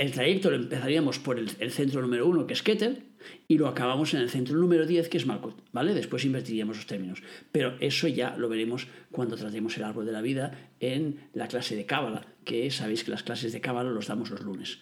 El 0.00 0.12
trayecto 0.12 0.48
lo 0.48 0.56
empezaríamos 0.56 1.18
por 1.18 1.38
el, 1.38 1.70
centro 1.70 2.00
número 2.00 2.26
uno, 2.26 2.46
que 2.46 2.54
es 2.54 2.62
Keter, 2.62 3.02
y 3.48 3.58
lo 3.58 3.68
acabamos 3.68 4.14
en 4.14 4.22
el 4.22 4.30
centro 4.30 4.56
número 4.56 4.86
10, 4.86 5.10
que 5.10 5.18
es 5.18 5.26
Malkut, 5.26 5.60
¿vale? 5.72 5.92
Después 5.92 6.24
invertiríamos 6.24 6.78
los 6.78 6.86
términos. 6.86 7.22
Pero 7.52 7.76
eso 7.80 8.08
ya 8.08 8.34
lo 8.38 8.48
veremos 8.48 8.86
cuando 9.12 9.36
tratemos 9.36 9.76
el 9.76 9.84
árbol 9.84 10.06
de 10.06 10.12
la 10.12 10.22
vida 10.22 10.72
en 10.80 11.28
la 11.34 11.48
clase 11.48 11.76
de 11.76 11.84
Cábala, 11.84 12.24
que 12.46 12.70
sabéis 12.70 13.04
que 13.04 13.10
las 13.10 13.24
clases 13.24 13.52
de 13.52 13.60
Cábala 13.60 13.90
los 13.90 14.06
damos 14.06 14.30
los 14.30 14.40
lunes. 14.40 14.78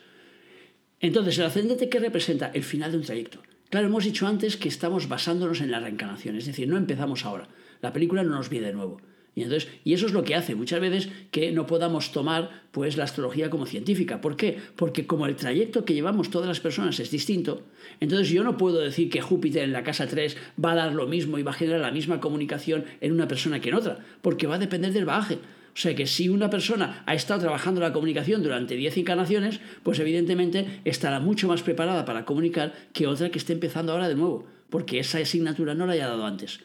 Entonces, 1.01 1.37
el 1.41 1.47
ascendente, 1.47 1.89
¿qué 1.89 1.99
representa? 1.99 2.53
El 2.55 2.63
final 2.63 2.93
de 2.93 2.99
un 2.99 3.05
trayecto. 3.05 3.43
Claro, 3.71 3.89
hemos 3.89 4.05
dicho 4.05 4.25
antes 4.25 4.57
que 4.57 4.69
estamos 4.69 5.09
basándonos 5.09 5.61
en 5.61 5.73
la 5.73 5.81
reencarnación, 5.81 6.37
es 6.37 6.47
decir, 6.47 6.69
no 6.69 6.77
empezamos 6.77 7.25
ahora. 7.25 7.49
La 7.83 7.93
película 7.93 8.23
no 8.23 8.37
nos 8.37 8.51
viene 8.51 8.69
de 8.69 8.75
nuevo. 8.75 9.01
Y, 9.39 9.45
entonces, 9.45 9.71
y 9.85 9.93
eso 9.93 10.07
es 10.07 10.13
lo 10.13 10.25
que 10.25 10.35
hace 10.35 10.57
muchas 10.57 10.81
veces 10.81 11.11
que 11.31 11.53
no 11.53 11.65
podamos 11.65 12.11
tomar 12.11 12.65
pues, 12.73 12.97
la 12.97 13.05
astrología 13.05 13.51
como 13.51 13.67
científica. 13.67 14.21
¿Por 14.21 14.37
qué? 14.37 14.59
Porque 14.75 15.07
como 15.07 15.27
el 15.27 15.37
trayecto 15.37 15.85
que 15.85 15.95
llevamos 15.95 16.29
todas 16.29 16.49
las 16.49 16.59
personas 16.59 16.99
es 16.99 17.13
distinto, 17.13 17.63
entonces 18.01 18.31
yo 18.31 18.43
no 18.43 18.57
puedo 18.57 18.81
decir 18.81 19.11
que 19.11 19.21
Júpiter 19.21 19.63
en 19.63 19.73
la 19.73 19.85
casa 19.85 20.09
3 20.09 20.37
va 20.63 20.73
a 20.73 20.75
dar 20.75 20.93
lo 20.93 21.07
mismo 21.07 21.39
y 21.39 21.45
va 21.45 21.53
a 21.53 21.55
generar 21.55 21.81
la 21.81 21.93
misma 21.93 22.19
comunicación 22.19 22.85
en 23.01 23.13
una 23.13 23.29
persona 23.29 23.61
que 23.61 23.69
en 23.69 23.77
otra, 23.77 24.01
porque 24.23 24.49
va 24.49 24.57
a 24.57 24.59
depender 24.59 24.93
del 24.93 25.05
bagaje. 25.05 25.37
O 25.37 25.81
sea 25.81 25.95
que 25.95 26.09
si 26.09 26.29
una 26.29 26.51
persona 26.51 27.05
ha 27.07 27.15
estado 27.15 27.39
trabajando 27.39 27.81
la 27.81 27.93
comunicación 27.93 28.43
durante 28.43 28.75
10 28.75 28.97
encarnaciones, 28.97 29.61
pues 29.85 30.01
evidentemente 30.01 30.81
estará 30.85 31.21
mucho 31.21 31.47
más 31.47 31.63
preparada 31.63 32.05
para 32.05 32.25
comunicar 32.25 32.75
que 32.93 33.07
otra 33.07 33.31
que 33.31 33.39
esté 33.39 33.53
empezando 33.53 33.93
ahora 33.93 34.09
de 34.09 34.17
nuevo, 34.17 34.47
porque 34.69 34.99
esa 34.99 35.19
asignatura 35.19 35.75
no 35.75 35.87
la 35.87 35.93
haya 35.93 36.09
dado 36.09 36.27
antes. 36.27 36.59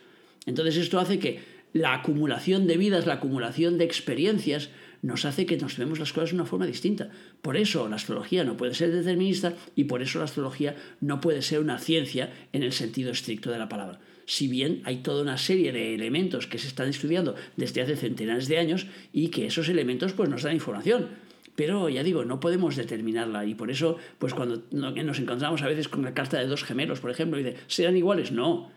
Entonces 0.47 0.77
esto 0.77 0.99
hace 0.99 1.19
que 1.19 1.52
la 1.73 1.95
acumulación 1.95 2.67
de 2.67 2.77
vidas, 2.77 3.05
la 3.05 3.15
acumulación 3.15 3.77
de 3.77 3.85
experiencias, 3.85 4.69
nos 5.01 5.25
hace 5.25 5.45
que 5.45 5.57
nos 5.57 5.77
vemos 5.77 5.99
las 5.99 6.13
cosas 6.13 6.29
de 6.29 6.35
una 6.35 6.45
forma 6.45 6.65
distinta. 6.65 7.09
Por 7.41 7.57
eso 7.57 7.89
la 7.89 7.97
astrología 7.97 8.45
no 8.45 8.55
puede 8.55 8.73
ser 8.73 8.91
determinista 8.91 9.53
y 9.75 9.83
por 9.83 10.01
eso 10.01 10.19
la 10.19 10.25
astrología 10.25 10.75
no 11.01 11.19
puede 11.19 11.41
ser 11.41 11.59
una 11.59 11.77
ciencia 11.77 12.31
en 12.53 12.63
el 12.63 12.71
sentido 12.71 13.11
estricto 13.11 13.51
de 13.51 13.59
la 13.59 13.67
palabra. 13.67 13.99
Si 14.25 14.47
bien 14.47 14.81
hay 14.85 14.97
toda 14.97 15.21
una 15.21 15.37
serie 15.37 15.73
de 15.73 15.93
elementos 15.93 16.47
que 16.47 16.57
se 16.57 16.67
están 16.67 16.87
estudiando 16.87 17.35
desde 17.57 17.81
hace 17.81 17.97
centenares 17.97 18.47
de 18.47 18.59
años 18.59 18.87
y 19.11 19.27
que 19.27 19.47
esos 19.47 19.67
elementos 19.67 20.13
pues, 20.13 20.29
nos 20.29 20.43
dan 20.43 20.53
información. 20.53 21.09
Pero 21.55 21.89
ya 21.89 22.01
digo, 22.01 22.23
no 22.23 22.39
podemos 22.39 22.77
determinarla 22.77 23.45
y 23.45 23.55
por 23.55 23.69
eso, 23.69 23.97
pues 24.17 24.33
cuando 24.33 24.63
nos 24.71 25.19
encontramos 25.19 25.61
a 25.61 25.67
veces 25.67 25.89
con 25.89 26.03
la 26.03 26.13
carta 26.13 26.39
de 26.39 26.47
dos 26.47 26.63
gemelos, 26.63 27.01
por 27.01 27.11
ejemplo, 27.11 27.39
y 27.39 27.43
de, 27.43 27.57
¿serán 27.67 27.97
iguales? 27.97 28.31
No. 28.31 28.71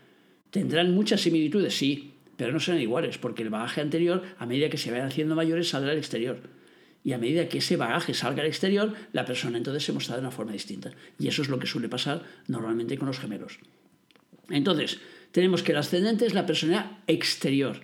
¿Tendrán 0.51 0.93
muchas 0.93 1.21
similitudes? 1.21 1.75
Sí, 1.75 2.16
pero 2.37 2.53
no 2.53 2.59
serán 2.59 2.79
iguales, 2.79 3.17
porque 3.17 3.43
el 3.43 3.49
bagaje 3.49 3.81
anterior, 3.81 4.23
a 4.37 4.45
medida 4.45 4.69
que 4.69 4.77
se 4.77 4.91
vayan 4.91 5.07
haciendo 5.07 5.35
mayores, 5.35 5.69
saldrá 5.69 5.91
al 5.91 5.97
exterior. 5.97 6.39
Y 7.03 7.13
a 7.13 7.17
medida 7.17 7.49
que 7.49 7.59
ese 7.59 7.77
bagaje 7.77 8.13
salga 8.13 8.41
al 8.41 8.47
exterior, 8.47 8.93
la 9.13 9.25
persona 9.25 9.57
entonces 9.57 9.83
se 9.83 9.93
mostrará 9.93 10.21
de 10.21 10.27
una 10.27 10.35
forma 10.35 10.51
distinta. 10.51 10.91
Y 11.19 11.27
eso 11.27 11.41
es 11.41 11.49
lo 11.49 11.59
que 11.59 11.67
suele 11.67 11.89
pasar 11.89 12.23
normalmente 12.47 12.97
con 12.97 13.07
los 13.07 13.19
gemelos. 13.19 13.59
Entonces, 14.49 14.99
tenemos 15.31 15.63
que 15.63 15.71
el 15.71 15.77
ascendente 15.77 16.25
es 16.25 16.33
la 16.33 16.45
personalidad 16.45 16.99
exterior. 17.07 17.81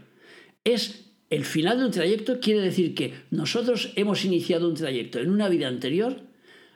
Es 0.63 1.05
el 1.29 1.45
final 1.45 1.79
de 1.79 1.85
un 1.85 1.91
trayecto, 1.91 2.39
quiere 2.39 2.61
decir 2.61 2.93
que 2.95 3.13
nosotros 3.31 3.91
hemos 3.95 4.23
iniciado 4.23 4.69
un 4.69 4.75
trayecto 4.75 5.19
en 5.19 5.29
una 5.29 5.49
vida 5.49 5.67
anterior, 5.67 6.21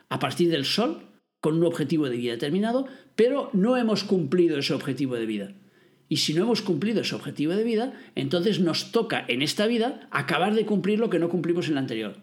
a 0.08 0.18
partir 0.18 0.50
del 0.50 0.64
Sol, 0.64 1.02
con 1.40 1.58
un 1.58 1.64
objetivo 1.64 2.08
de 2.08 2.16
vida 2.16 2.32
determinado, 2.32 2.86
pero 3.14 3.50
no 3.52 3.76
hemos 3.76 4.04
cumplido 4.04 4.58
ese 4.58 4.74
objetivo 4.74 5.14
de 5.14 5.26
vida. 5.26 5.54
Y 6.08 6.18
si 6.18 6.32
no 6.32 6.42
hemos 6.42 6.62
cumplido 6.62 7.02
ese 7.02 7.14
objetivo 7.14 7.54
de 7.54 7.64
vida, 7.64 7.92
entonces 8.14 8.60
nos 8.60 8.92
toca 8.92 9.24
en 9.28 9.42
esta 9.42 9.66
vida 9.66 10.08
acabar 10.10 10.54
de 10.54 10.64
cumplir 10.64 10.98
lo 10.98 11.10
que 11.10 11.18
no 11.18 11.28
cumplimos 11.28 11.68
en 11.68 11.74
la 11.74 11.80
anterior. 11.80 12.16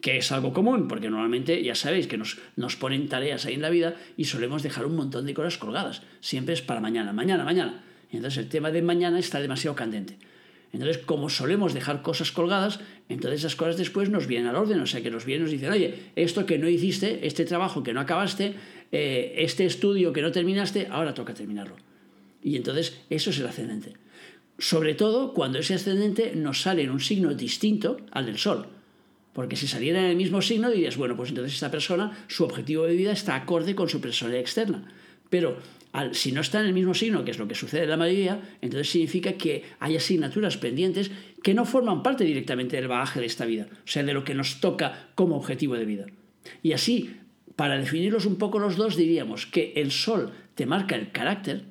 Que 0.00 0.16
es 0.16 0.32
algo 0.32 0.52
común, 0.52 0.88
porque 0.88 1.10
normalmente 1.10 1.62
ya 1.62 1.74
sabéis 1.74 2.06
que 2.06 2.16
nos, 2.16 2.38
nos 2.56 2.76
ponen 2.76 3.08
tareas 3.08 3.46
ahí 3.46 3.54
en 3.54 3.62
la 3.62 3.70
vida 3.70 3.96
y 4.16 4.24
solemos 4.24 4.62
dejar 4.62 4.86
un 4.86 4.96
montón 4.96 5.26
de 5.26 5.34
cosas 5.34 5.58
colgadas. 5.58 6.02
Siempre 6.20 6.54
es 6.54 6.62
para 6.62 6.80
mañana, 6.80 7.12
mañana, 7.12 7.44
mañana. 7.44 7.84
Y 8.10 8.16
entonces 8.16 8.38
el 8.38 8.48
tema 8.48 8.72
de 8.72 8.82
mañana 8.82 9.18
está 9.18 9.40
demasiado 9.40 9.76
candente. 9.76 10.18
Entonces, 10.72 10.98
como 10.98 11.28
solemos 11.28 11.74
dejar 11.74 12.02
cosas 12.02 12.30
colgadas, 12.30 12.80
entonces 13.08 13.40
esas 13.40 13.56
cosas 13.56 13.76
después 13.76 14.08
nos 14.08 14.26
vienen 14.26 14.48
al 14.48 14.56
orden, 14.56 14.80
o 14.80 14.86
sea 14.86 15.02
que 15.02 15.10
nos 15.10 15.24
vienen 15.24 15.42
y 15.42 15.44
nos 15.44 15.52
dicen, 15.52 15.72
oye, 15.72 15.94
esto 16.14 16.46
que 16.46 16.58
no 16.58 16.68
hiciste, 16.68 17.26
este 17.26 17.44
trabajo 17.44 17.82
que 17.82 17.92
no 17.92 18.00
acabaste, 18.00 18.54
eh, 18.92 19.34
este 19.38 19.66
estudio 19.66 20.12
que 20.12 20.22
no 20.22 20.30
terminaste, 20.30 20.86
ahora 20.90 21.12
toca 21.12 21.34
terminarlo. 21.34 21.76
Y 22.42 22.56
entonces 22.56 23.00
eso 23.10 23.30
es 23.30 23.38
el 23.38 23.46
ascendente. 23.46 23.94
Sobre 24.58 24.94
todo 24.94 25.32
cuando 25.32 25.58
ese 25.58 25.74
ascendente 25.74 26.32
nos 26.34 26.62
sale 26.62 26.82
en 26.82 26.90
un 26.90 27.00
signo 27.00 27.34
distinto 27.34 27.98
al 28.10 28.26
del 28.26 28.38
Sol. 28.38 28.66
Porque 29.32 29.56
si 29.56 29.68
saliera 29.68 30.00
en 30.00 30.06
el 30.06 30.16
mismo 30.16 30.42
signo 30.42 30.70
dirías, 30.70 30.96
bueno, 30.96 31.16
pues 31.16 31.30
entonces 31.30 31.54
esta 31.54 31.70
persona, 31.70 32.24
su 32.28 32.44
objetivo 32.44 32.84
de 32.84 32.96
vida 32.96 33.12
está 33.12 33.36
acorde 33.36 33.74
con 33.74 33.88
su 33.88 34.00
personalidad 34.00 34.40
externa. 34.40 34.92
Pero 35.30 35.58
si 36.12 36.32
no 36.32 36.40
está 36.40 36.60
en 36.60 36.66
el 36.66 36.72
mismo 36.72 36.94
signo, 36.94 37.24
que 37.24 37.30
es 37.30 37.38
lo 37.38 37.48
que 37.48 37.54
sucede 37.54 37.84
en 37.84 37.90
la 37.90 37.96
mayoría, 37.96 38.40
entonces 38.60 38.90
significa 38.90 39.32
que 39.32 39.64
hay 39.78 39.96
asignaturas 39.96 40.56
pendientes 40.56 41.10
que 41.42 41.54
no 41.54 41.64
forman 41.64 42.02
parte 42.02 42.24
directamente 42.24 42.76
del 42.76 42.88
bagaje 42.88 43.20
de 43.20 43.26
esta 43.26 43.46
vida, 43.46 43.68
o 43.72 43.88
sea, 43.88 44.02
de 44.02 44.12
lo 44.12 44.24
que 44.24 44.34
nos 44.34 44.60
toca 44.60 45.10
como 45.14 45.36
objetivo 45.36 45.74
de 45.74 45.84
vida. 45.84 46.06
Y 46.62 46.72
así, 46.72 47.16
para 47.56 47.78
definirlos 47.78 48.26
un 48.26 48.36
poco 48.36 48.58
los 48.58 48.76
dos, 48.76 48.96
diríamos 48.96 49.46
que 49.46 49.72
el 49.76 49.90
Sol 49.90 50.32
te 50.54 50.66
marca 50.66 50.96
el 50.96 51.12
carácter, 51.12 51.64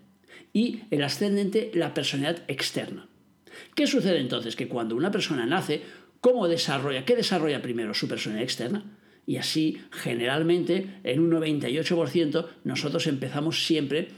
y 0.54 0.82
el 0.92 1.04
ascendente 1.04 1.72
la 1.74 1.94
personalidad 1.94 2.44
externa. 2.48 3.08
¿Qué 3.76 3.88
sucede 3.88 4.20
entonces? 4.20 4.56
Que 4.56 4.68
cuando 4.68 4.96
una 4.96 5.12
persona 5.12 5.46
nace, 5.46 5.82
¿cómo 6.22 6.48
desarrolla? 6.48 7.06
¿Qué 7.06 7.16
desarrolla 7.16 7.62
primero? 7.62 7.94
Su 7.94 8.08
personalidad 8.08 8.44
externa. 8.44 8.98
Y 9.26 9.38
así, 9.38 9.82
generalmente, 9.92 11.00
en 11.04 11.20
un 11.20 11.32
98%, 11.32 12.48
nosotros 12.64 13.06
empezamos 13.08 13.66
siempre 13.66 14.10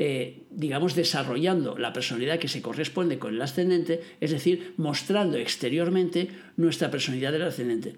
eh, 0.00 0.44
digamos, 0.50 0.94
desarrollando 0.94 1.76
la 1.76 1.92
personalidad 1.92 2.38
que 2.38 2.46
se 2.46 2.62
corresponde 2.62 3.18
con 3.18 3.34
el 3.34 3.42
ascendente, 3.42 4.00
es 4.20 4.30
decir, 4.30 4.74
mostrando 4.76 5.38
exteriormente 5.38 6.28
nuestra 6.56 6.88
personalidad 6.88 7.32
del 7.32 7.42
ascendente. 7.42 7.96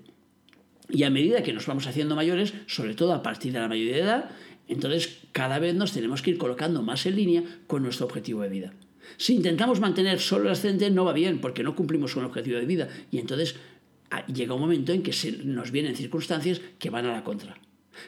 Y 0.89 1.03
a 1.03 1.11
medida 1.11 1.43
que 1.43 1.53
nos 1.53 1.67
vamos 1.67 1.87
haciendo 1.87 2.17
mayores, 2.17 2.55
sobre 2.67 2.95
todo 2.95 3.13
a 3.13 3.23
partir 3.23 3.53
de 3.53 3.61
la 3.61 3.69
mayoría 3.69 3.97
de 3.97 4.03
edad, 4.03 4.31
entonces 4.73 5.19
cada 5.33 5.59
vez 5.59 5.75
nos 5.75 5.93
tenemos 5.93 6.23
que 6.23 6.31
ir 6.31 6.39
colocando 6.39 6.83
más 6.83 7.07
en 7.07 7.17
línea 7.17 7.43
con 7.67 7.83
nuestro 7.83 8.07
objetivo 8.07 8.43
de 8.43 8.49
vida. 8.49 8.73
Si 9.17 9.35
intentamos 9.35 9.81
mantener 9.81 10.21
solo 10.21 10.45
el 10.45 10.53
ascendente 10.53 10.91
no 10.91 11.05
va 11.05 11.13
bien 11.13 11.41
porque 11.41 11.63
no 11.63 11.75
cumplimos 11.75 12.15
con 12.15 12.23
el 12.23 12.29
objetivo 12.29 12.59
de 12.59 12.67
vida 12.67 12.89
y 13.11 13.19
entonces 13.19 13.57
ah, 14.11 14.25
llega 14.27 14.55
un 14.55 14.61
momento 14.61 14.93
en 14.93 15.03
que 15.03 15.13
se 15.13 15.33
nos 15.33 15.71
vienen 15.71 15.97
circunstancias 15.97 16.61
que 16.79 16.91
van 16.91 17.07
a 17.07 17.13
la 17.13 17.25
contra. 17.25 17.57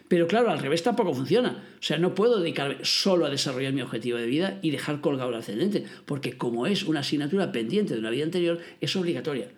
Pero 0.09 0.27
claro, 0.27 0.51
al 0.51 0.61
revés 0.61 0.83
tampoco 0.83 1.13
funciona. 1.15 1.65
O 1.79 1.83
sea, 1.83 1.99
no 1.99 2.15
puedo 2.15 2.39
dedicarme 2.39 2.77
solo 2.83 3.27
a 3.27 3.31
desarrollar 3.31 3.73
mi 3.73 3.83
objetivo 3.83 4.19
de 4.19 4.27
vida 4.27 4.59
y 4.63 4.71
dejar 4.71 5.01
colgado 5.01 5.31
el 5.31 5.37
ascendente, 5.37 5.85
porque 6.07 6.37
como 6.37 6.67
es 6.67 6.85
una 6.85 7.01
asignatura 7.01 7.53
pendiente 7.53 7.95
de 7.95 8.01
una 8.01 8.11
vida 8.11 8.25
anterior, 8.25 8.61
es 8.81 8.95
obligatoria. 8.97 9.49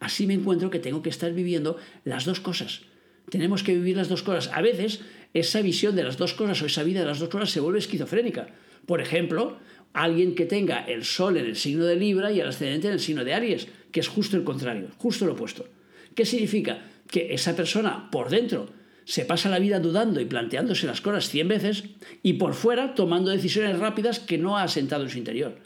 Así 0.00 0.26
me 0.26 0.34
encuentro 0.34 0.70
que 0.70 0.78
tengo 0.78 1.02
que 1.02 1.10
estar 1.10 1.32
viviendo 1.32 1.76
las 2.04 2.24
dos 2.24 2.40
cosas. 2.40 2.82
Tenemos 3.30 3.62
que 3.62 3.74
vivir 3.74 3.96
las 3.96 4.08
dos 4.08 4.22
cosas. 4.22 4.50
A 4.52 4.60
veces 4.60 5.00
esa 5.34 5.60
visión 5.60 5.96
de 5.96 6.04
las 6.04 6.16
dos 6.16 6.32
cosas 6.32 6.62
o 6.62 6.66
esa 6.66 6.84
vida 6.84 7.00
de 7.00 7.06
las 7.06 7.18
dos 7.18 7.28
cosas 7.28 7.50
se 7.50 7.60
vuelve 7.60 7.80
esquizofrénica. 7.80 8.48
Por 8.86 9.00
ejemplo, 9.00 9.58
alguien 9.92 10.34
que 10.34 10.46
tenga 10.46 10.84
el 10.84 11.04
Sol 11.04 11.36
en 11.36 11.46
el 11.46 11.56
signo 11.56 11.84
de 11.84 11.96
Libra 11.96 12.32
y 12.32 12.40
el 12.40 12.48
ascendente 12.48 12.86
en 12.86 12.94
el 12.94 13.00
signo 13.00 13.24
de 13.24 13.34
Aries, 13.34 13.68
que 13.90 14.00
es 14.00 14.08
justo 14.08 14.36
el 14.36 14.44
contrario, 14.44 14.88
justo 14.96 15.26
lo 15.26 15.32
opuesto. 15.32 15.66
¿Qué 16.14 16.24
significa? 16.24 16.84
Que 17.10 17.34
esa 17.34 17.56
persona 17.56 18.10
por 18.10 18.30
dentro 18.30 18.68
se 19.04 19.24
pasa 19.24 19.50
la 19.50 19.58
vida 19.58 19.80
dudando 19.80 20.20
y 20.20 20.24
planteándose 20.24 20.86
las 20.86 21.00
cosas 21.00 21.28
cien 21.28 21.48
veces 21.48 21.84
y 22.22 22.34
por 22.34 22.54
fuera 22.54 22.94
tomando 22.94 23.30
decisiones 23.30 23.78
rápidas 23.78 24.20
que 24.20 24.38
no 24.38 24.56
ha 24.56 24.62
asentado 24.62 25.04
en 25.04 25.10
su 25.10 25.18
interior. 25.18 25.56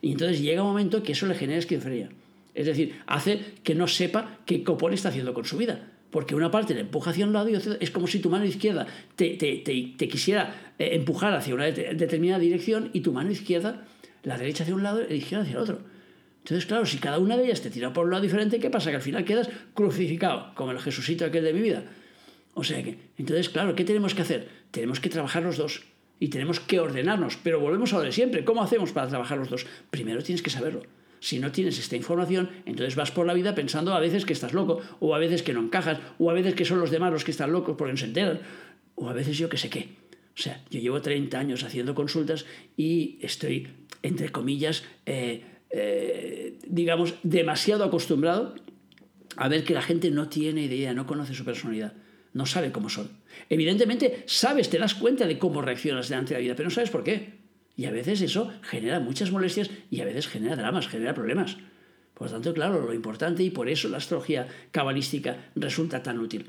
Y 0.00 0.12
entonces 0.12 0.40
llega 0.40 0.62
un 0.62 0.68
momento 0.68 1.02
que 1.02 1.12
eso 1.12 1.26
le 1.26 1.34
genera 1.34 1.60
esquizofrenia. 1.60 2.10
Es 2.54 2.66
decir, 2.66 3.00
hace 3.06 3.40
que 3.62 3.74
no 3.74 3.86
sepa 3.86 4.38
qué 4.46 4.64
copón 4.64 4.92
está 4.92 5.10
haciendo 5.10 5.32
con 5.32 5.44
su 5.44 5.56
vida. 5.56 5.91
Porque 6.12 6.36
una 6.36 6.50
parte 6.50 6.74
le 6.74 6.80
empuja 6.80 7.10
hacia 7.10 7.26
un 7.26 7.32
lado 7.32 7.48
y 7.48 7.54
es 7.54 7.90
como 7.90 8.06
si 8.06 8.20
tu 8.20 8.28
mano 8.28 8.44
izquierda 8.44 8.86
te, 9.16 9.30
te, 9.34 10.08
quisiera 10.08 10.74
eh, 10.78 10.90
empujar 10.92 11.34
hacia 11.34 11.54
una 11.54 11.64
determinada 11.64 12.38
dirección 12.38 12.90
y 12.92 13.00
tu 13.00 13.12
mano 13.12 13.32
izquierda, 13.32 13.86
la 14.22 14.36
derecha 14.36 14.62
hacia 14.62 14.74
un 14.74 14.82
lado 14.82 15.02
y 15.02 15.08
la 15.08 15.14
izquierda 15.14 15.42
hacia 15.42 15.56
el 15.56 15.62
otro. 15.62 15.78
Entonces, 16.44 16.66
claro, 16.66 16.84
si 16.84 16.98
cada 16.98 17.18
una 17.18 17.36
de 17.36 17.46
ellas 17.46 17.62
te 17.62 17.70
tira 17.70 17.92
por 17.92 18.04
un 18.04 18.10
lado 18.10 18.22
diferente, 18.22 18.60
¿qué 18.60 18.68
pasa? 18.68 18.90
Que 18.90 18.96
al 18.96 19.02
final 19.02 19.24
quedas 19.24 19.48
crucificado, 19.74 20.54
como 20.54 20.72
el 20.72 20.80
Jesucito 20.80 21.24
aquel 21.24 21.44
de 21.44 21.54
mi 21.54 21.62
vida. 21.62 21.84
O 22.54 22.62
sea 22.62 22.82
que, 22.82 22.98
entonces, 23.16 23.48
claro, 23.48 23.74
¿qué 23.74 23.84
tenemos 23.84 24.14
que 24.14 24.22
hacer? 24.22 24.48
Tenemos 24.70 25.00
que 25.00 25.08
trabajar 25.08 25.42
los 25.42 25.56
dos 25.56 25.82
y 26.20 26.28
tenemos 26.28 26.60
que 26.60 26.78
ordenarnos, 26.78 27.38
pero 27.42 27.58
volvemos 27.58 27.94
a 27.94 27.96
lo 27.96 28.02
de 28.02 28.12
siempre. 28.12 28.44
¿Cómo 28.44 28.62
hacemos 28.62 28.92
para 28.92 29.08
trabajar 29.08 29.38
los 29.38 29.48
dos? 29.48 29.66
Primero 29.90 30.22
tienes 30.22 30.42
que 30.42 30.50
saberlo. 30.50 30.82
Si 31.22 31.38
no 31.38 31.52
tienes 31.52 31.78
esta 31.78 31.94
información, 31.94 32.50
entonces 32.66 32.96
vas 32.96 33.12
por 33.12 33.26
la 33.26 33.32
vida 33.32 33.54
pensando 33.54 33.94
a 33.94 34.00
veces 34.00 34.26
que 34.26 34.32
estás 34.32 34.52
loco, 34.52 34.80
o 34.98 35.14
a 35.14 35.18
veces 35.18 35.44
que 35.44 35.52
no 35.52 35.60
encajas, 35.60 36.00
o 36.18 36.28
a 36.30 36.34
veces 36.34 36.54
que 36.54 36.64
son 36.64 36.80
los 36.80 36.90
demás 36.90 37.12
los 37.12 37.22
que 37.22 37.30
están 37.30 37.52
locos 37.52 37.76
porque 37.78 37.92
no 37.92 37.96
se 37.96 38.06
enteran, 38.06 38.40
o 38.96 39.08
a 39.08 39.12
veces 39.12 39.38
yo 39.38 39.48
que 39.48 39.56
sé 39.56 39.70
qué. 39.70 39.90
O 40.36 40.42
sea, 40.42 40.64
yo 40.68 40.80
llevo 40.80 41.00
30 41.00 41.38
años 41.38 41.62
haciendo 41.62 41.94
consultas 41.94 42.44
y 42.76 43.18
estoy, 43.22 43.68
entre 44.02 44.30
comillas, 44.30 44.82
eh, 45.06 45.44
eh, 45.70 46.58
digamos, 46.66 47.14
demasiado 47.22 47.84
acostumbrado 47.84 48.56
a 49.36 49.48
ver 49.48 49.62
que 49.62 49.74
la 49.74 49.82
gente 49.82 50.10
no 50.10 50.28
tiene 50.28 50.64
idea, 50.64 50.92
no 50.92 51.06
conoce 51.06 51.34
su 51.34 51.44
personalidad 51.44 51.94
no 52.34 52.46
sabe 52.46 52.72
cómo 52.72 52.88
son. 52.88 53.10
Evidentemente, 53.48 54.24
sabes, 54.26 54.70
te 54.70 54.78
das 54.78 54.94
cuenta 54.94 55.26
de 55.26 55.38
cómo 55.38 55.62
reaccionas 55.62 56.08
delante 56.08 56.34
de 56.34 56.40
la 56.40 56.42
vida, 56.42 56.54
pero 56.56 56.68
no 56.68 56.74
sabes 56.74 56.90
por 56.90 57.04
qué. 57.04 57.41
Y 57.76 57.86
a 57.86 57.90
veces 57.90 58.20
eso 58.20 58.52
genera 58.62 59.00
muchas 59.00 59.30
molestias 59.30 59.70
y 59.90 60.00
a 60.00 60.04
veces 60.04 60.28
genera 60.28 60.56
dramas, 60.56 60.88
genera 60.88 61.14
problemas. 61.14 61.56
Por 62.14 62.26
lo 62.26 62.34
tanto, 62.34 62.54
claro, 62.54 62.80
lo 62.80 62.94
importante 62.94 63.42
y 63.42 63.50
por 63.50 63.68
eso 63.68 63.88
la 63.88 63.96
astrología 63.96 64.46
cabalística 64.70 65.50
resulta 65.56 66.02
tan 66.02 66.18
útil. 66.18 66.46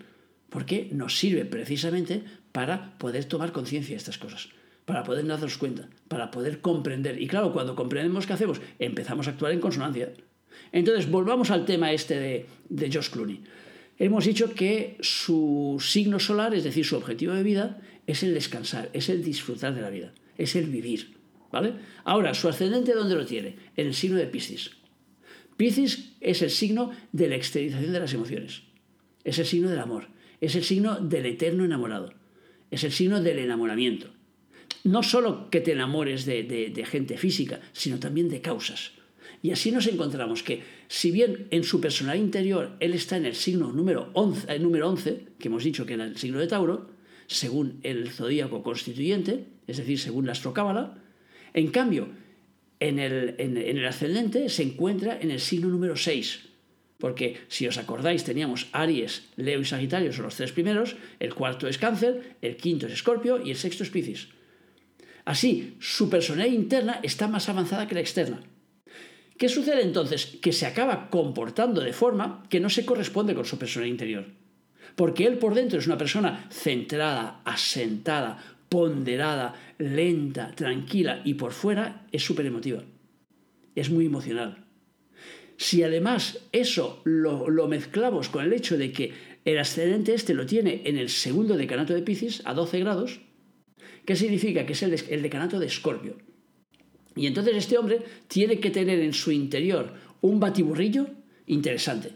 Porque 0.50 0.90
nos 0.92 1.18
sirve 1.18 1.46
precisamente 1.46 2.24
para 2.52 2.98
poder 2.98 3.26
tomar 3.26 3.52
conciencia 3.52 3.96
de 3.96 3.98
estas 3.98 4.18
cosas, 4.18 4.50
para 4.86 5.04
poder 5.04 5.26
darnos 5.26 5.58
cuenta, 5.58 5.90
para 6.08 6.30
poder 6.30 6.62
comprender. 6.62 7.20
Y 7.22 7.28
claro, 7.28 7.54
cuando 7.54 7.76
comprendemos 7.76 8.28
qué 8.28 8.34
hacemos, 8.34 8.62
empezamos 8.78 9.28
a 9.28 9.32
actuar 9.32 9.54
en 9.54 9.62
consonancia. 9.62 10.14
Entonces, 10.72 11.10
volvamos 11.10 11.50
al 11.50 11.66
tema 11.66 11.92
este 11.92 12.20
de, 12.20 12.46
de 12.70 12.92
Josh 12.92 13.10
Clooney. 13.10 13.44
Hemos 13.98 14.26
dicho 14.26 14.54
que 14.54 14.98
su 15.02 15.78
signo 15.80 16.20
solar, 16.20 16.54
es 16.54 16.64
decir, 16.64 16.86
su 16.86 16.98
objetivo 16.98 17.34
de 17.34 17.44
vida, 17.44 17.82
es 18.06 18.24
el 18.24 18.34
descansar, 18.34 18.90
es 18.94 19.10
el 19.10 19.24
disfrutar 19.24 19.74
de 19.74 19.82
la 19.82 19.90
vida, 19.90 20.14
es 20.38 20.56
el 20.56 20.66
vivir. 20.66 21.13
Ahora, 22.04 22.34
¿su 22.34 22.48
ascendente 22.48 22.94
dónde 22.94 23.16
lo 23.16 23.26
tiene? 23.26 23.56
En 23.76 23.88
el 23.88 23.94
signo 23.94 24.18
de 24.18 24.28
Piscis. 24.28 24.72
Piscis 25.58 26.16
es 26.20 26.42
el 26.42 26.50
signo 26.50 26.92
de 27.12 27.28
la 27.28 27.36
exteriorización 27.36 27.94
de 27.94 28.00
las 28.00 28.14
emociones, 28.14 28.64
es 29.24 29.38
el 29.40 29.46
signo 29.46 29.70
del 29.70 29.80
amor, 29.80 30.08
es 30.42 30.56
el 30.56 30.64
signo 30.64 31.00
del 31.00 31.26
eterno 31.26 31.64
enamorado, 31.64 32.14
es 32.72 32.84
el 32.84 32.92
signo 32.92 33.22
del 33.22 33.40
enamoramiento. 33.40 34.08
No 34.84 35.04
solo 35.04 35.50
que 35.50 35.62
te 35.62 35.72
enamores 35.72 36.26
de, 36.26 36.86
gente 36.90 37.18
física, 37.18 37.62
sino 37.72 38.00
también 38.00 38.30
de 38.30 38.42
causas. 38.42 38.92
Y 39.42 39.52
así 39.52 39.72
nos 39.72 39.88
encontramos 39.88 40.42
que, 40.42 40.64
si 40.88 41.12
bien 41.12 41.48
en 41.52 41.64
su 41.64 41.80
personal 41.80 42.18
interior 42.18 42.76
él 42.80 42.94
está 42.94 43.18
en 43.18 43.26
el 43.26 43.36
signo 43.36 43.72
número 43.72 44.10
11, 44.14 44.48
el 44.50 44.56
eh, 44.56 44.60
número 44.60 44.90
11 44.90 45.28
que 45.38 45.48
hemos 45.50 45.64
dicho 45.64 45.86
que 45.86 45.94
era 45.94 46.06
el 46.06 46.18
signo 46.18 46.40
de 46.40 46.48
Tauro, 46.48 46.90
según 47.28 47.80
el 47.84 48.10
zodíaco 48.10 48.64
constituyente, 48.64 49.46
es 49.68 49.78
decir, 49.78 50.00
según 50.00 50.26
la 50.26 50.32
astrocábala, 50.32 51.03
en 51.54 51.68
cambio, 51.68 52.10
en 52.80 53.00
el, 53.00 53.36
en 53.38 53.58
el 53.58 53.86
ascendente 53.86 54.50
se 54.50 54.64
encuentra 54.64 55.20
en 55.20 55.32
el 55.32 55.40
signo 55.40 55.70
número 55.70 55.96
6, 55.96 56.50
porque 56.98 57.38
si 57.48 57.68
os 57.68 57.78
acordáis 57.78 58.24
teníamos 58.24 58.68
Aries, 58.72 59.28
Leo 59.36 59.60
y 59.60 59.66
Sagitario 59.66 60.14
son 60.14 60.24
los 60.24 60.36
tres 60.36 60.52
primeros, 60.52 60.96
el 61.20 61.34
cuarto 61.34 61.68
es 61.68 61.78
Cáncer, 61.78 62.38
el 62.42 62.56
quinto 62.56 62.88
es 62.88 62.94
Escorpio 62.94 63.44
y 63.44 63.52
el 63.52 63.58
sexto 63.58 63.84
es 63.84 63.90
Piscis. 63.90 64.30
Así, 65.26 65.76
su 65.80 66.10
personalidad 66.10 66.54
interna 66.54 67.00
está 67.04 67.28
más 67.28 67.48
avanzada 67.50 67.88
que 67.88 67.96
la 67.96 68.02
externa. 68.02 68.42
¿Qué 69.38 69.50
sucede 69.50 69.82
entonces? 69.82 70.38
Que 70.42 70.54
se 70.54 70.66
acaba 70.66 71.10
comportando 71.10 71.82
de 71.82 71.94
forma 71.94 72.44
que 72.50 72.60
no 72.60 72.70
se 72.70 72.86
corresponde 72.86 73.36
con 73.36 73.46
su 73.46 73.58
persona 73.58 73.88
interior. 73.88 74.26
Porque 74.96 75.26
él 75.26 75.40
por 75.40 75.56
dentro 75.56 75.80
es 75.80 75.88
una 75.88 75.98
persona 75.98 76.48
centrada, 76.52 77.42
asentada, 77.44 78.53
ponderada, 78.74 79.54
lenta, 79.78 80.52
tranquila 80.56 81.22
y 81.24 81.36
por 81.36 81.52
fuera 81.52 82.08
es 82.12 82.24
súper 82.24 82.48
emotiva. 82.48 82.84
Es 83.76 83.92
muy 83.92 84.08
emocional. 84.08 84.66
Si 85.58 85.84
además 85.84 86.40
eso 86.52 87.00
lo, 87.04 87.68
mezclamos 87.68 88.30
con 88.30 88.44
el 88.44 88.52
hecho 88.52 88.76
de 88.76 88.92
que 88.92 89.14
el 89.46 89.60
ascendente 89.60 90.16
este 90.16 90.34
lo 90.34 90.48
tiene 90.48 90.82
en 90.86 90.98
el 90.98 91.10
segundo 91.10 91.56
decanato 91.56 91.94
de 91.94 92.02
Piscis 92.02 92.42
a 92.46 92.56
12 92.56 92.80
grados, 92.80 93.22
¿qué 94.06 94.16
significa? 94.16 94.66
Que 94.66 94.74
es 94.74 94.82
el, 94.82 94.96
el 95.08 95.22
decanato 95.22 95.60
de 95.60 95.68
Escorpio. 95.68 96.18
Y 97.16 97.28
entonces 97.28 97.56
este 97.56 97.78
hombre 97.78 98.02
tiene 98.28 98.60
que 98.60 98.72
tener 98.72 99.00
en 99.02 99.14
su 99.14 99.32
interior 99.32 99.94
un 100.22 100.40
batiburrillo 100.40 101.10
interesante. 101.46 102.10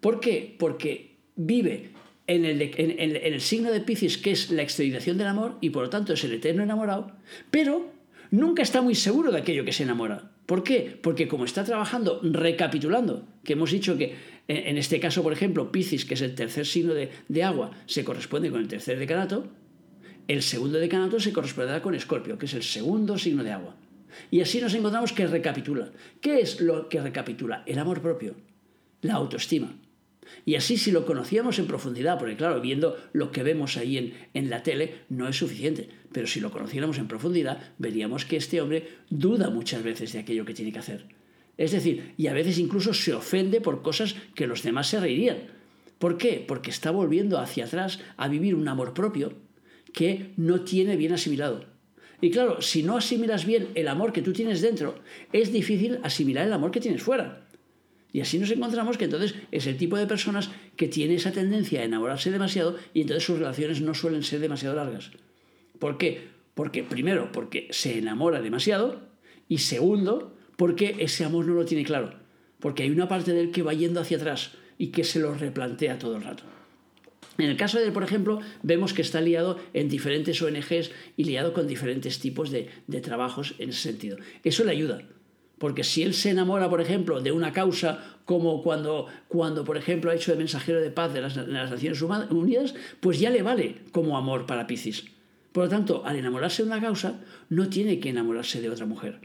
¿Por 0.00 0.18
qué? 0.18 0.56
Porque 0.58 1.18
vive 1.36 1.92
en 2.36 2.44
el, 2.44 3.40
signo 3.40 3.72
de 3.72 3.80
Piscis, 3.80 4.18
que 4.18 4.30
es 4.30 4.50
la 4.50 4.62
exteriorización 4.62 5.18
del 5.18 5.26
amor, 5.26 5.56
y 5.60 5.70
por 5.70 5.84
lo 5.84 5.90
tanto 5.90 6.12
es 6.12 6.22
el 6.22 6.34
eterno 6.34 6.62
enamorado, 6.62 7.10
pero 7.50 7.92
nunca 8.30 8.62
está 8.62 8.82
muy 8.82 8.94
seguro 8.94 9.32
de 9.32 9.38
aquello 9.38 9.64
que 9.64 9.72
se 9.72 9.82
enamora. 9.82 10.30
¿Por 10.46 10.62
qué? 10.62 10.96
Porque 11.02 11.26
como 11.26 11.44
está 11.44 11.64
trabajando 11.64 12.20
recapitulando, 12.22 13.26
que 13.42 13.54
hemos 13.54 13.72
dicho 13.72 13.98
que 13.98 14.14
en 14.46 14.78
este 14.78 15.00
caso, 15.00 15.22
por 15.22 15.32
ejemplo, 15.32 15.72
Piscis, 15.72 16.04
que 16.04 16.14
es 16.14 16.22
el 16.22 16.34
tercer 16.34 16.66
signo 16.66 16.94
de, 16.94 17.10
de 17.28 17.42
agua, 17.42 17.72
se 17.86 18.04
corresponde 18.04 18.50
con 18.50 18.60
el 18.60 18.68
tercer 18.68 18.98
decanato, 18.98 19.48
el 20.28 20.42
segundo 20.42 20.78
decanato 20.78 21.18
se 21.18 21.32
corresponderá 21.32 21.82
con 21.82 21.96
Escorpio, 21.96 22.38
que 22.38 22.46
es 22.46 22.54
el 22.54 22.62
segundo 22.62 23.18
signo 23.18 23.42
de 23.42 23.52
agua. 23.52 23.76
Y 24.30 24.40
así 24.40 24.60
nos 24.60 24.74
encontramos 24.74 25.12
que 25.12 25.26
recapitula. 25.26 25.90
¿Qué 26.20 26.40
es 26.40 26.60
lo 26.60 26.88
que 26.88 27.00
recapitula? 27.00 27.64
El 27.66 27.78
amor 27.78 28.00
propio, 28.00 28.36
la 29.02 29.14
autoestima. 29.14 29.74
Y 30.44 30.54
así 30.54 30.76
si 30.76 30.90
lo 30.90 31.06
conocíamos 31.06 31.58
en 31.58 31.66
profundidad, 31.66 32.18
porque 32.18 32.36
claro, 32.36 32.60
viendo 32.60 32.96
lo 33.12 33.30
que 33.30 33.42
vemos 33.42 33.76
ahí 33.76 33.98
en, 33.98 34.14
en, 34.34 34.50
la 34.50 34.62
tele 34.62 34.94
no 35.08 35.28
es 35.28 35.36
suficiente, 35.36 35.88
pero 36.12 36.26
si 36.26 36.40
lo 36.40 36.50
conociéramos 36.50 36.98
en 36.98 37.08
profundidad, 37.08 37.60
veríamos 37.78 38.24
que 38.24 38.36
este 38.36 38.60
hombre 38.60 38.88
duda 39.10 39.50
muchas 39.50 39.82
veces 39.82 40.12
de 40.12 40.20
aquello 40.20 40.44
que 40.44 40.54
tiene 40.54 40.72
que 40.72 40.78
hacer. 40.78 41.06
Es 41.56 41.72
decir, 41.72 42.14
y 42.16 42.26
a 42.28 42.32
veces 42.32 42.58
incluso 42.58 42.94
se 42.94 43.12
ofende 43.12 43.60
por 43.60 43.82
cosas 43.82 44.14
que 44.34 44.46
los 44.46 44.62
demás 44.62 44.88
se 44.88 44.98
reirían. 44.98 45.38
¿Por 45.98 46.16
qué? 46.16 46.42
Porque 46.46 46.70
está 46.70 46.90
volviendo 46.90 47.38
hacia 47.38 47.66
atrás 47.66 48.00
a 48.16 48.28
vivir 48.28 48.54
un 48.54 48.66
amor 48.66 48.94
propio 48.94 49.34
que 49.92 50.32
no 50.38 50.62
tiene 50.62 50.96
bien 50.96 51.12
asimilado. 51.12 51.66
Y 52.22 52.30
claro, 52.30 52.62
si 52.62 52.82
no 52.82 52.96
asimilas 52.96 53.44
bien 53.44 53.68
el 53.74 53.88
amor 53.88 54.12
que 54.12 54.22
tú 54.22 54.32
tienes 54.32 54.62
dentro, 54.62 54.94
es 55.32 55.52
difícil 55.52 55.98
asimilar 56.02 56.46
el 56.46 56.52
amor 56.52 56.70
que 56.70 56.80
tienes 56.80 57.02
fuera. 57.02 57.46
Y 58.12 58.20
así 58.20 58.38
nos 58.38 58.50
encontramos 58.50 58.98
que 58.98 59.04
entonces 59.04 59.34
es 59.52 59.66
el 59.66 59.76
tipo 59.76 59.96
de 59.96 60.06
personas 60.06 60.50
que 60.76 60.88
tiene 60.88 61.14
esa 61.14 61.32
tendencia 61.32 61.80
a 61.80 61.84
enamorarse 61.84 62.30
demasiado 62.30 62.76
y 62.92 63.02
entonces 63.02 63.24
sus 63.24 63.38
relaciones 63.38 63.80
no 63.80 63.94
suelen 63.94 64.22
ser 64.22 64.40
demasiado 64.40 64.74
largas. 64.74 65.10
¿Por 65.78 65.96
qué? 65.98 66.28
Porque, 66.54 66.82
primero, 66.82 67.30
porque 67.32 67.68
se 67.70 67.98
enamora 67.98 68.40
demasiado 68.40 69.00
y 69.48 69.58
segundo, 69.58 70.36
porque 70.56 70.96
ese 70.98 71.24
amor 71.24 71.46
no 71.46 71.54
lo 71.54 71.64
tiene 71.64 71.84
claro. 71.84 72.14
Porque 72.58 72.82
hay 72.82 72.90
una 72.90 73.08
parte 73.08 73.32
de 73.32 73.40
él 73.40 73.50
que 73.50 73.62
va 73.62 73.72
yendo 73.72 74.00
hacia 74.00 74.16
atrás 74.16 74.52
y 74.76 74.88
que 74.88 75.04
se 75.04 75.20
lo 75.20 75.34
replantea 75.34 75.98
todo 75.98 76.16
el 76.16 76.22
rato. 76.22 76.42
En 77.38 77.48
el 77.48 77.56
caso 77.56 77.78
de 77.78 77.86
él, 77.86 77.92
por 77.92 78.02
ejemplo, 78.02 78.40
vemos 78.62 78.92
que 78.92 79.02
está 79.02 79.20
liado 79.20 79.58
en 79.72 79.88
diferentes 79.88 80.42
ONGs 80.42 80.90
y 81.16 81.24
liado 81.24 81.54
con 81.54 81.66
diferentes 81.66 82.18
tipos 82.18 82.50
de, 82.50 82.68
trabajos 83.00 83.54
en 83.58 83.70
ese 83.70 83.80
sentido. 83.80 84.18
Eso 84.44 84.64
le 84.64 84.72
ayuda, 84.72 85.02
porque 85.60 85.84
si 85.84 86.02
él 86.02 86.14
se 86.14 86.30
enamora, 86.30 86.70
por 86.70 86.80
ejemplo, 86.80 87.20
de 87.20 87.32
una 87.32 87.52
causa 87.52 88.16
como 88.24 88.62
cuando, 88.62 89.08
cuando 89.28 89.62
por 89.62 89.76
ejemplo, 89.76 90.10
ha 90.10 90.14
hecho 90.14 90.32
de 90.32 90.38
mensajero 90.38 90.80
de 90.80 90.90
paz 90.90 91.12
de 91.12 91.20
las, 91.20 91.36
Naciones 91.36 92.00
Unidas, 92.00 92.74
pues 93.00 93.20
ya 93.20 93.28
le 93.28 93.42
vale 93.42 93.82
como 93.92 94.16
amor 94.16 94.46
para 94.46 94.66
Piscis. 94.66 95.04
Por 95.52 95.64
lo 95.64 95.68
tanto, 95.68 96.02
al 96.06 96.16
enamorarse 96.16 96.62
de 96.62 96.68
una 96.70 96.80
causa, 96.80 97.20
no 97.50 97.68
tiene 97.68 98.00
que 98.00 98.08
enamorarse 98.08 98.62
de 98.62 98.70
otra 98.70 98.86
mujer. 98.86 99.20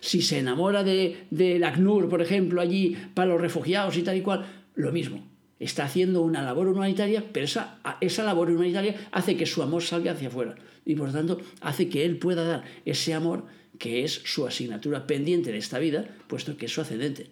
Si 0.00 0.20
se 0.20 0.40
enamora 0.40 0.84
de, 0.84 1.24
de 1.30 1.64
ACNUR, 1.64 2.10
por 2.10 2.20
ejemplo, 2.20 2.60
allí 2.60 2.94
para 3.14 3.30
los 3.30 3.40
refugiados 3.40 3.96
y 3.96 4.02
tal 4.02 4.18
y 4.18 4.20
cual, 4.20 4.44
lo 4.74 4.92
mismo. 4.92 5.26
Está 5.58 5.84
haciendo 5.84 6.20
una 6.20 6.42
labor 6.42 6.68
humanitaria, 6.68 7.24
pero 7.32 7.46
esa, 7.46 7.78
esa 8.02 8.24
labor 8.24 8.50
humanitaria 8.50 9.08
hace 9.10 9.38
que 9.38 9.46
su 9.46 9.62
amor 9.62 9.82
salga 9.82 10.12
hacia 10.12 10.28
afuera. 10.28 10.54
Y 10.84 10.96
por 10.96 11.06
lo 11.06 11.14
tanto, 11.14 11.40
hace 11.62 11.88
que 11.88 12.04
él 12.04 12.18
pueda 12.18 12.44
dar 12.44 12.64
ese 12.84 13.14
amor 13.14 13.46
que 13.82 14.04
es 14.04 14.22
su 14.24 14.46
asignatura 14.46 15.08
pendiente 15.08 15.50
de 15.50 15.58
esta 15.58 15.80
vida, 15.80 16.06
puesto 16.28 16.56
que 16.56 16.66
es 16.66 16.72
su 16.72 16.80
ascendente. 16.80 17.30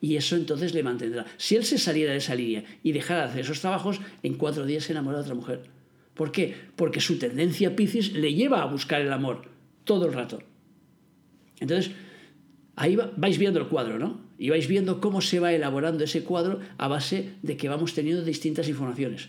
Y 0.00 0.16
eso 0.16 0.36
entonces 0.36 0.72
le 0.72 0.82
mantendrá. 0.82 1.26
Si 1.36 1.54
él 1.54 1.66
se 1.66 1.76
saliera 1.76 2.12
de 2.12 2.16
esa 2.16 2.34
línea 2.34 2.64
y 2.82 2.92
dejara 2.92 3.24
de 3.24 3.28
hacer 3.28 3.40
esos 3.42 3.60
trabajos, 3.60 4.00
en 4.22 4.38
cuatro 4.38 4.64
días 4.64 4.84
se 4.84 4.92
enamora 4.92 5.18
de 5.18 5.24
otra 5.24 5.34
mujer. 5.34 5.64
¿Por 6.14 6.32
qué? 6.32 6.56
Porque 6.76 7.02
su 7.02 7.18
tendencia 7.18 7.76
Piscis 7.76 8.14
le 8.14 8.32
lleva 8.32 8.62
a 8.62 8.64
buscar 8.72 9.02
el 9.02 9.12
amor 9.12 9.42
todo 9.84 10.06
el 10.06 10.14
rato. 10.14 10.38
Entonces, 11.60 11.92
ahí 12.74 12.96
vais 12.96 13.36
viendo 13.36 13.60
el 13.60 13.68
cuadro, 13.68 13.98
¿no? 13.98 14.22
Y 14.38 14.48
vais 14.48 14.66
viendo 14.68 14.98
cómo 14.98 15.20
se 15.20 15.40
va 15.40 15.52
elaborando 15.52 16.04
ese 16.04 16.24
cuadro 16.24 16.60
a 16.78 16.88
base 16.88 17.34
de 17.42 17.58
que 17.58 17.68
vamos 17.68 17.92
teniendo 17.92 18.24
distintas 18.24 18.66
informaciones. 18.66 19.28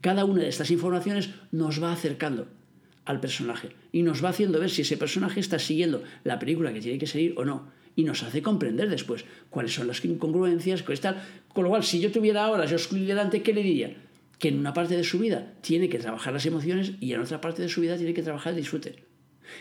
Cada 0.00 0.24
una 0.24 0.42
de 0.42 0.50
estas 0.50 0.70
informaciones 0.70 1.30
nos 1.50 1.82
va 1.82 1.92
acercando 1.92 2.46
al 3.04 3.20
personaje 3.20 3.70
y 3.92 4.02
nos 4.02 4.24
va 4.24 4.30
haciendo 4.30 4.60
ver 4.60 4.70
si 4.70 4.82
ese 4.82 4.96
personaje 4.96 5.40
está 5.40 5.58
siguiendo 5.58 6.02
la 6.24 6.38
película 6.38 6.72
que 6.72 6.80
tiene 6.80 6.98
que 6.98 7.06
seguir 7.06 7.34
o 7.36 7.44
no. 7.44 7.68
Y 7.96 8.04
nos 8.04 8.22
hace 8.22 8.40
comprender 8.40 8.88
después 8.88 9.24
cuáles 9.50 9.74
son 9.74 9.88
las 9.88 10.04
incongruencias, 10.04 10.84
tal. 11.00 11.22
Con 11.52 11.64
lo 11.64 11.70
cual, 11.70 11.82
si 11.82 12.00
yo 12.00 12.12
tuviera 12.12 12.44
ahora 12.44 12.64
yo 12.64 12.76
delante, 12.78 13.42
¿qué 13.42 13.52
le 13.52 13.62
diría? 13.62 13.96
que 14.40 14.48
en 14.48 14.58
una 14.58 14.72
parte 14.72 14.96
de 14.96 15.04
su 15.04 15.18
vida 15.18 15.52
tiene 15.60 15.88
que 15.88 15.98
trabajar 15.98 16.32
las 16.32 16.46
emociones 16.46 16.92
y 16.98 17.12
en 17.12 17.20
otra 17.20 17.40
parte 17.42 17.62
de 17.62 17.68
su 17.68 17.82
vida 17.82 17.96
tiene 17.98 18.14
que 18.14 18.22
trabajar 18.22 18.54
el 18.54 18.58
disfrute. 18.58 19.04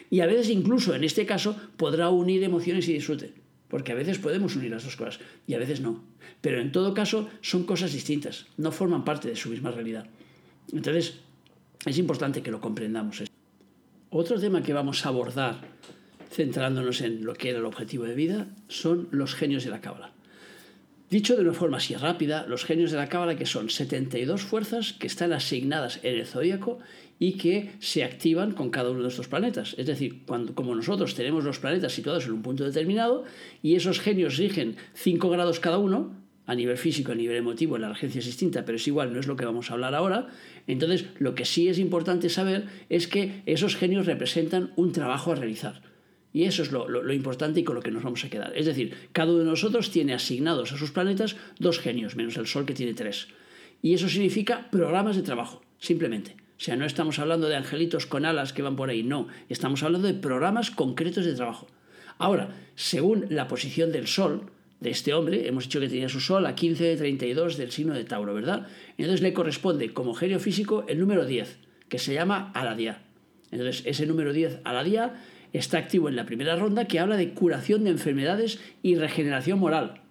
Y 0.09 0.21
a 0.21 0.25
veces 0.25 0.49
incluso 0.49 0.95
en 0.95 1.03
este 1.03 1.25
caso 1.25 1.55
podrá 1.75 2.09
unir 2.09 2.43
emociones 2.43 2.87
y 2.87 2.93
disfrute, 2.93 3.33
porque 3.67 3.91
a 3.91 3.95
veces 3.95 4.19
podemos 4.19 4.55
unir 4.55 4.71
las 4.71 4.85
dos 4.85 4.95
cosas 4.95 5.19
y 5.45 5.53
a 5.53 5.59
veces 5.59 5.81
no. 5.81 6.01
Pero 6.39 6.61
en 6.61 6.71
todo 6.71 6.93
caso 6.93 7.29
son 7.41 7.65
cosas 7.65 7.91
distintas, 7.91 8.47
no 8.55 8.71
forman 8.71 9.03
parte 9.03 9.27
de 9.27 9.35
su 9.35 9.49
misma 9.49 9.71
realidad. 9.71 10.07
Entonces 10.71 11.19
es 11.85 11.97
importante 11.97 12.41
que 12.41 12.51
lo 12.51 12.59
comprendamos. 12.59 13.23
Otro 14.09 14.39
tema 14.39 14.63
que 14.63 14.73
vamos 14.73 15.05
a 15.05 15.09
abordar 15.09 15.61
centrándonos 16.31 17.01
en 17.01 17.25
lo 17.25 17.33
que 17.33 17.49
era 17.49 17.59
el 17.59 17.65
objetivo 17.65 18.05
de 18.05 18.15
vida 18.15 18.47
son 18.67 19.07
los 19.11 19.35
genios 19.35 19.63
de 19.63 19.71
la 19.71 19.81
cábala. 19.81 20.11
Dicho 21.09 21.35
de 21.35 21.41
una 21.41 21.53
forma 21.53 21.77
así 21.77 21.95
rápida, 21.95 22.45
los 22.47 22.65
genios 22.65 22.91
de 22.91 22.97
la 22.97 23.09
Cábala 23.09 23.35
que 23.35 23.47
son 23.47 23.71
72 23.71 24.43
fuerzas 24.43 24.93
que 24.93 25.07
están 25.07 25.33
asignadas 25.33 25.99
en 26.03 26.19
el 26.19 26.27
zodíaco 26.27 26.77
y 27.17 27.33
que 27.33 27.71
se 27.79 28.03
activan 28.03 28.51
con 28.51 28.69
cada 28.69 28.91
uno 28.91 29.01
de 29.01 29.07
estos 29.07 29.27
planetas. 29.27 29.73
Es 29.79 29.87
decir, 29.87 30.23
cuando, 30.27 30.53
como 30.53 30.75
nosotros 30.75 31.15
tenemos 31.15 31.43
los 31.43 31.57
planetas 31.57 31.93
situados 31.93 32.25
en 32.25 32.33
un 32.33 32.43
punto 32.43 32.63
determinado 32.63 33.23
y 33.63 33.73
esos 33.73 33.99
genios 33.99 34.37
rigen 34.37 34.75
5 34.93 35.29
grados 35.31 35.59
cada 35.59 35.79
uno, 35.79 36.15
a 36.49 36.55
nivel 36.55 36.79
físico, 36.79 37.11
a 37.11 37.15
nivel 37.15 37.37
emotivo, 37.37 37.77
la 37.77 37.89
regencia 37.89 38.17
es 38.17 38.25
distinta, 38.25 38.65
pero 38.65 38.77
es 38.77 38.87
igual, 38.87 39.13
no 39.13 39.19
es 39.19 39.27
lo 39.27 39.35
que 39.35 39.45
vamos 39.45 39.69
a 39.69 39.75
hablar 39.75 39.93
ahora. 39.93 40.29
Entonces, 40.65 41.05
lo 41.19 41.35
que 41.35 41.45
sí 41.45 41.69
es 41.69 41.77
importante 41.77 42.27
saber 42.27 42.65
es 42.89 43.07
que 43.07 43.43
esos 43.45 43.75
genios 43.75 44.07
representan 44.07 44.73
un 44.75 44.91
trabajo 44.91 45.31
a 45.31 45.35
realizar. 45.35 45.83
Y 46.33 46.45
eso 46.45 46.63
es 46.63 46.71
lo, 46.71 47.13
importante 47.13 47.59
y 47.59 47.63
con 47.63 47.75
lo 47.75 47.83
que 47.83 47.91
nos 47.91 48.01
vamos 48.01 48.25
a 48.25 48.31
quedar. 48.31 48.57
Es 48.57 48.65
decir, 48.65 48.95
cada 49.11 49.31
uno 49.31 49.41
de 49.41 49.45
nosotros 49.45 49.91
tiene 49.91 50.15
asignados 50.15 50.71
a 50.71 50.77
sus 50.77 50.89
planetas 50.89 51.35
dos 51.59 51.77
genios, 51.77 52.15
menos 52.15 52.35
el 52.37 52.47
Sol 52.47 52.65
que 52.65 52.73
tiene 52.73 52.95
tres. 52.95 53.27
Y 53.83 53.93
eso 53.93 54.09
significa 54.09 54.71
programas 54.71 55.17
de 55.17 55.21
trabajo, 55.21 55.61
simplemente. 55.77 56.35
O 56.57 56.61
sea, 56.61 56.75
no 56.75 56.85
estamos 56.85 57.19
hablando 57.19 57.47
de 57.47 57.57
angelitos 57.57 58.07
con 58.07 58.25
alas 58.25 58.53
que 58.53 58.63
van 58.63 58.75
por 58.75 58.89
ahí, 58.89 59.03
no. 59.03 59.27
Estamos 59.49 59.83
hablando 59.83 60.07
de 60.07 60.15
programas 60.15 60.71
concretos 60.71 61.25
de 61.25 61.35
trabajo. 61.35 61.67
Ahora, 62.17 62.55
según 62.73 63.27
la 63.29 63.47
posición 63.47 63.91
del 63.91 64.07
Sol, 64.07 64.49
de 64.79 64.89
este 64.89 65.13
hombre, 65.13 65.47
hemos 65.47 65.65
dicho 65.65 65.79
que 65.79 65.89
tenía 65.89 66.09
su 66.09 66.19
sol 66.19 66.45
a 66.45 66.55
15 66.55 66.83
de 66.83 66.97
32 66.97 67.57
del 67.57 67.71
signo 67.71 67.93
de 67.93 68.05
Tauro, 68.05 68.33
¿verdad? 68.33 68.67
Entonces 68.97 69.21
le 69.21 69.33
corresponde 69.33 69.93
como 69.93 70.13
genio 70.13 70.39
físico 70.39 70.85
el 70.87 70.99
número 70.99 71.25
10, 71.25 71.57
que 71.89 71.99
se 71.99 72.13
llama 72.13 72.51
Aladía. 72.53 73.03
Entonces 73.51 73.83
ese 73.85 74.05
número 74.05 74.31
10, 74.31 74.59
Aladía, 74.63 75.21
está 75.53 75.77
activo 75.79 76.07
en 76.07 76.15
la 76.15 76.25
primera 76.25 76.55
ronda 76.55 76.85
que 76.85 76.99
habla 76.99 77.17
de 77.17 77.33
curación 77.33 77.83
de 77.83 77.89
enfermedades 77.89 78.59
y 78.81 78.95
regeneración 78.95 79.59
moral. 79.59 80.01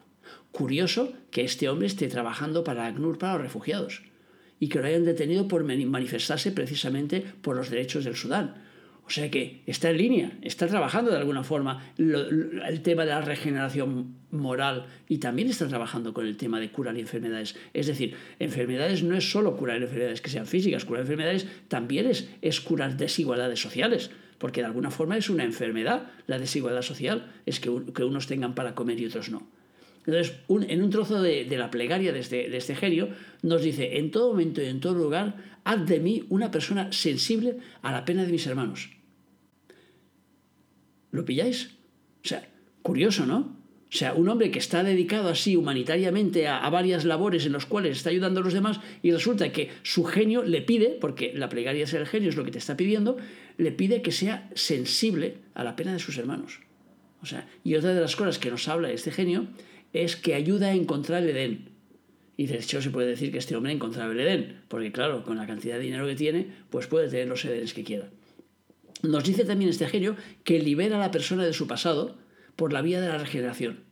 Curioso 0.50 1.12
que 1.30 1.44
este 1.44 1.68
hombre 1.68 1.86
esté 1.86 2.08
trabajando 2.08 2.64
para 2.64 2.86
ACNUR 2.86 3.18
para 3.18 3.34
los 3.34 3.42
refugiados 3.42 4.02
y 4.60 4.68
que 4.68 4.80
lo 4.80 4.86
hayan 4.86 5.04
detenido 5.04 5.48
por 5.48 5.62
manifestarse 5.64 6.52
precisamente 6.52 7.24
por 7.42 7.56
los 7.56 7.70
derechos 7.70 8.04
del 8.04 8.16
Sudán. 8.16 8.67
O 9.08 9.10
sea 9.10 9.30
que 9.30 9.62
está 9.64 9.88
en 9.88 9.96
línea, 9.96 10.32
está 10.42 10.66
trabajando 10.66 11.10
de 11.10 11.16
alguna 11.16 11.42
forma 11.42 11.82
el 11.96 12.82
tema 12.82 13.06
de 13.06 13.12
la 13.12 13.22
regeneración 13.22 14.16
moral 14.30 14.84
y 15.08 15.16
también 15.16 15.48
está 15.48 15.66
trabajando 15.66 16.12
con 16.12 16.26
el 16.26 16.36
tema 16.36 16.60
de 16.60 16.70
curar 16.70 16.98
enfermedades. 16.98 17.56
Es 17.72 17.86
decir, 17.86 18.14
enfermedades 18.38 19.02
no 19.02 19.16
es 19.16 19.30
solo 19.30 19.56
curar 19.56 19.80
enfermedades 19.80 20.20
que 20.20 20.28
sean 20.28 20.46
físicas, 20.46 20.84
curar 20.84 21.04
enfermedades 21.04 21.46
también 21.68 22.06
es, 22.06 22.60
curar 22.60 22.98
desigualdades 22.98 23.58
sociales 23.62 24.10
porque 24.36 24.60
de 24.60 24.66
alguna 24.66 24.90
forma 24.90 25.16
es 25.16 25.30
una 25.30 25.42
enfermedad 25.42 26.10
la 26.26 26.38
desigualdad 26.38 26.82
social, 26.82 27.32
es 27.46 27.60
que, 27.60 27.70
unos 27.70 28.26
tengan 28.26 28.54
para 28.54 28.74
comer 28.74 29.00
y 29.00 29.06
otros 29.06 29.30
no. 29.30 29.48
Entonces, 30.06 30.34
en 30.48 30.82
un 30.82 30.90
trozo 30.90 31.22
de, 31.22 31.46
la 31.56 31.70
plegaria 31.70 32.12
de 32.12 32.20
este, 32.20 32.50
de 32.50 32.56
este 32.58 32.76
genio, 32.76 33.08
nos 33.42 33.62
dice, 33.62 33.98
en 33.98 34.10
todo 34.10 34.32
momento 34.32 34.62
y 34.62 34.66
en 34.66 34.80
todo 34.80 34.94
lugar, 34.94 35.34
haz 35.64 35.86
de 35.86 35.98
mí 35.98 36.24
una 36.28 36.50
persona 36.50 36.92
sensible 36.92 37.56
a 37.82 37.90
la 37.90 38.04
pena 38.04 38.24
de 38.24 38.32
mis 38.32 38.46
hermanos. 38.46 38.97
¿Lo 41.10 41.24
pilláis? 41.24 41.76
O 42.24 42.28
sea, 42.28 42.48
curioso, 42.82 43.26
¿no? 43.26 43.58
O 43.90 43.96
sea, 43.96 44.12
un 44.12 44.28
hombre 44.28 44.50
que 44.50 44.58
está 44.58 44.82
dedicado 44.82 45.30
así 45.30 45.56
humanitariamente 45.56 46.46
a, 46.46 46.68
varias 46.68 47.06
labores 47.06 47.46
en 47.46 47.52
las 47.52 47.64
cuales 47.64 47.96
está 47.96 48.10
ayudando 48.10 48.40
a 48.40 48.42
los 48.42 48.52
demás 48.52 48.80
y 49.02 49.12
resulta 49.12 49.50
que 49.50 49.70
su 49.82 50.04
genio 50.04 50.42
le 50.42 50.60
pide, 50.60 50.98
porque 51.00 51.32
la 51.34 51.48
plegaria 51.48 51.84
es 51.84 51.94
el 51.94 52.06
genio, 52.06 52.28
es 52.28 52.36
lo 52.36 52.44
que 52.44 52.50
te 52.50 52.58
está 52.58 52.76
pidiendo, 52.76 53.16
le 53.56 53.72
pide 53.72 54.02
que 54.02 54.12
sea 54.12 54.50
sensible 54.54 55.38
a 55.54 55.64
la 55.64 55.74
pena 55.74 55.94
de 55.94 56.00
sus 56.00 56.18
hermanos. 56.18 56.60
O 57.22 57.26
sea, 57.26 57.48
y 57.64 57.76
otra 57.76 57.94
de 57.94 58.00
las 58.02 58.14
cosas 58.14 58.38
que 58.38 58.50
nos 58.50 58.68
habla 58.68 58.92
este 58.92 59.10
genio 59.10 59.46
es 59.94 60.16
que 60.16 60.34
ayuda 60.34 60.68
a 60.68 60.74
encontrar 60.74 61.22
el 61.22 61.30
Edén. 61.30 61.70
Y 62.36 62.46
de 62.46 62.58
hecho 62.58 62.82
se 62.82 62.90
puede 62.90 63.08
decir 63.08 63.32
que 63.32 63.38
este 63.38 63.56
hombre 63.56 63.72
encontraba 63.72 64.12
el 64.12 64.20
Edén, 64.20 64.60
porque 64.68 64.92
claro, 64.92 65.24
con 65.24 65.38
la 65.38 65.46
cantidad 65.46 65.76
de 65.76 65.82
dinero 65.82 66.06
que 66.06 66.14
tiene, 66.14 66.46
pues 66.68 66.86
puede 66.86 67.08
tener 67.08 67.26
los 67.26 67.42
Edenes 67.44 67.72
que 67.72 67.84
quiera. 67.84 68.10
Nos 69.02 69.24
dice 69.24 69.44
también 69.44 69.70
este 69.70 69.86
genio 69.86 70.16
que 70.44 70.58
libera 70.58 70.96
a 70.96 71.00
la 71.00 71.10
persona 71.10 71.44
de 71.44 71.52
su 71.52 71.66
pasado, 71.66 72.18
por 72.56 72.72
la 72.72 72.82
vía 72.82 73.00
de 73.00 73.08
la 73.08 73.18
regeneración. 73.18 73.84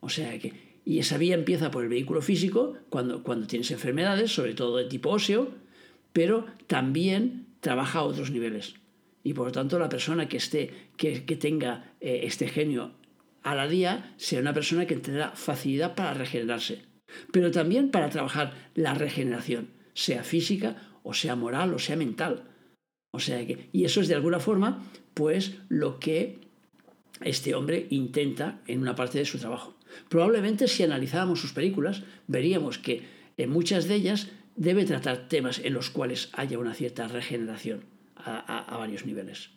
O 0.00 0.08
sea 0.08 0.38
que, 0.38 0.80
y 0.84 0.98
esa 0.98 1.18
vía 1.18 1.34
empieza 1.34 1.70
por 1.70 1.82
el 1.82 1.90
vehículo 1.90 2.22
físico, 2.22 2.74
cuando, 2.88 3.22
cuando 3.22 3.46
tienes 3.46 3.70
enfermedades, 3.70 4.32
sobre 4.32 4.54
todo 4.54 4.78
de 4.78 4.84
tipo 4.84 5.10
óseo, 5.10 5.50
pero 6.12 6.46
también 6.66 7.46
trabaja 7.60 7.98
a 7.98 8.04
otros 8.04 8.30
niveles. 8.30 8.76
Y 9.22 9.34
por 9.34 9.46
lo 9.46 9.52
tanto, 9.52 9.78
la 9.78 9.88
persona 9.88 10.28
que, 10.28 10.36
esté, 10.36 10.70
que, 10.96 11.20
tenga 11.20 11.92
eh, 12.00 12.20
este 12.22 12.48
genio 12.48 12.92
a 13.42 13.54
la 13.54 13.68
día 13.68 14.14
sea 14.16 14.40
una 14.40 14.54
persona 14.54 14.86
que 14.86 14.96
tendrá 14.96 15.32
facilidad 15.32 15.94
para 15.94 16.14
regenerarse, 16.14 16.82
pero 17.32 17.50
también 17.50 17.90
para 17.90 18.08
trabajar 18.08 18.54
la 18.74 18.94
regeneración, 18.94 19.68
sea 19.94 20.22
física 20.22 20.76
o 21.02 21.12
sea 21.12 21.36
moral 21.36 21.74
o 21.74 21.78
sea 21.78 21.96
mental. 21.96 22.44
O 23.16 23.18
sea 23.18 23.46
que, 23.46 23.70
y 23.72 23.86
eso 23.86 24.02
es 24.02 24.08
de 24.08 24.14
alguna 24.14 24.40
forma, 24.40 24.84
pues 25.14 25.54
lo 25.70 25.98
que 25.98 26.38
este 27.22 27.54
hombre 27.54 27.86
intenta 27.88 28.60
en 28.66 28.82
una 28.82 28.94
parte 28.94 29.16
de 29.16 29.24
su 29.24 29.38
trabajo. 29.38 29.74
Probablemente 30.10 30.68
si 30.68 30.82
analizábamos 30.82 31.40
sus 31.40 31.54
películas, 31.54 32.02
veríamos 32.26 32.76
que 32.76 33.04
en 33.38 33.48
muchas 33.48 33.88
de 33.88 33.94
ellas 33.94 34.28
debe 34.54 34.84
tratar 34.84 35.28
temas 35.28 35.60
en 35.64 35.72
los 35.72 35.88
cuales 35.88 36.28
haya 36.34 36.58
una 36.58 36.74
cierta 36.74 37.08
regeneración 37.08 37.84
a, 38.16 38.76
varios 38.76 39.06
niveles. 39.06 39.48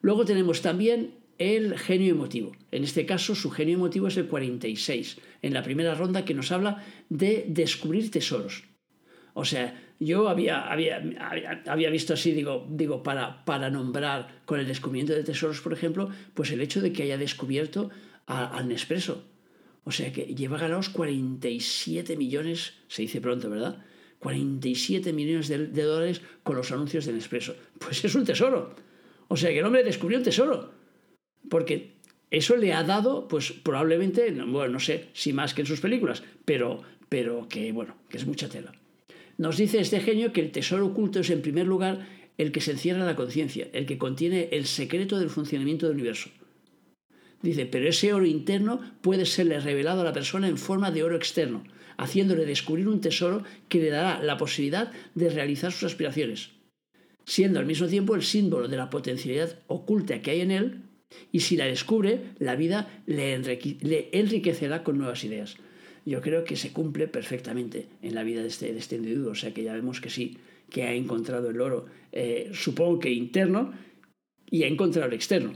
Luego 0.00 0.24
tenemos 0.24 0.60
también 0.60 1.14
el 1.38 1.78
genio 1.78 2.14
emotivo. 2.14 2.50
En 2.72 2.82
este 2.82 3.06
caso, 3.06 3.36
su 3.36 3.52
genio 3.52 3.76
emotivo 3.76 4.08
es 4.08 4.16
el 4.16 4.26
46, 4.26 5.18
en 5.42 5.54
la 5.54 5.62
primera 5.62 5.94
ronda 5.94 6.24
que 6.24 6.34
nos 6.34 6.50
habla 6.50 6.84
de 7.10 7.44
descubrir 7.46 8.10
tesoros. 8.10 8.64
O 9.34 9.44
sea, 9.44 9.91
Yo 10.04 10.28
había, 10.28 10.70
había, 10.70 11.00
había 11.66 11.90
visto 11.90 12.14
así, 12.14 12.32
digo, 12.32 12.66
digo 12.70 13.02
para, 13.02 13.44
para 13.44 13.70
nombrar 13.70 14.42
con 14.44 14.58
el 14.58 14.66
descubrimiento 14.66 15.12
de 15.12 15.22
tesoros, 15.22 15.60
por 15.60 15.72
ejemplo, 15.72 16.10
pues 16.34 16.50
el 16.50 16.60
hecho 16.60 16.80
de 16.80 16.92
que 16.92 17.04
haya 17.04 17.18
descubierto 17.18 17.90
al 18.26 18.68
Nespresso. 18.68 19.24
O 19.84 19.90
sea 19.90 20.12
que 20.12 20.34
lleva 20.34 20.58
ganados 20.58 20.88
47 20.88 22.16
millones, 22.16 22.74
se 22.88 23.02
dice 23.02 23.20
pronto, 23.20 23.50
¿verdad? 23.50 23.84
47 24.18 25.12
millones 25.12 25.48
de, 25.48 25.66
dólares 25.66 26.22
con 26.42 26.56
los 26.56 26.70
anuncios 26.70 27.06
del 27.06 27.16
Nespresso. 27.16 27.54
Pues 27.78 28.04
es 28.04 28.14
un 28.14 28.24
tesoro. 28.24 28.74
O 29.28 29.36
sea 29.36 29.50
que 29.50 29.58
el 29.58 29.64
hombre 29.64 29.82
descubrió 29.82 30.18
un 30.18 30.24
tesoro. 30.24 30.72
Porque 31.48 31.96
eso 32.30 32.56
le 32.56 32.72
ha 32.72 32.84
dado, 32.84 33.26
pues 33.28 33.52
probablemente, 33.52 34.30
bueno, 34.30 34.74
no 34.74 34.80
sé 34.80 35.10
si 35.12 35.32
más 35.32 35.54
que 35.54 35.62
en 35.62 35.66
sus 35.66 35.80
películas, 35.80 36.22
pero, 36.44 36.82
pero 37.08 37.48
que, 37.48 37.72
bueno, 37.72 37.96
que 38.08 38.16
es 38.16 38.26
mucha 38.26 38.48
tela. 38.48 38.72
Nos 39.42 39.56
dice 39.56 39.80
este 39.80 39.98
genio 39.98 40.32
que 40.32 40.40
el 40.40 40.52
tesoro 40.52 40.86
oculto 40.86 41.18
es 41.18 41.30
en 41.30 41.42
primer 41.42 41.66
lugar 41.66 42.06
el 42.38 42.52
que 42.52 42.60
se 42.60 42.70
encierra 42.70 43.00
en 43.00 43.06
la 43.06 43.16
conciencia, 43.16 43.66
el 43.72 43.86
que 43.86 43.98
contiene 43.98 44.48
el 44.52 44.66
secreto 44.66 45.18
del 45.18 45.30
funcionamiento 45.30 45.88
del 45.88 45.96
universo. 45.96 46.30
Dice, 47.42 47.66
pero 47.66 47.88
ese 47.88 48.14
oro 48.14 48.24
interno 48.24 48.80
puede 49.00 49.26
serle 49.26 49.58
revelado 49.58 50.02
a 50.02 50.04
la 50.04 50.12
persona 50.12 50.46
en 50.46 50.58
forma 50.58 50.92
de 50.92 51.02
oro 51.02 51.16
externo, 51.16 51.64
haciéndole 51.96 52.46
descubrir 52.46 52.86
un 52.86 53.00
tesoro 53.00 53.42
que 53.68 53.80
le 53.80 53.90
dará 53.90 54.22
la 54.22 54.36
posibilidad 54.36 54.92
de 55.16 55.28
realizar 55.28 55.72
sus 55.72 55.90
aspiraciones, 55.90 56.50
siendo 57.24 57.58
al 57.58 57.66
mismo 57.66 57.88
tiempo 57.88 58.14
el 58.14 58.22
símbolo 58.22 58.68
de 58.68 58.76
la 58.76 58.90
potencialidad 58.90 59.58
oculta 59.66 60.22
que 60.22 60.30
hay 60.30 60.42
en 60.42 60.52
él, 60.52 60.82
y 61.32 61.40
si 61.40 61.56
la 61.56 61.64
descubre, 61.64 62.30
la 62.38 62.54
vida 62.54 63.02
le, 63.06 63.34
enriquecerá 64.12 64.84
con 64.84 64.98
nuevas 64.98 65.24
ideas 65.24 65.56
yo 66.04 66.20
creo 66.20 66.44
que 66.44 66.56
se 66.56 66.72
cumple 66.72 67.08
perfectamente 67.08 67.86
en 68.02 68.14
la 68.14 68.22
vida 68.22 68.42
de 68.42 68.48
este, 68.48 68.72
de 68.72 68.78
este 68.78 68.96
individuo. 68.96 69.32
O 69.32 69.34
sea 69.34 69.52
que 69.54 69.62
ya 69.62 69.72
vemos 69.72 70.00
que 70.00 70.10
sí, 70.10 70.38
que 70.68 70.84
ha 70.84 70.94
encontrado 70.94 71.50
el 71.50 71.60
oro, 71.60 71.86
eh, 72.12 72.50
supongo 72.52 72.98
que 72.98 73.10
interno, 73.10 73.72
y 74.50 74.64
ha 74.64 74.66
encontrado 74.66 75.08
el 75.08 75.14
externo. 75.14 75.54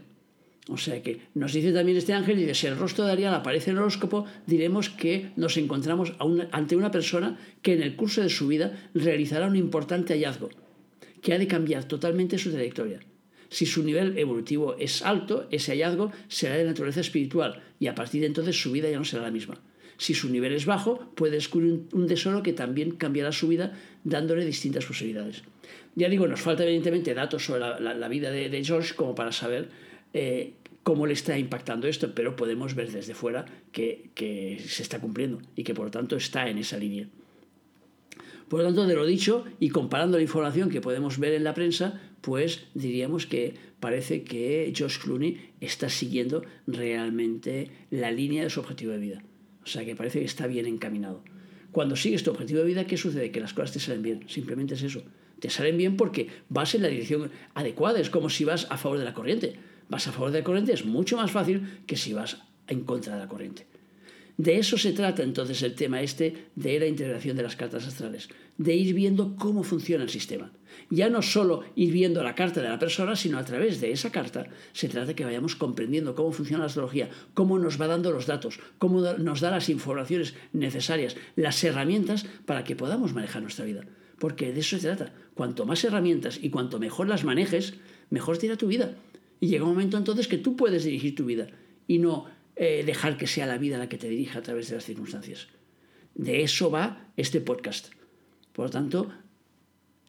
O 0.69 0.79
sea 0.79 1.01
que 1.03 1.21
nos 1.35 1.53
dice 1.53 1.73
también 1.73 1.97
este 1.97 2.13
ángel, 2.13 2.41
y 2.41 2.55
si 2.55 2.67
el 2.67 2.77
rostro 2.77 3.05
de 3.05 3.13
Ariel 3.13 3.35
aparece 3.35 3.71
en 3.71 3.77
el 3.77 3.83
horóscopo, 3.83 4.25
diremos 4.47 4.91
que 4.91 5.31
nos 5.37 5.57
encontramos 5.59 6.15
ante 6.51 6.77
una 6.77 6.91
persona 6.91 7.39
que 7.63 7.75
en 7.75 7.83
el 7.83 7.95
curso 7.95 8.23
de 8.23 8.31
su 8.31 8.49
vida 8.49 8.91
realizará 8.95 9.47
un 9.47 9.57
importante 9.57 10.15
hallazgo, 10.15 10.49
que 11.23 11.35
ha 11.35 11.39
de 11.39 11.47
cambiar 11.47 11.85
totalmente 11.85 12.39
su 12.39 12.51
trayectoria. 12.51 13.01
Si 13.49 13.65
su 13.65 13.85
nivel 13.85 14.19
evolutivo 14.19 14.77
es 14.77 15.03
alto, 15.03 15.47
ese 15.53 15.73
hallazgo 15.73 16.11
será 16.27 16.57
de 16.57 16.65
naturaleza 16.65 17.01
espiritual 17.01 17.63
y 17.79 17.87
a 17.87 17.95
partir 17.95 18.23
de 18.23 18.27
entonces 18.27 18.61
su 18.61 18.73
vida 18.73 18.91
ya 18.91 18.99
no 18.99 19.05
será 19.05 19.23
la 19.23 19.31
misma. 19.31 19.61
Si 19.97 20.15
su 20.15 20.29
nivel 20.29 20.53
es 20.53 20.67
bajo, 20.67 21.11
puede 21.15 21.35
descubrir 21.35 21.81
un, 21.93 22.07
tesoro 22.07 22.43
que 22.43 22.53
también 22.53 22.93
cambiará 22.93 23.33
su 23.33 23.49
vida 23.49 23.73
dándole 24.05 24.45
distintas 24.45 24.85
posibilidades. 24.85 25.43
Ya 25.95 26.09
digo, 26.09 26.27
nos 26.27 26.41
falta 26.41 26.65
evidentemente 26.65 27.15
datos 27.15 27.45
sobre 27.45 27.61
la, 27.61 28.09
vida 28.09 28.31
de, 28.31 28.65
George 28.65 28.95
como 28.95 29.15
para 29.15 29.33
saber 29.33 29.71
eh, 30.13 30.53
cómo 30.83 31.07
le 31.07 31.15
está 31.15 31.39
impactando 31.39 31.89
esto, 31.89 32.15
pero 32.15 32.37
podemos 32.37 32.75
ver 32.75 32.93
desde 32.93 33.15
fuera 33.15 33.47
que, 33.73 34.11
que 34.15 34.63
se 34.67 34.83
está 34.83 35.01
cumpliendo 35.01 35.41
y 35.57 35.65
que 35.65 35.75
por 35.75 35.87
lo 35.87 35.91
tanto 35.91 36.17
está 36.17 36.49
en 36.49 36.59
esa 36.59 36.77
línea. 36.77 37.09
Por 38.49 38.61
lo 38.61 38.67
tanto, 38.67 38.87
de 38.87 38.95
lo 38.95 39.05
dicho 39.05 39.45
y 39.59 39.71
comparando 39.71 40.19
la 40.19 40.23
información 40.23 40.71
que 40.71 40.81
podemos 40.81 41.19
ver 41.19 41.35
en 41.35 41.43
la 41.43 41.55
prensa, 41.55 42.01
pues 42.21 42.67
diríamos 42.75 43.27
que 43.27 43.55
parece 43.81 44.23
que 44.23 44.73
George 44.75 45.01
Clooney 45.03 45.51
está 45.61 45.89
siguiendo 45.89 46.45
realmente 46.67 47.71
la 47.91 48.11
línea 48.13 48.45
de 48.45 48.51
su 48.51 48.61
objetivo 48.61 48.93
de 48.93 48.99
vida. 48.99 49.23
O 49.67 49.69
sea 49.69 49.85
que 49.85 49.97
parece 49.97 50.21
que 50.21 50.25
está 50.25 50.47
bien 50.47 50.67
encaminado. 50.67 51.25
Cuando 51.73 51.97
sigues 51.97 52.23
tu 52.23 52.31
objetivo 52.31 52.61
de 52.61 52.67
vida, 52.67 52.87
¿qué 52.87 52.97
sucede? 52.97 53.33
Que 53.33 53.41
las 53.41 53.53
cosas 53.53 53.73
te 53.73 53.81
salen 53.81 54.01
bien. 54.01 54.25
Simplemente 54.29 54.75
es 54.75 54.83
eso. 54.83 55.03
Te 55.41 55.51
salen 55.51 55.77
bien 55.77 55.97
porque 55.97 56.29
vas 56.49 56.77
en 56.77 56.83
la 56.83 56.89
dirección 56.89 57.33
adecuada. 57.53 57.99
Es 57.99 58.09
como 58.09 58.31
si 58.31 58.45
vas 58.45 58.69
a 58.71 58.79
favor 58.79 58.99
de 58.99 59.05
la 59.05 59.13
corriente. 59.13 59.57
Vas 59.89 60.07
a 60.07 60.13
favor 60.13 60.31
de 60.31 60.39
la 60.39 60.45
corriente 60.45 60.73
es 60.73 60.85
mucho 60.85 61.17
más 61.17 61.33
fácil 61.33 61.81
que 61.87 61.97
si 61.97 62.13
vas 62.13 62.39
en 62.69 62.85
contra 62.85 63.15
de 63.15 63.21
la 63.21 63.29
corriente. 63.29 63.67
De 64.39 64.59
eso 64.59 64.77
se 64.77 64.93
trata 64.93 65.23
entonces 65.23 65.63
el 65.63 65.75
tema 65.75 66.03
este 66.03 66.49
de 66.57 66.79
la 66.79 66.87
integración 66.87 67.37
de 67.37 67.43
las 67.43 67.57
cartas 67.57 67.87
astrales, 67.87 68.29
de 68.59 68.75
ir 68.75 68.95
viendo 68.95 69.35
cómo 69.37 69.63
funciona 69.63 70.05
el 70.05 70.11
sistema. 70.11 70.53
Ya 70.91 71.09
no 71.09 71.23
solo 71.23 71.65
ir 71.75 71.91
viendo 71.91 72.23
la 72.23 72.35
carta 72.35 72.61
de 72.61 72.69
la 72.69 72.79
persona, 72.79 73.17
sino 73.17 73.39
a 73.39 73.45
través 73.45 73.81
de 73.81 73.93
esa 73.93 74.13
carta 74.13 74.47
se 74.75 74.89
trata 74.89 75.07
de 75.07 75.15
que 75.15 75.25
vayamos 75.25 75.57
comprendiendo 75.57 76.15
cómo 76.15 76.33
funciona 76.33 76.61
la 76.61 76.67
astrología, 76.67 77.09
cómo 77.33 77.59
nos 77.59 77.81
va 77.81 77.87
dando 77.87 78.11
los 78.11 78.27
datos, 78.27 78.61
cómo 78.79 79.01
nos 79.01 79.41
da 79.41 79.51
las 79.51 79.71
informaciones 79.71 80.35
necesarias, 80.53 81.17
las 81.35 81.65
herramientas 81.65 82.27
para 82.45 82.63
que 82.63 82.77
podamos 82.77 83.15
manejar 83.15 83.41
nuestra 83.41 83.65
vida. 83.65 83.87
Porque 84.19 84.53
de 84.53 84.61
eso 84.61 84.79
se 84.79 84.87
trata. 84.87 85.15
Cuanto 85.35 85.65
más 85.65 85.83
herramientas 85.83 86.39
y 86.43 86.51
cuanto 86.51 86.79
mejor 86.79 87.09
las 87.09 87.25
manejes, 87.25 87.75
mejor 88.11 88.37
te 88.37 88.47
irá 88.47 88.57
tu 88.57 88.67
vida. 88.67 88.97
Y 89.41 89.49
llega 89.49 89.65
un 89.65 89.71
momento 89.71 89.97
entonces 89.97 90.29
que 90.29 90.39
tú 90.39 90.57
puedes 90.57 90.85
dirigir 90.85 91.15
tu 91.15 91.25
vida 91.25 91.49
y 91.87 91.99
no 91.99 92.27
eh, 92.57 92.83
dejar 92.85 93.17
que 93.17 93.27
sea 93.27 93.47
la 93.47 93.59
vida 93.59 93.79
la 93.79 93.89
que 93.89 93.99
te 93.99 94.09
dirija 94.09 94.39
a 94.39 94.43
través 94.43 94.69
de 94.69 94.77
las 94.77 94.85
circunstancias. 94.85 95.49
De 96.15 96.43
eso 96.43 96.71
va 96.71 97.11
este 97.17 97.41
podcast. 97.41 97.93
Por 98.53 98.67
lo 98.67 98.71
tanto, 98.71 99.13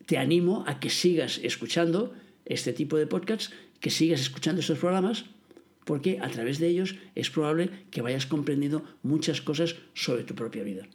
te 0.06 0.18
animo 0.18 0.64
a 0.68 0.80
que 0.80 0.90
sigas 0.90 1.40
escuchando 1.44 2.14
este 2.46 2.72
tipo 2.72 2.98
de 2.98 3.08
podcasts, 3.08 3.52
que 3.82 3.90
sigas 3.90 4.22
escuchando 4.22 4.62
estos 4.62 4.80
programas, 4.80 5.26
porque 5.84 6.20
a 6.22 6.30
través 6.30 6.60
de 6.60 6.68
ellos 6.68 6.96
es 7.16 7.30
probable 7.30 7.70
que 7.92 8.02
vayas 8.02 8.26
comprendiendo 8.26 8.84
muchas 9.04 9.42
cosas 9.42 9.76
sobre 9.94 10.24
tu 10.24 10.34
propia 10.34 10.64
vida. 10.64 10.88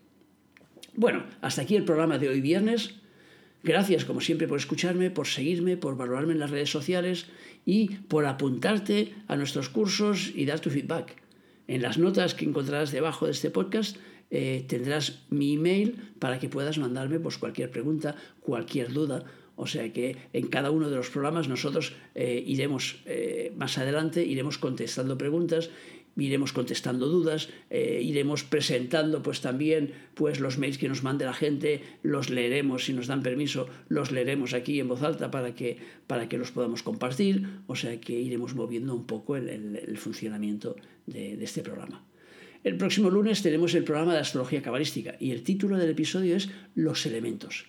Bueno, 0.94 1.24
hasta 1.42 1.62
aquí 1.62 1.76
el 1.76 1.84
programa 1.84 2.18
de 2.18 2.28
hoy 2.28 2.40
viernes. 2.40 2.94
Gracias, 3.62 4.04
como 4.04 4.20
siempre, 4.20 4.48
por 4.48 4.58
escucharme, 4.58 5.10
por 5.10 5.26
seguirme, 5.26 5.76
por 5.76 5.96
valorarme 5.96 6.32
en 6.32 6.40
las 6.40 6.50
redes 6.50 6.70
sociales 6.70 7.26
y 7.64 7.88
por 8.08 8.26
apuntarte 8.26 9.14
a 9.28 9.36
nuestros 9.36 9.68
cursos 9.68 10.32
y 10.34 10.46
dar 10.46 10.60
tu 10.60 10.70
feedback. 10.70 11.21
En 11.72 11.80
las 11.80 11.96
notas 11.96 12.34
que 12.34 12.44
encontrarás 12.44 12.92
debajo 12.92 13.24
de 13.24 13.32
este 13.32 13.48
podcast 13.48 13.96
eh, 14.30 14.62
tendrás 14.68 15.24
mi 15.30 15.54
email 15.54 15.96
para 16.18 16.38
que 16.38 16.50
puedas 16.50 16.76
mandarme 16.76 17.18
pues, 17.18 17.38
cualquier 17.38 17.70
pregunta, 17.70 18.14
cualquier 18.40 18.92
duda. 18.92 19.24
O 19.56 19.66
sea 19.66 19.90
que 19.90 20.18
en 20.34 20.48
cada 20.48 20.70
uno 20.70 20.90
de 20.90 20.96
los 20.96 21.08
programas 21.08 21.48
nosotros 21.48 21.94
eh, 22.14 22.44
iremos 22.46 23.00
eh, 23.06 23.54
más 23.56 23.78
adelante, 23.78 24.22
iremos 24.22 24.58
contestando 24.58 25.16
preguntas 25.16 25.70
iremos 26.14 26.52
contestando 26.52 27.08
dudas, 27.08 27.48
iremos 27.70 28.44
presentando 28.44 29.22
pues 29.22 29.40
también 29.40 29.94
pues 30.12 30.40
los 30.40 30.58
mails 30.58 30.76
que 30.76 30.86
nos 30.86 31.02
mande 31.02 31.24
la 31.24 31.32
gente, 31.32 31.80
los 32.02 32.28
leeremos 32.28 32.84
si 32.84 32.92
nos 32.92 33.06
dan 33.06 33.22
permiso, 33.22 33.66
los 33.88 34.12
leeremos 34.12 34.52
aquí 34.52 34.78
en 34.78 34.88
voz 34.88 35.02
alta 35.02 35.30
para 35.30 35.54
que, 35.54 35.78
para 36.06 36.28
que 36.28 36.36
los 36.36 36.50
podamos 36.50 36.82
compartir, 36.82 37.48
o 37.66 37.76
sea 37.76 37.98
que 37.98 38.12
iremos 38.12 38.54
moviendo 38.54 38.94
un 38.94 39.06
poco 39.06 39.36
el, 39.36 39.96
funcionamiento 39.96 40.76
de, 41.06 41.42
este 41.42 41.62
programa. 41.62 42.04
El 42.64 42.76
próximo 42.76 43.10
lunes 43.10 43.42
tenemos 43.42 43.74
el 43.74 43.84
programa 43.84 44.14
de 44.14 44.20
astrología 44.20 44.62
cabalística 44.62 45.16
y 45.18 45.32
el 45.32 45.42
título 45.42 45.76
del 45.78 45.90
episodio 45.90 46.36
es 46.36 46.48
Los 46.74 47.06
elementos 47.06 47.66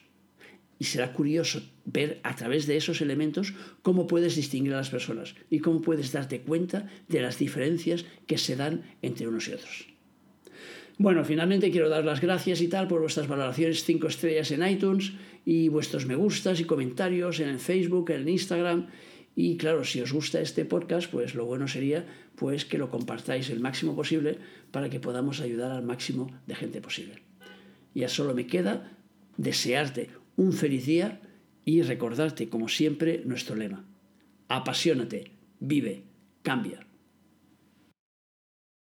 y 0.80 0.86
será 0.86 1.14
curioso 1.14 1.62
ver 1.86 2.20
a 2.24 2.36
través 2.36 2.68
de 2.68 2.76
esos 2.76 3.00
elementos 3.02 3.54
cómo 3.82 4.06
puedes 4.06 4.36
distinguir 4.36 4.74
a 4.74 4.78
las 4.78 4.90
personas 4.90 5.34
y 5.50 5.60
cómo 5.60 5.82
puedes 5.82 6.12
darte 6.12 6.42
cuenta 6.42 6.90
de 7.08 7.22
las 7.22 7.40
diferencias 7.40 8.06
que 8.28 8.38
se 8.38 8.58
dan 8.58 8.84
entre 9.02 9.28
unos 9.28 9.48
y 9.48 9.54
otros. 9.54 9.88
Bueno, 10.98 11.24
finalmente 11.24 11.72
quiero 11.72 11.88
dar 11.90 12.04
las 12.04 12.20
gracias 12.20 12.62
y 12.62 12.68
tal 12.68 12.90
por 12.90 13.00
vuestras 13.00 13.28
valoraciones 13.28 13.84
5 13.84 14.08
estrellas 14.08 14.52
en 14.52 14.68
iTunes 14.68 15.14
y 15.46 15.70
vuestros 15.70 16.06
me 16.06 16.16
gustas 16.16 16.60
y 16.60 16.66
comentarios 16.66 17.40
en 17.40 17.50
el 17.50 17.60
Facebook, 17.60 18.12
en 18.12 18.22
el 18.22 18.30
Instagram. 18.30 18.88
Y 19.36 19.58
claro, 19.58 19.86
si 19.86 20.02
os 20.02 20.12
gusta 20.12 20.42
este 20.42 20.66
podcast, 20.66 21.10
pues 21.10 21.34
lo 21.34 21.46
bueno 21.46 21.68
sería 21.68 22.06
pues 22.36 22.66
que 22.66 22.78
lo 22.78 22.90
compartáis 22.90 23.50
el 23.50 23.60
máximo 23.60 23.96
posible 23.96 24.38
para 24.72 24.90
que 24.90 25.00
podamos 25.00 25.40
ayudar 25.42 25.72
al 25.72 25.84
máximo 25.84 26.32
de 26.48 26.56
gente 26.56 26.82
posible. 26.82 27.22
Ya 27.94 28.10
solo 28.10 28.34
me 28.34 28.48
queda 28.48 28.92
desearte 29.38 30.10
un 30.36 30.54
feliz 30.54 30.86
día 30.86 31.22
y 31.66 31.82
recordarte, 31.82 32.50
como 32.50 32.68
siempre, 32.68 33.22
nuestro 33.26 33.56
lema. 33.56 33.86
Apasionate, 34.48 35.32
vive, 35.60 36.04
cambia. 36.42 36.86